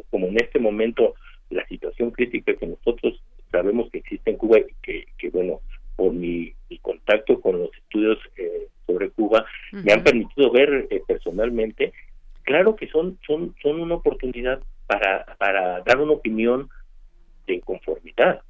[0.09, 1.15] como, en este momento
[1.49, 3.21] la situación crítica que nosotros
[3.51, 5.61] sabemos que existe en Cuba y que, que bueno,
[5.95, 11.93] por mi, contacto con los estudios eh, sobre Cuba me han permitido ver eh, personalmente
[12.43, 16.69] claro que son son son una oportunidad para para dar una opinión
[17.47, 18.41] de inconformidad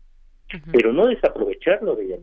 [0.71, 2.19] pero no desaprovecharlo de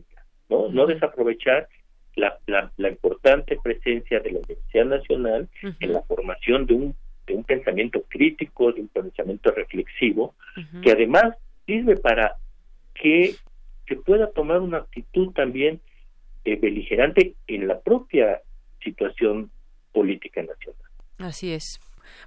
[0.49, 1.67] no no desaprovechar
[2.15, 6.95] la, la, importante presencia de la Universidad Nacional en la formación de un
[7.25, 10.35] de un pensamiento crítico de un pensamiento reflexivo
[10.83, 11.35] que además
[11.65, 12.35] sirve para
[12.93, 13.35] que
[13.87, 15.81] se pueda tomar una actitud también
[16.45, 18.41] eh, beligerante en la propia
[18.83, 19.51] situación
[19.91, 20.81] política nacional.
[21.19, 21.79] Así es.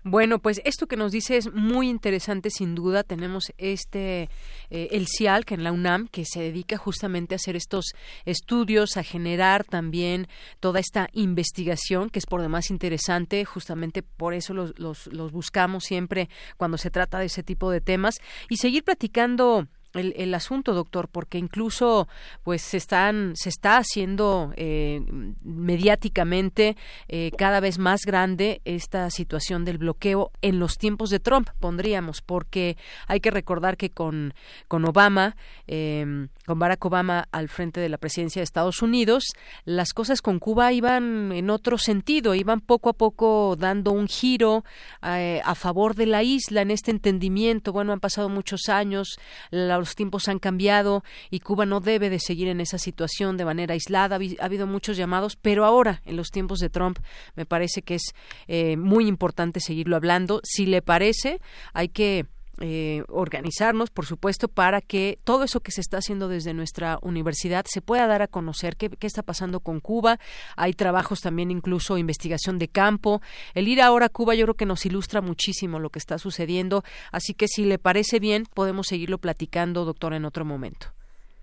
[0.03, 3.03] Bueno, pues esto que nos dice es muy interesante, sin duda.
[3.03, 4.29] Tenemos este,
[4.71, 7.93] eh, el CIAL, que en la UNAM, que se dedica justamente a hacer estos
[8.25, 10.29] estudios, a generar también
[10.61, 13.45] toda esta investigación, que es por demás interesante.
[13.45, 17.81] Justamente por eso los, los, los buscamos siempre cuando se trata de ese tipo de
[17.81, 18.17] temas.
[18.49, 19.67] Y seguir platicando
[19.99, 22.09] el, asunto, doctor, porque incluso
[22.43, 25.01] pues se están se está haciendo eh,
[25.43, 26.77] mediáticamente
[27.09, 32.23] eh, cada vez más grande esta situación del bloqueo en los tiempos de Trump, pondríamos,
[32.23, 34.35] porque hay que recordar que con
[34.69, 35.37] con Obama,
[35.67, 39.25] em, con Barack Obama al frente de la presidencia de Estados Unidos,
[39.65, 44.65] las cosas con Cuba iban en otro sentido, iban poco a poco dando un giro
[45.03, 47.73] eh, a favor de la isla en este entendimiento.
[47.73, 49.19] Bueno, han pasado muchos años,
[49.51, 53.45] la los tiempos han cambiado y Cuba no debe de seguir en esa situación de
[53.45, 54.17] manera aislada.
[54.17, 56.99] Ha habido muchos llamados, pero ahora, en los tiempos de Trump,
[57.37, 58.15] me parece que es
[58.49, 60.41] eh, muy importante seguirlo hablando.
[60.43, 61.41] Si le parece,
[61.73, 62.27] hay que
[62.61, 67.67] eh, organizarnos, por supuesto, para que todo eso que se está haciendo desde nuestra universidad
[67.67, 70.19] se pueda dar a conocer qué, está pasando con Cuba.
[70.57, 73.21] Hay trabajos también, incluso investigación de campo.
[73.55, 76.83] El ir ahora a Cuba yo creo que nos ilustra muchísimo lo que está sucediendo.
[77.13, 80.89] Así que si le parece bien, podemos seguirlo platicando, doctor, en otro momento.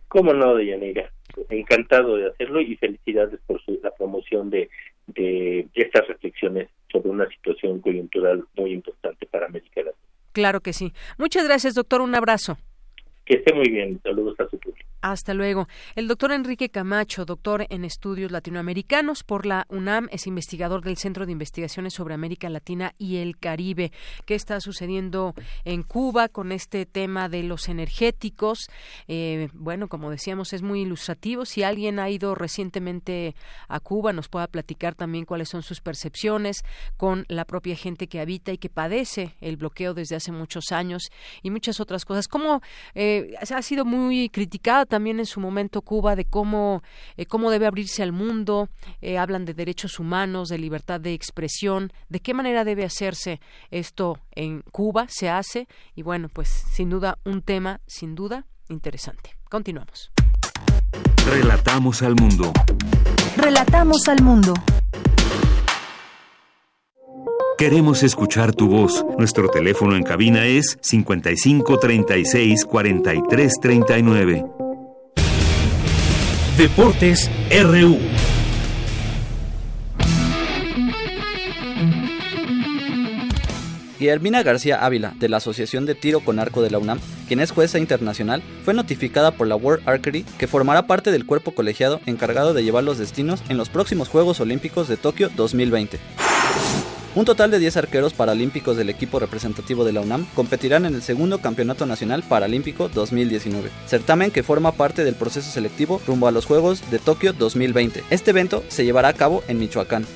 [0.08, 1.12] Cómo no, Deyanira.
[1.50, 4.70] Encantado de hacerlo y felicidades por la promoción de,
[5.08, 8.93] de estas reflexiones sobre una situación coyuntural muy importante.
[10.34, 10.92] Claro que sí.
[11.18, 12.02] Muchas gracias, doctor.
[12.02, 12.58] Un abrazo.
[13.26, 14.02] Que esté muy bien.
[14.04, 14.53] Saludos a.
[15.04, 15.68] Hasta luego.
[15.96, 21.26] El doctor Enrique Camacho, doctor en estudios latinoamericanos por la UNAM, es investigador del Centro
[21.26, 23.92] de Investigaciones sobre América Latina y el Caribe.
[24.26, 25.34] ¿Qué está sucediendo
[25.66, 28.70] en Cuba con este tema de los energéticos?
[29.10, 31.44] Eh, bueno, como decíamos, es muy ilustrativo.
[31.44, 33.36] Si alguien ha ido recientemente
[33.68, 36.64] a Cuba, nos pueda platicar también cuáles son sus percepciones
[36.96, 41.10] con la propia gente que habita y que padece el bloqueo desde hace muchos años
[41.42, 42.30] y muchas otras cosas.
[42.30, 42.62] ¿Cómo
[42.96, 46.84] eh, ha sido muy criticada también en su momento Cuba de cómo,
[47.18, 48.70] eh, cómo debe abrirse al mundo,
[49.02, 53.42] eh, hablan de derechos humanos, de libertad de expresión, de qué manera debe hacerse
[53.72, 59.36] esto en Cuba, se hace, y bueno, pues sin duda un tema, sin duda, interesante.
[59.50, 60.12] Continuamos.
[61.28, 62.54] Relatamos al mundo.
[63.36, 64.54] Relatamos al mundo.
[67.58, 69.04] Queremos escuchar tu voz.
[69.18, 74.63] Nuestro teléfono en cabina es 55 36 43 39.
[76.58, 77.98] Deportes RU.
[83.98, 87.50] Guillermina García Ávila, de la Asociación de Tiro con Arco de la UNAM, quien es
[87.50, 92.54] jueza internacional, fue notificada por la World Archery que formará parte del cuerpo colegiado encargado
[92.54, 96.00] de llevar los destinos en los próximos Juegos Olímpicos de Tokio 2020.
[97.16, 101.04] Un total de 10 arqueros paralímpicos del equipo representativo de la UNAM competirán en el
[101.04, 106.48] segundo Campeonato Nacional Paralímpico 2019, certamen que forma parte del proceso selectivo rumbo a los
[106.48, 108.04] Juegos de Tokio 2020.
[108.10, 110.08] Este evento se llevará a cabo en Michoacán.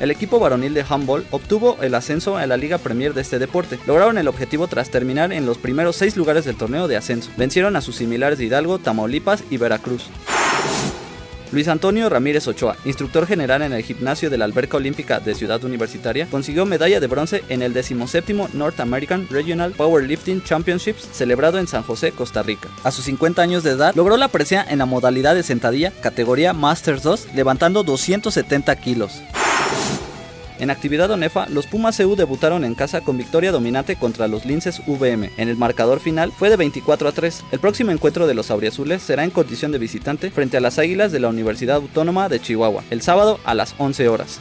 [0.00, 3.78] El equipo varonil de handball obtuvo el ascenso a la Liga Premier de este deporte.
[3.86, 7.30] Lograron el objetivo tras terminar en los primeros seis lugares del torneo de ascenso.
[7.36, 10.08] Vencieron a sus similares de Hidalgo, Tamaulipas y Veracruz.
[11.52, 15.62] Luis Antonio Ramírez Ochoa, instructor general en el gimnasio de la Alberca Olímpica de Ciudad
[15.62, 21.66] Universitaria, consiguió medalla de bronce en el 17 North American Regional Powerlifting Championships celebrado en
[21.66, 22.70] San José, Costa Rica.
[22.84, 26.54] A sus 50 años de edad, logró la presea en la modalidad de sentadilla, categoría
[26.54, 29.20] Masters 2, levantando 270 kilos.
[30.62, 34.80] En actividad ONEFA, los Pumas CU debutaron en casa con victoria dominante contra los Linces
[34.86, 35.32] VM.
[35.36, 37.42] En el marcador final fue de 24 a 3.
[37.50, 41.10] El próximo encuentro de los auriazules será en condición de visitante frente a las Águilas
[41.10, 44.38] de la Universidad Autónoma de Chihuahua, el sábado a las 11 horas.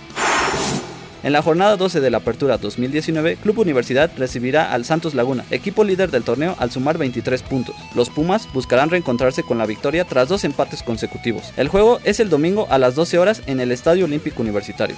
[1.23, 5.83] En la jornada 12 de la Apertura 2019, Club Universidad recibirá al Santos Laguna, equipo
[5.83, 7.75] líder del torneo al sumar 23 puntos.
[7.95, 11.51] Los Pumas buscarán reencontrarse con la victoria tras dos empates consecutivos.
[11.57, 14.97] El juego es el domingo a las 12 horas en el Estadio Olímpico Universitario.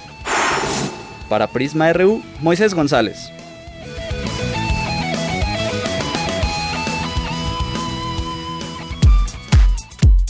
[1.34, 3.32] Para Prisma RU, Moisés González.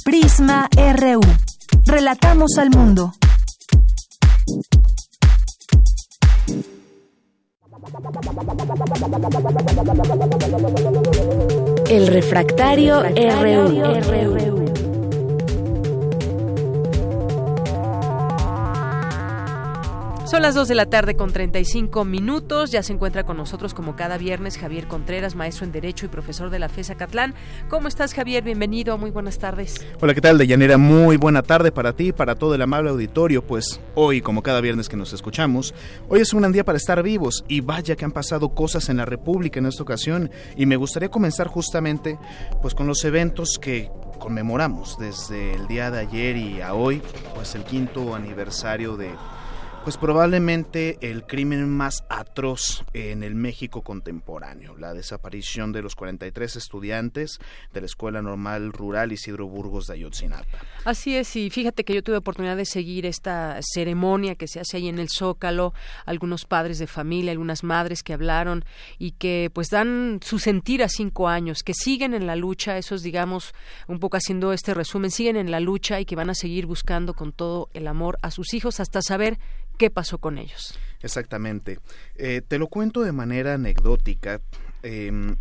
[0.03, 0.67] Prisma
[0.97, 1.21] RU.
[1.85, 3.13] Relatamos al mundo.
[11.91, 14.94] El refractario, RU.
[20.35, 22.73] Son las 2 de la tarde con 35 minutos.
[22.73, 26.51] Ya se encuentra con nosotros como cada viernes Javier Contreras, maestro en Derecho y profesor
[26.51, 27.36] de la FESA Catlán.
[27.69, 28.43] ¿Cómo estás, Javier?
[28.43, 28.98] Bienvenido.
[28.98, 29.86] Muy buenas tardes.
[30.01, 30.77] Hola, ¿qué tal, Deyanira?
[30.77, 33.47] Muy buena tarde para ti para todo el amable auditorio.
[33.47, 35.73] Pues hoy, como cada viernes que nos escuchamos,
[36.09, 38.97] hoy es un gran día para estar vivos y vaya que han pasado cosas en
[38.97, 42.19] la República en esta ocasión y me gustaría comenzar justamente
[42.61, 43.89] pues con los eventos que
[44.19, 47.02] conmemoramos desde el día de ayer y a hoy,
[47.36, 49.12] pues el quinto aniversario de
[49.85, 56.56] pues probablemente el crimen más atroz en el México contemporáneo, la desaparición de los 43
[56.56, 57.39] estudiantes
[57.74, 60.59] de la Escuela Normal Rural Isidro Burgos de Ayotzinapa.
[60.86, 64.78] Así es, y fíjate que yo tuve oportunidad de seguir esta ceremonia que se hace
[64.78, 65.74] ahí en el Zócalo,
[66.06, 68.65] algunos padres de familia, algunas madres que hablaron
[68.98, 73.02] y que pues dan su sentir a cinco años, que siguen en la lucha, esos
[73.02, 73.52] digamos,
[73.86, 77.12] un poco haciendo este resumen, siguen en la lucha y que van a seguir buscando
[77.12, 79.39] con todo el amor a sus hijos hasta saber
[79.79, 80.79] qué pasó con ellos.
[81.01, 81.79] Exactamente.
[82.17, 84.41] Eh, te lo cuento de manera anecdótica.
[84.83, 85.37] Em,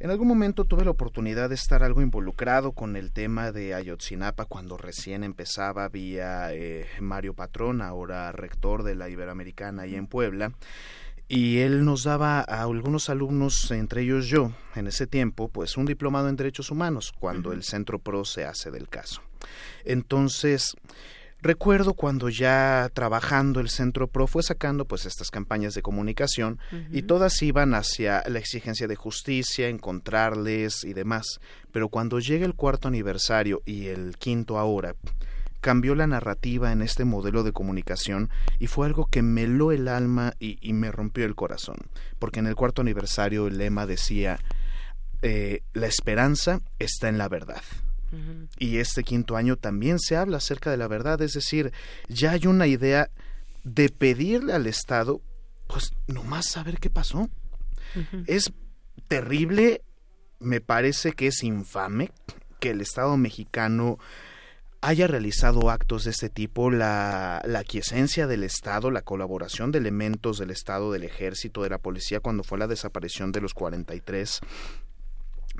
[0.00, 4.44] en algún momento tuve la oportunidad de estar algo involucrado con el tema de Ayotzinapa
[4.44, 10.52] cuando recién empezaba vía eh, Mario Patrón, ahora rector de la Iberoamericana y en Puebla.
[11.26, 15.86] Y él nos daba a algunos alumnos, entre ellos yo, en ese tiempo, pues un
[15.86, 19.22] diplomado en derechos humanos, cuando el Centro PRO se hace del caso.
[19.84, 20.76] Entonces,
[21.44, 26.58] Recuerdo cuando ya trabajando el Centro Pro fue sacando pues estas campañas de comunicación
[26.90, 31.40] y todas iban hacia la exigencia de justicia, encontrarles y demás.
[31.70, 34.94] Pero cuando llega el cuarto aniversario y el quinto ahora,
[35.60, 39.88] cambió la narrativa en este modelo de comunicación y fue algo que me heló el
[39.88, 41.76] alma y, me rompió el corazón.
[42.18, 44.38] Porque en el cuarto aniversario el lema decía,
[45.20, 47.60] eh, la esperanza está en la verdad.
[48.58, 51.72] Y este quinto año también se habla acerca de la verdad, es decir,
[52.08, 53.10] ya hay una idea
[53.64, 55.20] de pedirle al Estado,
[55.66, 57.28] pues nomás saber qué pasó.
[58.26, 58.52] Es
[59.08, 59.82] terrible,
[60.40, 62.10] me parece que es infame
[62.60, 63.98] que el Estado mexicano
[64.80, 70.38] haya realizado actos de este tipo, la, la aquiescencia del Estado, la colaboración de elementos
[70.38, 74.40] del Estado, del Ejército, de la Policía, cuando fue la desaparición de los 43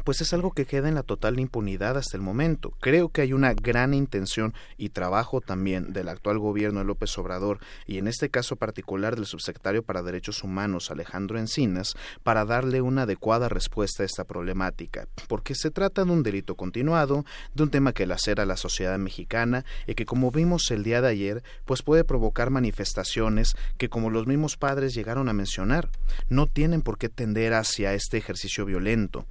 [0.02, 2.74] pues es algo que queda en la total impunidad hasta el momento.
[2.80, 7.58] Creo que hay una gran intención y trabajo también del actual gobierno de López Obrador
[7.86, 13.02] y en este caso particular del subsecretario para Derechos Humanos Alejandro Encinas para darle una
[13.02, 17.92] adecuada respuesta a esta problemática, porque se trata de un delito continuado, de un tema
[17.92, 21.82] que lacera a la sociedad mexicana y que como vimos el día de ayer, pues
[21.82, 25.88] puede provocar manifestaciones que como los mismos padres llegaron a mencionar,
[26.28, 29.26] no tienen por qué tender hacia este ejercicio violento.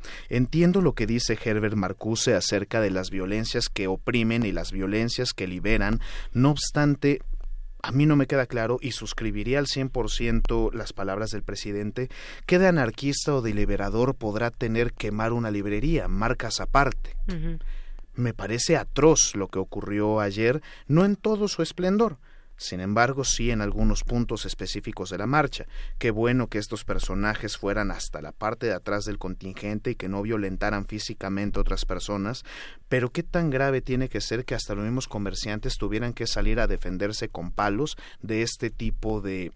[0.53, 5.33] Entiendo lo que dice Herbert Marcuse acerca de las violencias que oprimen y las violencias
[5.33, 5.99] que liberan,
[6.31, 7.21] no obstante,
[7.81, 12.07] a mí no me queda claro y suscribiría al 100% las palabras del presidente,
[12.45, 17.15] ¿qué de anarquista o de liberador podrá tener quemar una librería, marcas aparte?
[18.13, 22.19] Me parece atroz lo que ocurrió ayer, no en todo su esplendor,
[22.57, 25.65] sin embargo, sí en algunos puntos específicos de la marcha.
[25.97, 30.09] Qué bueno que estos personajes fueran hasta la parte de atrás del contingente y que
[30.09, 32.43] no violentaran físicamente a otras personas,
[32.89, 36.59] pero qué tan grave tiene que ser que hasta los mismos comerciantes tuvieran que salir
[36.59, 39.51] a defenderse con palos de este tipo de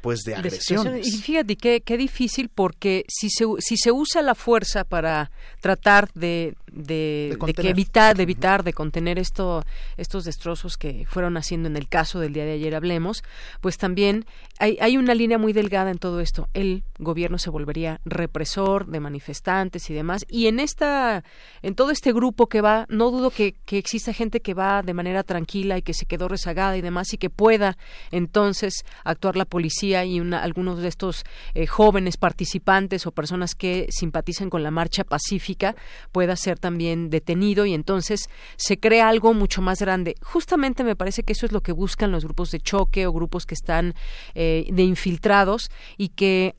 [0.00, 1.06] pues de agresiones.
[1.06, 6.10] y fíjate qué, qué difícil porque si se, si se usa la fuerza para tratar
[6.14, 9.64] de, de, que evitar, de evitar, de contener esto,
[9.96, 13.22] estos destrozos que fueron haciendo en el caso del día de ayer hablemos,
[13.60, 14.24] pues también
[14.58, 16.48] hay, hay una línea muy delgada en todo esto.
[16.54, 20.24] El gobierno se volvería represor de manifestantes y demás.
[20.28, 21.24] Y en esta,
[21.62, 24.94] en todo este grupo que va, no dudo que, que exista gente que va de
[24.94, 27.76] manera tranquila y que se quedó rezagada y demás y que pueda
[28.10, 34.50] entonces actuar la policía y algunos de estos eh, jóvenes participantes o personas que simpatizan
[34.50, 35.74] con la marcha pacífica
[36.12, 40.14] pueda ser también detenido y entonces se crea algo mucho más grande.
[40.22, 43.46] Justamente me parece que eso es lo que buscan los grupos de choque o grupos
[43.46, 43.94] que están
[44.34, 46.54] eh, de infiltrados y que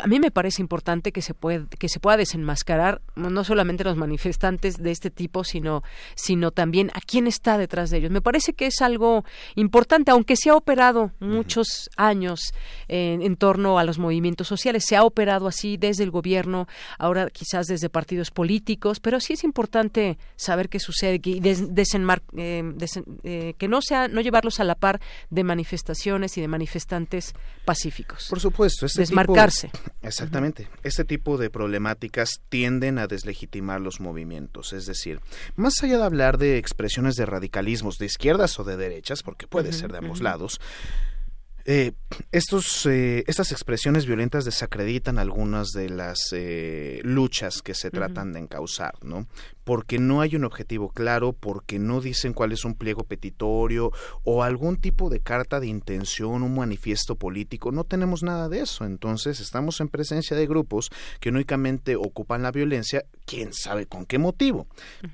[0.00, 3.96] a mí me parece importante que se puede, que se pueda desenmascarar no solamente los
[3.96, 5.82] manifestantes de este tipo sino
[6.14, 8.10] sino también a quién está detrás de ellos.
[8.12, 9.24] Me parece que es algo
[9.56, 12.52] importante aunque se ha operado muchos años
[12.86, 16.68] en, torno a los movimientos sociales se ha operado así desde el gobierno
[16.98, 22.74] ahora quizás desde partidos políticos pero sí es importante saber qué sucede y eh,
[23.24, 25.00] eh, que no sea no llevarlos a la par
[25.30, 27.34] de manifestaciones y de manifestantes
[27.64, 28.28] pacíficos.
[28.28, 29.71] Por supuesto este desmarcarse
[30.02, 30.68] Exactamente.
[30.82, 34.72] Este tipo de problemáticas tienden a deslegitimar los movimientos.
[34.72, 35.20] Es decir,
[35.56, 39.72] más allá de hablar de expresiones de radicalismos de izquierdas o de derechas, porque puede
[39.72, 40.60] ser de ambos lados,
[41.64, 41.92] eh,
[42.32, 48.40] estos, eh, estas expresiones violentas desacreditan algunas de las eh, luchas que se tratan de
[48.40, 49.26] encauzar, ¿no?
[49.64, 53.92] porque no hay un objetivo claro, porque no dicen cuál es un pliego petitorio
[54.24, 57.70] o algún tipo de carta de intención, un manifiesto político.
[57.70, 58.84] No tenemos nada de eso.
[58.84, 60.90] Entonces estamos en presencia de grupos
[61.20, 64.66] que únicamente ocupan la violencia, quién sabe con qué motivo.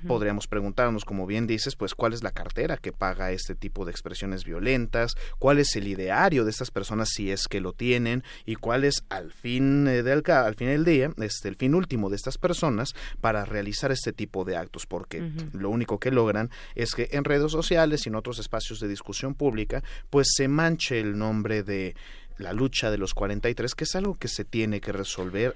[0.05, 3.91] Podríamos preguntarnos, como bien dices, pues cuál es la cartera que paga este tipo de
[3.91, 8.55] expresiones violentas, cuál es el ideario de estas personas si es que lo tienen y
[8.55, 12.17] cuál es al fin eh, del al fin del día, este el fin último de
[12.17, 17.07] estas personas para realizar este tipo de actos, porque lo único que logran es que
[17.13, 21.63] en redes sociales y en otros espacios de discusión pública, pues se manche el nombre
[21.63, 21.95] de
[22.37, 25.55] la lucha de los 43, que es algo que se tiene que resolver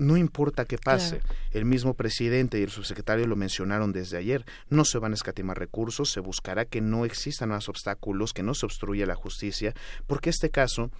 [0.00, 1.20] no importa qué pase.
[1.52, 4.44] El mismo presidente y el subsecretario lo mencionaron desde ayer.
[4.70, 8.54] No se van a escatimar recursos, se buscará que no existan más obstáculos, que no
[8.54, 9.74] se obstruya la justicia,
[10.06, 10.90] porque este caso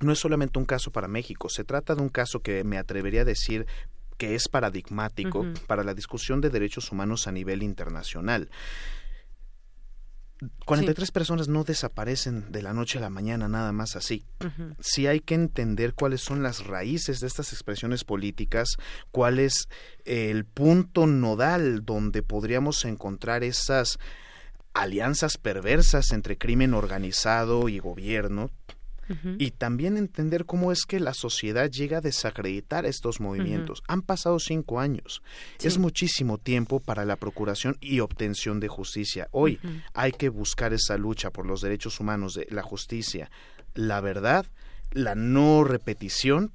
[0.00, 3.22] no es solamente un caso para México, se trata de un caso que me atrevería
[3.22, 3.66] a decir
[4.18, 8.50] que es paradigmático para la discusión de derechos humanos a nivel internacional.
[10.64, 14.24] 43 personas no desaparecen de la noche a la mañana nada más así.
[14.80, 18.76] Sí hay que entender cuáles son las raíces de estas expresiones políticas,
[19.10, 19.68] cuál es
[20.04, 23.98] el punto nodal donde podríamos encontrar esas
[24.72, 28.50] alianzas perversas entre crimen organizado y gobierno
[29.38, 33.82] y también entender cómo es que la sociedad llega a desacreditar estos movimientos.
[33.88, 35.22] Han pasado cinco años.
[35.60, 39.28] Es muchísimo tiempo para la procuración y obtención de justicia.
[39.32, 39.58] Hoy
[39.94, 43.30] hay que buscar esa lucha por los derechos humanos, de la justicia,
[43.74, 44.46] la verdad,
[44.92, 46.52] la no repetición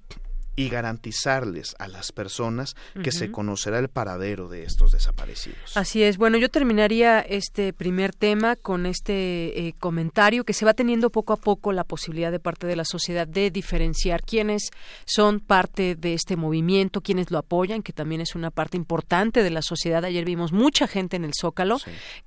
[0.56, 5.76] y garantizarles a las personas que se conocerá el paradero de estos desaparecidos.
[5.76, 6.18] Así es.
[6.18, 11.34] Bueno, yo terminaría este primer tema con este eh, comentario que se va teniendo poco
[11.34, 14.72] a poco la posibilidad de parte de la sociedad de diferenciar quiénes
[15.06, 19.50] son parte de este movimiento, quiénes lo apoyan, que también es una parte importante de
[19.50, 20.06] la sociedad.
[20.06, 21.78] Ayer vimos mucha gente en el Zócalo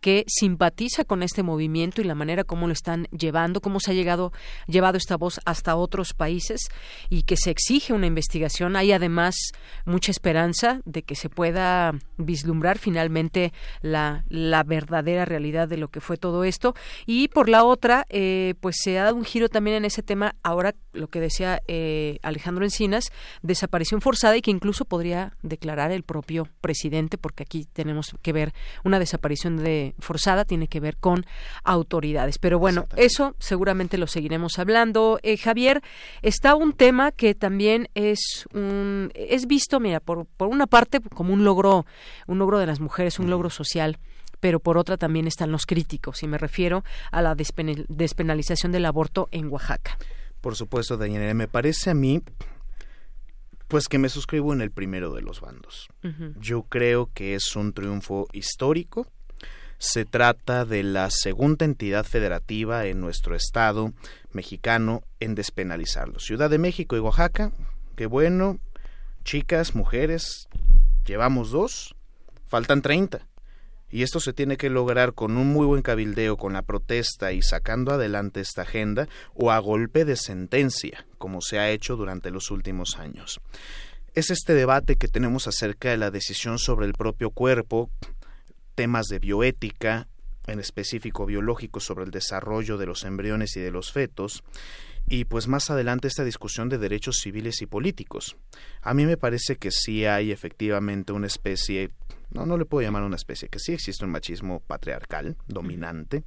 [0.00, 3.94] que simpatiza con este movimiento y la manera como lo están llevando, cómo se ha
[3.94, 4.32] llegado
[4.66, 6.68] llevado esta voz hasta otros países
[7.08, 8.76] y que se exige una investigación investigación.
[8.76, 9.36] Hay además
[9.84, 16.00] mucha esperanza de que se pueda vislumbrar finalmente la, la verdadera realidad de lo que
[16.00, 16.74] fue todo esto.
[17.06, 20.34] Y por la otra, eh, pues se ha dado un giro también en ese tema.
[20.42, 23.10] Ahora, lo que decía eh, Alejandro Encinas,
[23.42, 28.52] desaparición forzada y que incluso podría declarar el propio presidente, porque aquí tenemos que ver
[28.84, 31.24] una desaparición de forzada, tiene que ver con
[31.64, 32.38] autoridades.
[32.38, 35.18] Pero bueno, eso seguramente lo seguiremos hablando.
[35.22, 35.82] Eh, Javier,
[36.22, 41.32] está un tema que también es un, es visto, mira, por, por una parte como
[41.32, 41.86] un logro,
[42.26, 43.98] un logro de las mujeres, un logro social
[44.40, 49.28] pero por otra también están los críticos, y me refiero a la despenalización del aborto
[49.30, 49.98] en Oaxaca.
[50.40, 52.22] Por supuesto, Daniela, me parece a mí
[53.68, 55.88] pues que me suscribo en el primero de los bandos.
[56.40, 59.06] Yo creo que es un triunfo histórico.
[59.76, 63.92] Se trata de la segunda entidad federativa en nuestro estado
[64.32, 66.18] mexicano en despenalizarlo.
[66.18, 67.52] Ciudad de México y Oaxaca,
[67.94, 68.58] qué bueno,
[69.22, 70.48] chicas, mujeres,
[71.04, 71.94] llevamos dos,
[72.46, 73.28] faltan treinta.
[73.90, 77.42] Y esto se tiene que lograr con un muy buen cabildeo, con la protesta y
[77.42, 82.50] sacando adelante esta agenda, o a golpe de sentencia, como se ha hecho durante los
[82.50, 83.40] últimos años.
[84.14, 87.90] Es este debate que tenemos acerca de la decisión sobre el propio cuerpo,
[88.74, 90.08] temas de bioética,
[90.46, 94.42] en específico biológico sobre el desarrollo de los embriones y de los fetos,
[95.08, 98.36] y pues más adelante esta discusión de derechos civiles y políticos.
[98.82, 101.90] A mí me parece que sí hay efectivamente una especie
[102.30, 106.24] no, no le puedo llamar una especie, que sí existe un machismo patriarcal, dominante,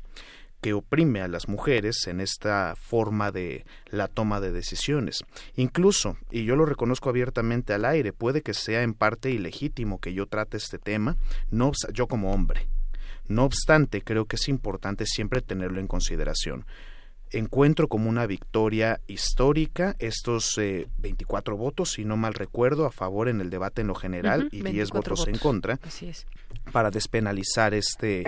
[0.60, 5.24] que oprime a las mujeres en esta forma de la toma de decisiones.
[5.56, 10.14] Incluso, y yo lo reconozco abiertamente al aire, puede que sea en parte ilegítimo que
[10.14, 11.18] yo trate este tema,
[11.49, 12.68] no yo como hombre.
[13.28, 16.66] No obstante, creo que es importante siempre tenerlo en consideración
[17.32, 23.30] encuentro como una victoria histórica estos 24 eh, votos, si no mal recuerdo, a favor
[23.30, 25.80] en el debate en lo general y 10 votos, en contra.
[26.72, 28.24] Para despenalizar este,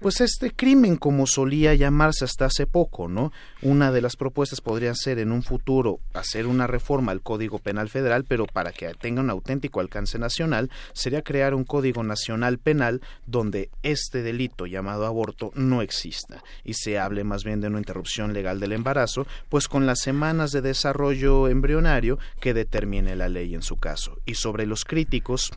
[0.00, 3.32] pues este crimen como solía llamarse hasta hace poco, ¿no?
[3.62, 7.88] Una de las propuestas podría ser en un futuro hacer una reforma al Código Penal
[7.88, 13.02] Federal, pero para que tenga un auténtico alcance nacional, sería crear un Código Nacional Penal
[13.26, 18.32] donde este delito llamado aborto no exista y se hable más bien de una interrupción
[18.32, 23.62] legal del embarazo, pues con las semanas de desarrollo embrionario que determine la ley en
[23.62, 24.18] su caso.
[24.24, 25.52] Y sobre los críticos,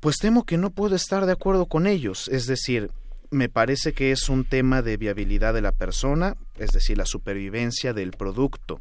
[0.00, 2.90] pues temo que no puedo estar de acuerdo con ellos, es decir,
[3.30, 7.94] me parece que es un tema de viabilidad de la persona, es decir, la supervivencia
[7.94, 8.80] del producto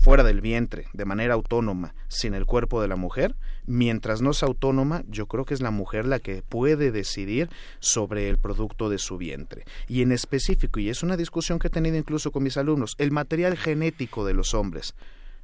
[0.00, 3.34] fuera del vientre, de manera autónoma, sin el cuerpo de la mujer,
[3.66, 8.28] mientras no sea autónoma, yo creo que es la mujer la que puede decidir sobre
[8.28, 9.64] el producto de su vientre.
[9.88, 13.10] Y en específico, y es una discusión que he tenido incluso con mis alumnos, el
[13.10, 14.94] material genético de los hombres.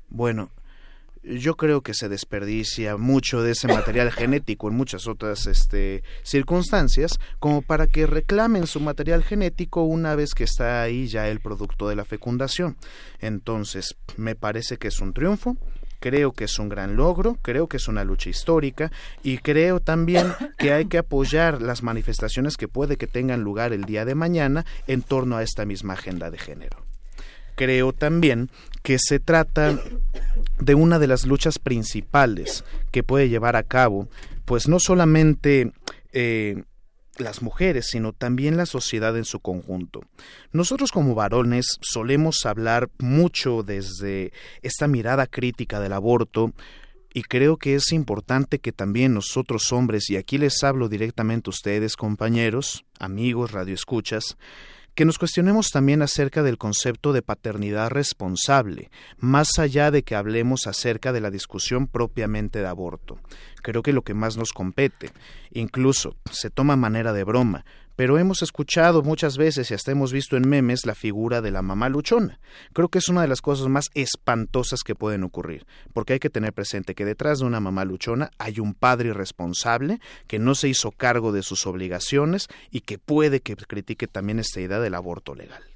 [0.09, 0.51] Bueno,
[1.23, 7.19] yo creo que se desperdicia mucho de ese material genético en muchas otras este, circunstancias,
[7.39, 11.89] como para que reclamen su material genético una vez que está ahí ya el producto
[11.89, 12.77] de la fecundación.
[13.21, 15.57] Entonces, me parece que es un triunfo,
[16.01, 18.91] creo que es un gran logro, creo que es una lucha histórica
[19.23, 23.85] y creo también que hay que apoyar las manifestaciones que puede que tengan lugar el
[23.85, 26.92] día de mañana en torno a esta misma agenda de género
[27.55, 28.51] creo también
[28.83, 29.79] que se trata
[30.59, 34.09] de una de las luchas principales que puede llevar a cabo,
[34.45, 35.73] pues no solamente
[36.13, 36.65] eh,
[37.19, 40.01] las mujeres, sino también la sociedad en su conjunto.
[40.53, 46.53] Nosotros como varones solemos hablar mucho desde esta mirada crítica del aborto,
[47.15, 51.53] y creo que es importante que también nosotros hombres, y aquí les hablo directamente a
[51.53, 54.39] ustedes, compañeros, amigos, radioescuchas,
[54.95, 60.67] que nos cuestionemos también acerca del concepto de paternidad responsable, más allá de que hablemos
[60.67, 63.19] acerca de la discusión propiamente de aborto.
[63.63, 65.11] Creo que lo que más nos compete,
[65.51, 67.65] incluso se toma manera de broma,
[67.97, 71.63] pero hemos escuchado muchas veces y hasta hemos visto en memes la figura de la
[71.63, 72.41] mamá luchona.
[72.73, 76.31] Creo que es una de las cosas más espantosas que pueden ocurrir, porque hay que
[76.31, 80.69] tener presente que detrás de una mamá luchona hay un padre irresponsable que no se
[80.69, 85.35] hizo cargo de sus obligaciones y que puede que critique también esta idea del aborto
[85.35, 85.72] legal.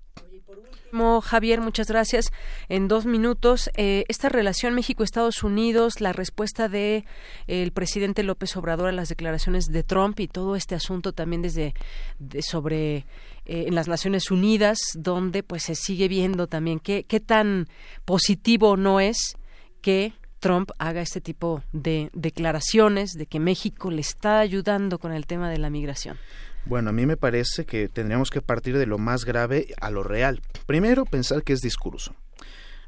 [1.22, 2.32] Javier, muchas gracias.
[2.68, 7.04] En dos minutos, eh, esta relación México-Estados Unidos, la respuesta de
[7.46, 11.74] el presidente López Obrador a las declaraciones de Trump y todo este asunto también desde
[12.40, 13.04] sobre eh,
[13.44, 17.68] en las Naciones Unidas, donde pues se sigue viendo también qué, qué tan
[18.04, 19.36] positivo no es
[19.80, 25.26] que Trump haga este tipo de declaraciones de que México le está ayudando con el
[25.26, 26.18] tema de la migración.
[26.66, 30.02] Bueno, a mí me parece que tendríamos que partir de lo más grave a lo
[30.02, 30.40] real.
[30.66, 32.16] Primero, pensar que es discurso.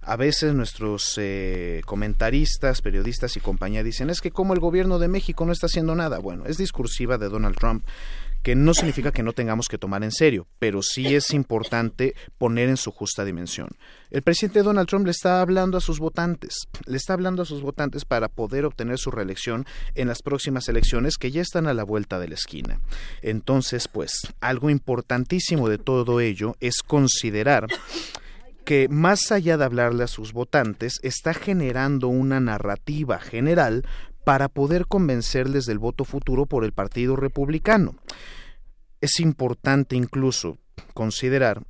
[0.01, 5.07] A veces nuestros eh, comentaristas, periodistas y compañía dicen es que como el gobierno de
[5.07, 6.19] México no está haciendo nada.
[6.19, 7.85] Bueno, es discursiva de Donald Trump
[8.49, 12.71] que no significa que no tengamos que tomar en serio, pero sí es importante poner
[12.71, 13.69] en su justa dimensión.
[14.11, 17.61] El presidente Donald Trump le está hablando a sus votantes, le está hablando a sus
[17.61, 21.85] votantes para poder obtener su reelección en las próximas elecciones que ya están a la
[21.85, 22.81] vuelta de la esquina.
[23.21, 27.67] Entonces, pues, algo importantísimo de todo ello es considerar
[28.65, 33.85] que más allá de hablarle a sus votantes, está generando una narrativa general
[34.25, 37.95] para poder convencerles del voto futuro por el Partido Republicano.
[39.01, 40.59] Es importante incluso
[40.95, 41.63] considerar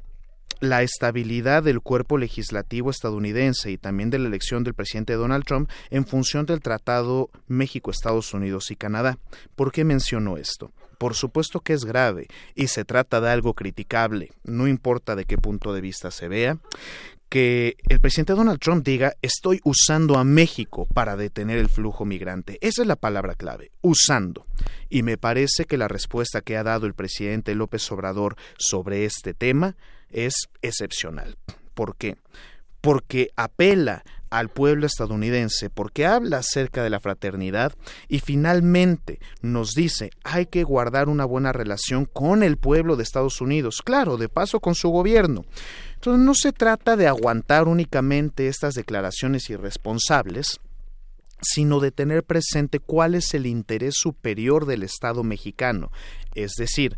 [0.60, 5.70] la estabilidad del cuerpo legislativo estadounidense y también de la elección del presidente Donald Trump
[5.90, 9.18] en función del Tratado México, Estados Unidos y Canadá.
[9.54, 10.72] ¿Por qué menciono esto?
[10.98, 12.26] Por supuesto que es grave
[12.56, 16.58] y se trata de algo criticable, no importa de qué punto de vista se vea,
[17.28, 22.58] que el presidente Donald Trump diga estoy usando a México para detener el flujo migrante.
[22.60, 24.46] Esa es la palabra clave, usando.
[24.88, 29.34] Y me parece que la respuesta que ha dado el presidente López Obrador sobre este
[29.34, 29.76] tema
[30.10, 31.36] es excepcional.
[31.74, 32.16] ¿Por qué?
[32.80, 37.72] Porque apela al pueblo estadounidense, porque habla acerca de la fraternidad
[38.08, 43.40] y finalmente nos dice hay que guardar una buena relación con el pueblo de Estados
[43.40, 45.44] Unidos, claro, de paso con su gobierno.
[45.98, 50.60] Entonces no se trata de aguantar únicamente estas declaraciones irresponsables,
[51.42, 55.90] sino de tener presente cuál es el interés superior del Estado mexicano,
[56.36, 56.96] es decir,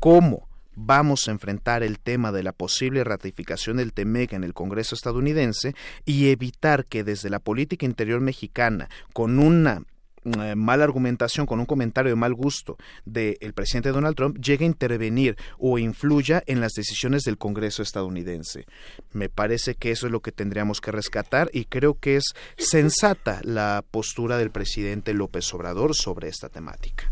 [0.00, 4.94] cómo vamos a enfrentar el tema de la posible ratificación del TEMEC en el Congreso
[4.94, 5.74] estadounidense
[6.04, 9.82] y evitar que desde la política interior mexicana, con una
[10.24, 14.68] eh, mala argumentación, con un comentario de mal gusto del presidente Donald Trump, llegue a
[14.68, 18.66] intervenir o influya en las decisiones del Congreso estadounidense.
[19.12, 23.40] Me parece que eso es lo que tendríamos que rescatar y creo que es sensata
[23.42, 27.10] la postura del presidente López Obrador sobre esta temática.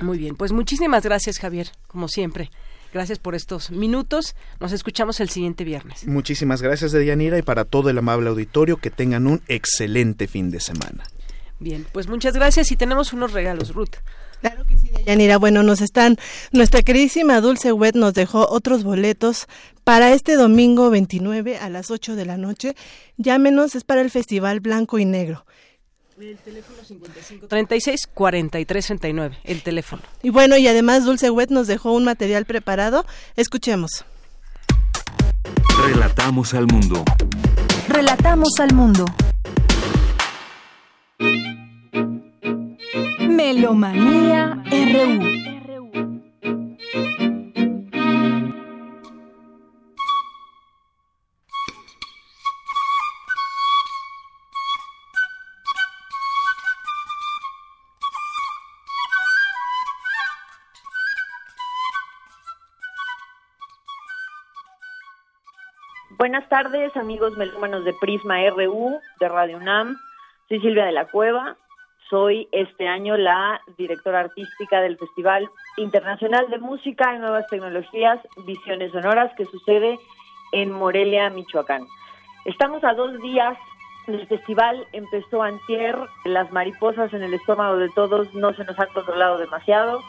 [0.00, 2.50] Muy bien, pues muchísimas gracias Javier, como siempre.
[2.92, 4.34] Gracias por estos minutos.
[4.58, 6.06] Nos escuchamos el siguiente viernes.
[6.06, 10.58] Muchísimas gracias, Deyanira, y para todo el amable auditorio, que tengan un excelente fin de
[10.58, 11.04] semana.
[11.60, 13.96] Bien, pues muchas gracias y tenemos unos regalos, Ruth.
[14.40, 15.36] Claro que sí, Yanira.
[15.36, 16.16] Bueno, nos están.
[16.52, 19.46] Nuestra queridísima Dulce Wet nos dejó otros boletos
[19.84, 22.74] para este domingo 29 a las 8 de la noche.
[23.18, 25.44] Llámenos, es para el Festival Blanco y Negro.
[26.18, 29.38] El teléfono 55 36 43 39.
[29.44, 30.02] El teléfono.
[30.22, 33.04] Y bueno, y además Dulce Wet nos dejó un material preparado.
[33.36, 34.04] Escuchemos.
[35.86, 37.04] Relatamos al mundo.
[37.88, 39.04] Relatamos al mundo.
[43.52, 45.18] Melomanía RU.
[66.16, 69.96] Buenas tardes, amigos melómanos de Prisma RU, de Radio UNAM.
[70.48, 71.56] Soy Silvia de la Cueva.
[72.10, 78.90] Soy este año la directora artística del Festival Internacional de Música y Nuevas Tecnologías Visiones
[78.90, 79.96] Sonoras que sucede
[80.50, 81.86] en Morelia, Michoacán.
[82.46, 83.56] Estamos a dos días
[84.08, 88.88] del festival, empezó antier, las mariposas en el estómago de todos no se nos han
[88.88, 90.00] controlado demasiado.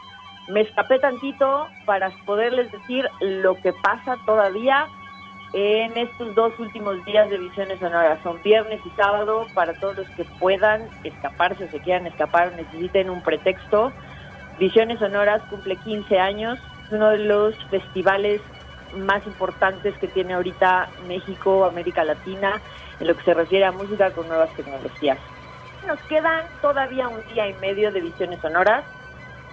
[0.48, 4.88] Me escapé tantito para poderles decir lo que pasa todavía
[5.52, 8.18] en estos dos últimos días de Visiones Sonoras.
[8.22, 13.10] Son viernes y sábado para todos los que puedan escaparse o se quieran escapar necesiten
[13.10, 13.92] un pretexto.
[14.58, 18.40] Visiones Sonoras cumple 15 años, es uno de los festivales
[18.96, 22.60] más importantes que tiene ahorita México, América Latina,
[23.00, 25.18] en lo que se refiere a música con nuevas tecnologías.
[25.86, 28.84] Nos quedan todavía un día y medio de Visiones Sonoras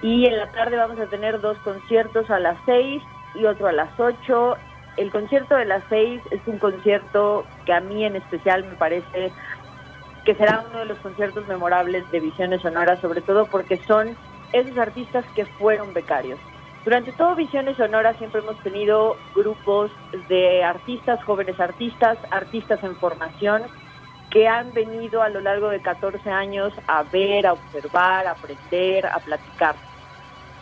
[0.02, 3.02] y en la tarde vamos a tener dos conciertos a las 6
[3.36, 4.58] y otro a las 8
[5.00, 9.34] el concierto de las seis es un concierto que a mí en especial me parece
[10.26, 14.18] que será uno de los conciertos memorables de Visiones Sonoras, sobre todo porque son
[14.52, 16.40] esos artistas que fueron becarios.
[16.84, 23.64] Durante todo Visiones Sonoras siempre hemos tenido grupos de artistas, jóvenes artistas, artistas en formación,
[24.30, 29.06] que han venido a lo largo de 14 años a ver, a observar, a aprender,
[29.06, 29.80] a platicar.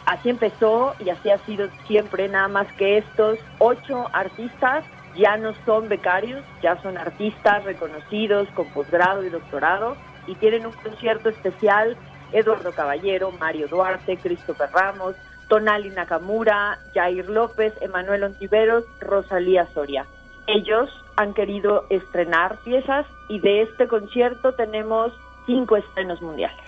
[0.08, 4.86] Así empezó y así ha sido siempre, nada más que estos ocho artistas
[5.18, 10.72] ya no son becarios, ya son artistas reconocidos con posgrado y doctorado y tienen un
[10.72, 11.98] concierto especial
[12.32, 15.18] Eduardo Caballero, Mario Duarte, Christopher Ramos,
[15.50, 20.06] Tonali Nakamura, Jair López, Emanuel Ontiveros, Rosalía Soria.
[20.48, 25.12] ellos han querido estrenar piezas y de este concierto tenemos
[25.46, 26.64] cinco estrenos mundiales.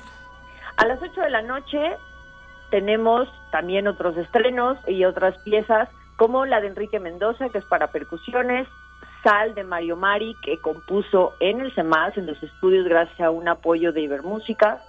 [0.75, 1.97] A las 8 de la noche
[2.69, 7.87] tenemos también otros estrenos y otras piezas como la de Enrique Mendoza, que es para
[7.87, 8.67] percusiones,
[9.23, 13.47] Sal de Mario Mari, que compuso en el CEMAS, en los estudios, gracias a un
[13.47, 14.81] apoyo de Ibermúsica,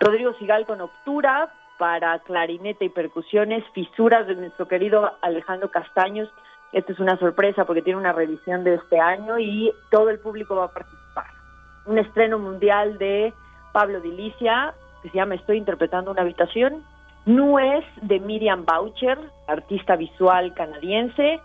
[0.00, 6.28] Rodrigo Sigal con Octura, para clarinete y percusiones, Fisuras de nuestro querido Alejandro Castaños.
[6.72, 10.56] Esta es una sorpresa porque tiene una revisión de este año y todo el público
[10.56, 11.26] va a participar.
[11.86, 13.32] Un estreno mundial de
[13.72, 16.84] Pablo Dilicia, que se llama Estoy interpretando una habitación.
[17.26, 21.40] Nuez de Miriam Boucher, artista visual canadiense.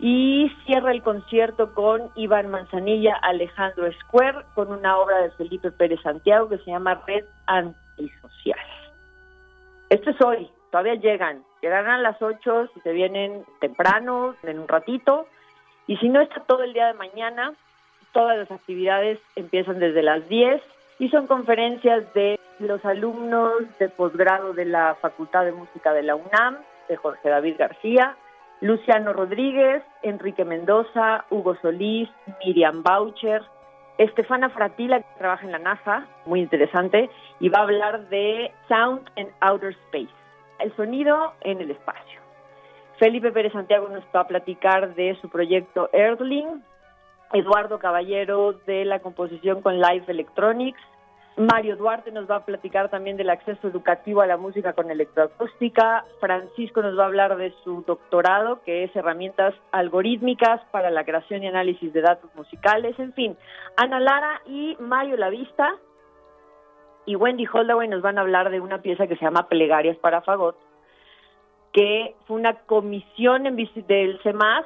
[0.00, 6.00] Y cierra el concierto con Iván Manzanilla, Alejandro Square, con una obra de Felipe Pérez
[6.02, 8.58] Santiago que se llama Red Antisocial.
[9.90, 11.44] Esto es hoy, todavía llegan.
[11.62, 15.26] Llegarán a las 8 si se vienen temprano, en un ratito.
[15.86, 17.54] Y si no está todo el día de mañana,
[18.12, 20.60] todas las actividades empiezan desde las 10
[20.98, 26.14] y son conferencias de los alumnos de posgrado de la Facultad de Música de la
[26.14, 26.58] UNAM,
[26.88, 28.16] de Jorge David García,
[28.60, 32.08] Luciano Rodríguez, Enrique Mendoza, Hugo Solís,
[32.44, 33.42] Miriam Boucher,
[33.98, 37.10] Estefana Fratila, que trabaja en la NASA, muy interesante,
[37.40, 40.14] y va a hablar de Sound in Outer Space,
[40.60, 42.20] el sonido en el espacio.
[42.98, 46.64] Felipe Pérez Santiago nos va a platicar de su proyecto Earthling,
[47.32, 50.80] Eduardo Caballero de la composición con Live Electronics,
[51.36, 56.04] Mario Duarte nos va a platicar también del acceso educativo a la música con electroacústica.
[56.20, 61.42] Francisco nos va a hablar de su doctorado, que es herramientas algorítmicas para la creación
[61.42, 62.96] y análisis de datos musicales.
[63.00, 63.36] En fin,
[63.76, 65.74] Ana Lara y Mario Lavista
[67.04, 70.22] y Wendy Holdaway nos van a hablar de una pieza que se llama Plegarias para
[70.22, 70.56] Fagot,
[71.72, 74.64] que fue una comisión en del CEMAS,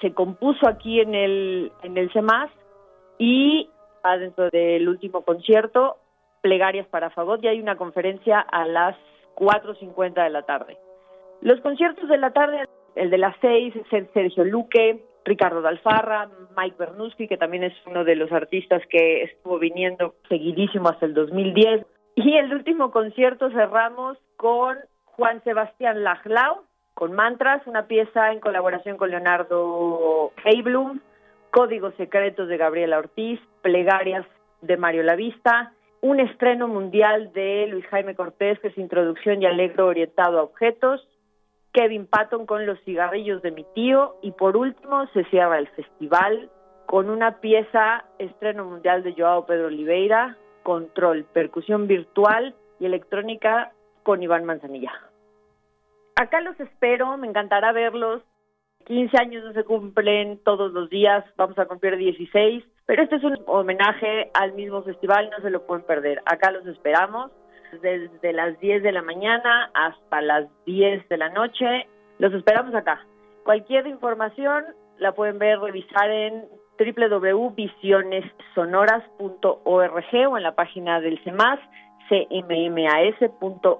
[0.00, 2.50] se compuso aquí en el, en el CEMAS
[3.18, 3.68] y
[4.18, 5.96] dentro del último concierto,
[6.40, 8.96] Plegarias para Fagot, y hay una conferencia a las
[9.34, 10.76] 4.50 de la tarde.
[11.40, 16.76] Los conciertos de la tarde, el de las 6 es Sergio Luque, Ricardo Dalfarra, Mike
[16.78, 21.84] Bernuski, que también es uno de los artistas que estuvo viniendo seguidísimo hasta el 2010.
[22.14, 26.62] Y el último concierto cerramos con Juan Sebastián Lajlau,
[26.94, 31.00] con Mantras, una pieza en colaboración con Leonardo Heiblum,
[31.50, 34.26] Códigos Secretos de Gabriela Ortiz, Plegarias
[34.62, 39.86] de Mario Lavista, un estreno mundial de Luis Jaime Cortés, que es Introducción y Alegro
[39.86, 41.06] orientado a objetos,
[41.72, 46.50] Kevin Patton con Los cigarrillos de mi tío y por último se cierra el festival
[46.86, 54.22] con una pieza estreno mundial de Joao Pedro Oliveira, Control, percusión virtual y electrónica con
[54.22, 54.92] Iván Manzanilla.
[56.16, 58.22] Acá los espero, me encantará verlos.
[58.86, 63.24] 15 años no se cumplen todos los días, vamos a cumplir 16, pero este es
[63.24, 66.22] un homenaje al mismo festival, no se lo pueden perder.
[66.24, 67.32] Acá los esperamos
[67.82, 71.88] desde las 10 de la mañana hasta las 10 de la noche.
[72.18, 73.04] Los esperamos acá.
[73.44, 74.64] Cualquier información
[74.98, 76.44] la pueden ver, revisar en
[76.78, 79.82] www.visionessonoras.org o
[80.36, 81.58] en la página del CEMAS,
[82.08, 83.76] cmmas.org.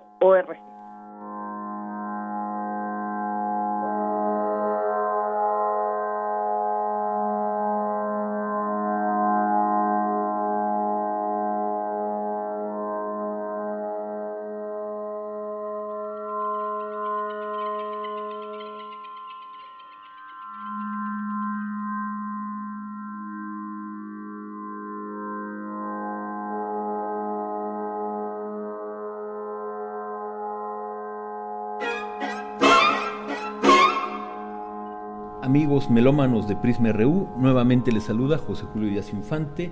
[35.90, 39.70] melómanos de Prisma RU, nuevamente les saluda José Julio Díaz Infante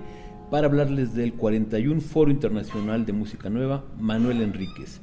[0.49, 5.01] para hablarles del 41 Foro Internacional de Música Nueva Manuel Enríquez.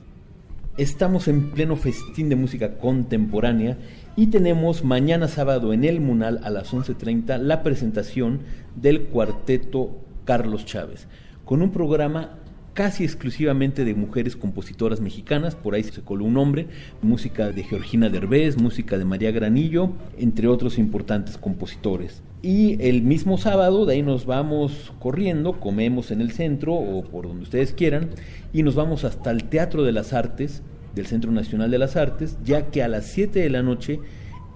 [0.76, 3.76] Estamos en pleno festín de música contemporánea
[4.16, 8.40] y tenemos mañana sábado en el Munal a las 11.30 la presentación
[8.76, 11.08] del cuarteto Carlos Chávez,
[11.44, 12.38] con un programa
[12.74, 16.68] casi exclusivamente de mujeres compositoras mexicanas, por ahí se coló un nombre,
[17.02, 22.22] música de Georgina Derbez, música de María Granillo, entre otros importantes compositores.
[22.42, 27.28] Y el mismo sábado, de ahí nos vamos corriendo, comemos en el centro o por
[27.28, 28.10] donde ustedes quieran,
[28.52, 30.62] y nos vamos hasta el Teatro de las Artes,
[30.94, 34.00] del Centro Nacional de las Artes, ya que a las 7 de la noche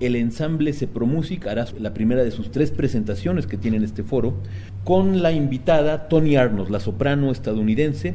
[0.01, 0.75] el ensamble
[1.07, 4.35] Music hará la primera de sus tres presentaciones que tiene en este foro,
[4.85, 8.15] con la invitada Tony Arnos, la soprano estadounidense,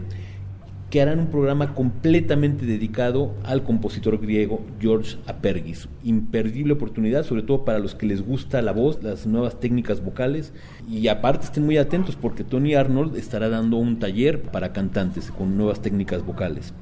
[0.91, 5.87] que harán un programa completamente dedicado al compositor griego George Apergis.
[6.03, 10.51] Imperdible oportunidad, sobre todo para los que les gusta la voz, las nuevas técnicas vocales.
[10.89, 15.55] Y aparte estén muy atentos porque Tony Arnold estará dando un taller para cantantes con
[15.57, 16.73] nuevas técnicas vocales.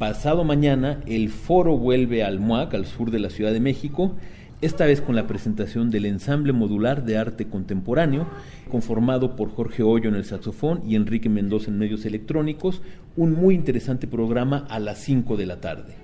[0.00, 4.16] Pasado mañana el foro vuelve al MUAC, al sur de la Ciudad de México,
[4.62, 8.26] esta vez con la presentación del ensamble modular de arte contemporáneo,
[8.70, 12.80] conformado por Jorge Hoyo en el saxofón y Enrique Mendoza en medios electrónicos,
[13.14, 15.96] un muy interesante programa a las 5 de la tarde.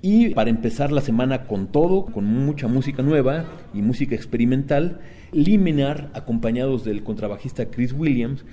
[0.00, 5.00] Y para empezar la semana con todo, con mucha música nueva y música experimental,
[5.32, 8.44] Liminar, acompañados del contrabajista Chris Williams,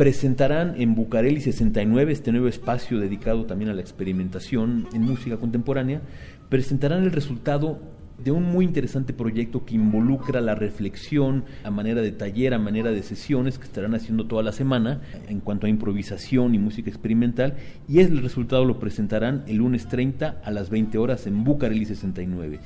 [0.00, 6.00] presentarán en Bucareli 69, este nuevo espacio dedicado también a la experimentación en música contemporánea,
[6.48, 7.78] presentarán el resultado
[8.16, 12.92] de un muy interesante proyecto que involucra la reflexión a manera de taller, a manera
[12.92, 17.56] de sesiones que estarán haciendo toda la semana en cuanto a improvisación y música experimental
[17.86, 22.58] y el resultado lo presentarán el lunes 30 a las 20 horas en Bucareli 69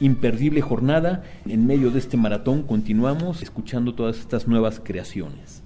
[0.00, 1.22] imperdible jornada.
[1.46, 5.61] En medio de este maratón continuamos escuchando todas estas nuevas creaciones.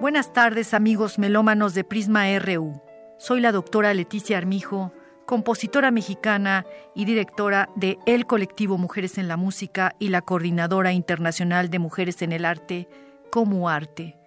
[0.00, 2.82] Buenas tardes amigos melómanos de Prisma RU.
[3.16, 4.92] Soy la doctora Leticia Armijo,
[5.32, 11.70] compositora mexicana y directora de El Colectivo Mujeres en la Música y la Coordinadora Internacional
[11.70, 12.86] de Mujeres en el Arte,
[13.30, 14.18] como Arte.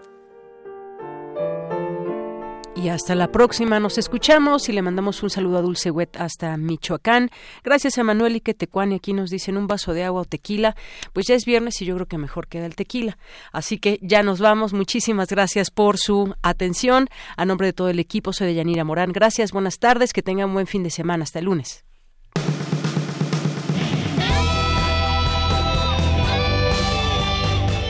[2.82, 3.78] Y hasta la próxima.
[3.82, 7.30] Nos escuchamos y le mandamos un saludo a Dulce Wet hasta Michoacán.
[7.62, 8.96] Gracias a Manuel y Tecuani.
[8.96, 10.78] Aquí nos dicen un vaso de agua o tequila.
[11.12, 13.18] Pues ya es viernes y yo creo que mejor queda el tequila.
[13.52, 14.72] Así que ya nos vamos.
[14.72, 17.10] Muchísimas gracias por su atención.
[17.36, 19.12] A nombre de todo el equipo, soy de Yanira Morán.
[19.12, 20.14] Gracias, buenas tardes.
[20.14, 21.24] Que tengan un buen fin de semana.
[21.24, 21.84] Hasta el lunes.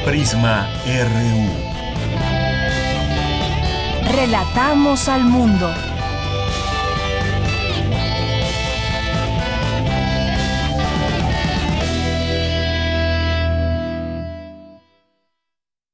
[0.03, 1.68] Prisma RU.
[4.09, 5.71] Relatamos al mundo.